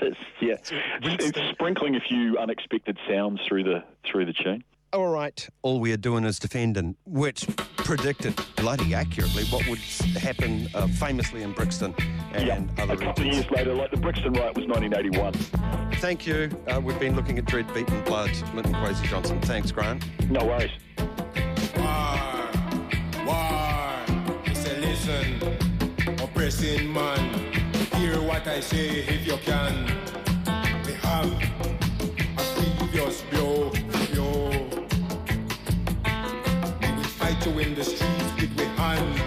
It's- 0.02 0.16
yeah, 0.40 0.56
it's 1.02 1.50
sprinkling 1.52 1.96
a 1.96 2.00
few 2.00 2.36
unexpected 2.38 2.98
sounds 3.08 3.40
through 3.48 3.64
the 3.64 3.82
through 4.10 4.26
the 4.26 4.32
tune. 4.32 4.62
All 4.92 5.08
right, 5.08 5.48
all 5.62 5.80
we 5.80 5.92
are 5.92 5.96
doing 5.96 6.24
is 6.24 6.38
defending, 6.38 6.94
which 7.04 7.46
predicted 7.78 8.38
bloody 8.56 8.94
accurately 8.94 9.44
what 9.46 9.66
would 9.68 9.80
happen 10.20 10.68
uh, 10.74 10.86
famously 10.86 11.42
in 11.42 11.52
Brixton 11.52 11.92
and 12.32 12.46
yeah, 12.46 12.82
other 12.82 12.94
a 12.94 12.96
couple 12.96 13.26
of 13.26 13.34
years 13.34 13.50
later, 13.50 13.74
like 13.74 13.90
the 13.90 13.96
Brixton 13.96 14.32
riot 14.34 14.54
was 14.56 14.66
1981. 14.66 15.32
Thank 15.94 16.26
you. 16.26 16.48
Uh, 16.68 16.80
we've 16.80 16.98
been 17.00 17.16
looking 17.16 17.38
at 17.38 17.44
Dread 17.46 17.72
Beat 17.74 17.88
and 17.90 18.04
Blood, 18.04 18.30
Linton 18.54 18.74
Kwesi 18.74 19.04
Johnson. 19.08 19.40
Thanks, 19.40 19.72
Grant. 19.72 20.04
No 20.30 20.44
worries. 20.46 20.70
War, 20.98 21.06
war. 21.78 21.80
He 21.80 21.80
say, 21.80 22.43
oppressing 26.22 26.90
man. 26.90 27.20
Hear 27.96 28.20
what 28.22 28.46
I 28.46 28.60
say 28.60 29.00
if 29.00 29.26
you 29.26 29.36
can. 29.36 29.86
We 30.86 30.92
have 30.94 31.30
a 32.38 32.42
previous 32.56 33.20
blow, 33.30 33.70
blow. 34.12 34.50
We 36.80 36.92
will 36.96 37.10
fight 37.20 37.44
you 37.44 37.58
in 37.58 37.74
the 37.74 37.84
streets 37.84 38.32
with 38.40 38.56
we 38.56 38.64
hands. 38.64 39.20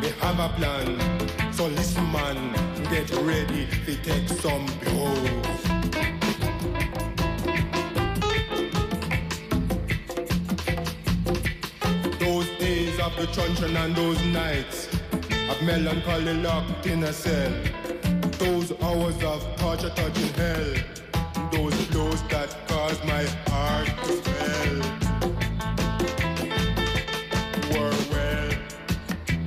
We 0.00 0.10
have 0.20 0.38
a 0.38 0.48
plan. 0.56 1.52
So 1.52 1.66
listen, 1.66 2.12
man, 2.12 2.52
get 2.90 3.10
ready 3.16 3.66
to 3.86 3.96
take 3.96 4.28
some 4.28 4.66
blows. 4.84 5.73
Of 13.16 13.26
the 13.26 13.32
truncheon 13.32 13.76
and 13.76 13.94
those 13.96 14.22
nights 14.26 14.88
of 15.48 15.62
melancholy 15.62 16.34
locked 16.34 16.86
in 16.86 17.02
a 17.04 17.12
cell. 17.12 17.52
Those 18.38 18.72
hours 18.82 19.22
of 19.22 19.44
torture 19.56 19.90
touching 19.90 20.32
hell. 20.34 20.74
Those 21.52 21.86
blows 21.88 22.22
that 22.28 22.56
caused 22.66 23.04
my 23.04 23.24
heart 23.48 23.88
to 24.04 24.12
swell. 24.22 24.76
Were 27.72 27.96
well 28.10 28.50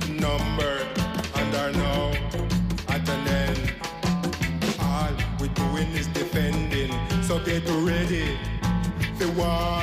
numbered 0.08 0.88
and 1.34 1.54
are 1.56 1.72
now 1.72 2.12
at 2.88 3.08
an 3.08 3.28
end. 3.28 3.74
All 4.80 5.12
we're 5.40 5.48
doing 5.48 5.88
is 5.92 6.06
defending. 6.08 6.92
So 7.22 7.38
get 7.44 7.68
ready. 7.68 8.38
The 9.18 9.28
war. 9.36 9.77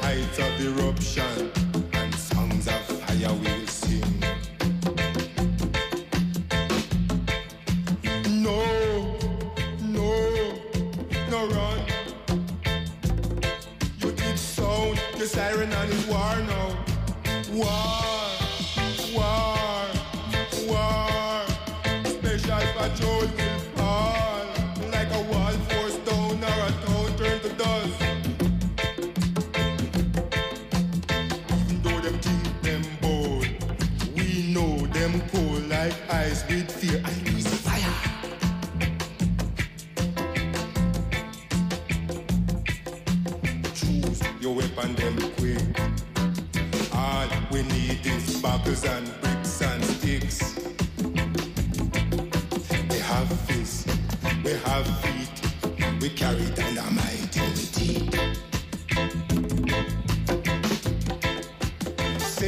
Heights 0.00 0.38
of 0.38 0.60
eruption, 0.60 1.37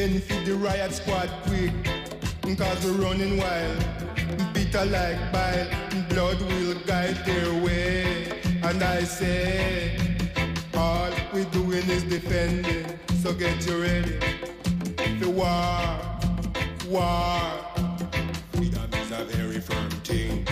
Send 0.01 0.23
for 0.23 0.41
the 0.47 0.55
riot 0.55 0.95
squad 0.95 1.29
quick, 1.45 1.75
cause 2.57 2.83
we're 2.87 3.05
running 3.05 3.37
wild. 3.37 3.85
Bitter 4.55 4.87
like 4.87 5.31
bile, 5.31 5.69
blood 6.09 6.41
will 6.41 6.75
guide 6.87 7.23
their 7.27 7.63
way. 7.63 8.41
And 8.63 8.83
I 8.83 9.05
say, 9.05 9.99
all 10.73 11.11
we 11.35 11.45
doing 11.45 11.87
is 11.91 12.05
defending, 12.05 12.87
so 13.23 13.35
get 13.35 13.67
you 13.67 13.83
ready. 13.83 14.19
The 15.19 15.29
war, 15.29 15.99
war. 16.89 17.43
Freedom 18.53 18.91
is 18.95 19.11
a 19.11 19.25
very 19.27 19.61
firm 19.61 19.91
thing. 20.01 20.49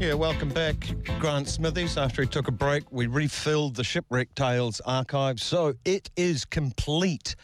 Yeah, 0.00 0.14
welcome 0.14 0.48
back, 0.48 0.74
Grant 1.20 1.46
Smithies. 1.46 1.96
After 1.96 2.22
he 2.22 2.28
took 2.28 2.48
a 2.48 2.52
break, 2.52 2.90
we 2.90 3.06
refilled 3.06 3.76
the 3.76 3.84
Shipwreck 3.84 4.34
Tales 4.34 4.80
archive, 4.84 5.38
so 5.38 5.74
it 5.84 6.10
is 6.16 6.44
complete. 6.44 7.36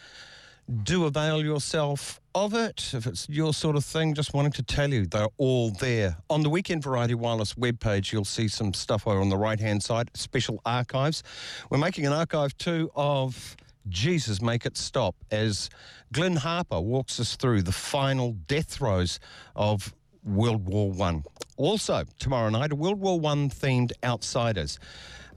Do 0.84 1.04
avail 1.04 1.44
yourself 1.44 2.20
of 2.34 2.54
it 2.54 2.94
if 2.94 3.06
it's 3.06 3.28
your 3.28 3.52
sort 3.52 3.76
of 3.76 3.84
thing. 3.84 4.14
Just 4.14 4.32
wanting 4.32 4.52
to 4.52 4.62
tell 4.62 4.90
you, 4.90 5.06
they're 5.06 5.28
all 5.36 5.70
there. 5.70 6.16
On 6.30 6.42
the 6.42 6.48
Weekend 6.48 6.82
Variety 6.82 7.14
Wireless 7.14 7.54
webpage, 7.54 8.12
you'll 8.12 8.24
see 8.24 8.48
some 8.48 8.72
stuff 8.72 9.06
over 9.06 9.20
on 9.20 9.28
the 9.28 9.36
right 9.36 9.60
hand 9.60 9.82
side, 9.82 10.10
special 10.14 10.62
archives. 10.64 11.22
We're 11.68 11.78
making 11.78 12.06
an 12.06 12.12
archive 12.12 12.56
too 12.56 12.90
of 12.94 13.56
Jesus 13.88 14.40
Make 14.40 14.64
It 14.64 14.76
Stop 14.76 15.16
as 15.30 15.68
Glenn 16.12 16.36
Harper 16.36 16.80
walks 16.80 17.18
us 17.18 17.36
through 17.36 17.62
the 17.62 17.72
final 17.72 18.32
death 18.46 18.68
throes 18.68 19.18
of 19.56 19.92
World 20.24 20.66
War 20.68 20.90
One. 20.90 21.24
Also, 21.56 22.04
tomorrow 22.18 22.48
night, 22.48 22.72
a 22.72 22.76
World 22.76 23.00
War 23.00 23.18
One 23.18 23.50
themed 23.50 23.92
Outsiders. 24.04 24.78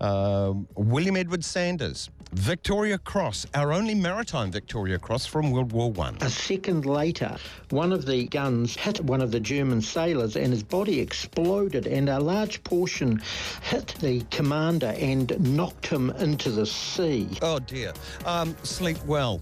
Um, 0.02 0.68
William 0.76 1.16
Edward 1.16 1.44
Sanders, 1.44 2.10
Victoria 2.34 2.98
Cross, 2.98 3.46
our 3.54 3.72
only 3.72 3.96
maritime 3.96 4.52
Victoria 4.52 5.00
Cross 5.00 5.26
from 5.26 5.52
World 5.52 5.72
War 5.72 5.92
One. 5.92 6.18
A 6.22 6.30
second 6.30 6.86
later, 6.86 7.38
one 7.70 7.94
of 7.94 8.06
the 8.06 8.28
guns 8.28 8.76
hit 8.76 9.00
one 9.02 9.22
of 9.22 9.32
the 9.32 9.40
German 9.40 9.82
sailors 9.82 10.36
and 10.36 10.52
his 10.52 10.64
body 10.64 11.00
exploded, 11.00 11.88
and 11.88 12.10
a 12.10 12.20
large 12.20 12.64
portion 12.64 13.22
hit 13.62 13.96
the 14.02 14.22
commander 14.32 14.94
and 14.98 15.40
knocked 15.56 15.88
him 15.88 16.10
into 16.12 16.52
the 16.52 16.66
sea. 16.66 17.30
Oh 17.42 17.60
dear. 17.60 17.94
Um, 18.26 18.56
sleep 18.64 18.98
well. 19.06 19.42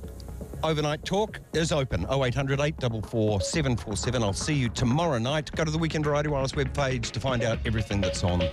Overnight 0.63 1.03
talk 1.03 1.41
is 1.53 1.73
open 1.73 2.05
0800 2.09 2.61
844 2.61 3.41
747. 3.41 4.23
I'll 4.23 4.31
see 4.31 4.53
you 4.53 4.69
tomorrow 4.69 5.17
night. 5.17 5.51
Go 5.51 5.65
to 5.65 5.71
the 5.71 5.77
Weekend 5.77 6.05
Variety 6.05 6.29
Wireless 6.29 6.53
webpage 6.53 7.11
to 7.11 7.19
find 7.19 7.43
out 7.43 7.59
everything 7.65 7.99
that's 7.99 8.23
on 8.23 8.39
there. 8.39 8.51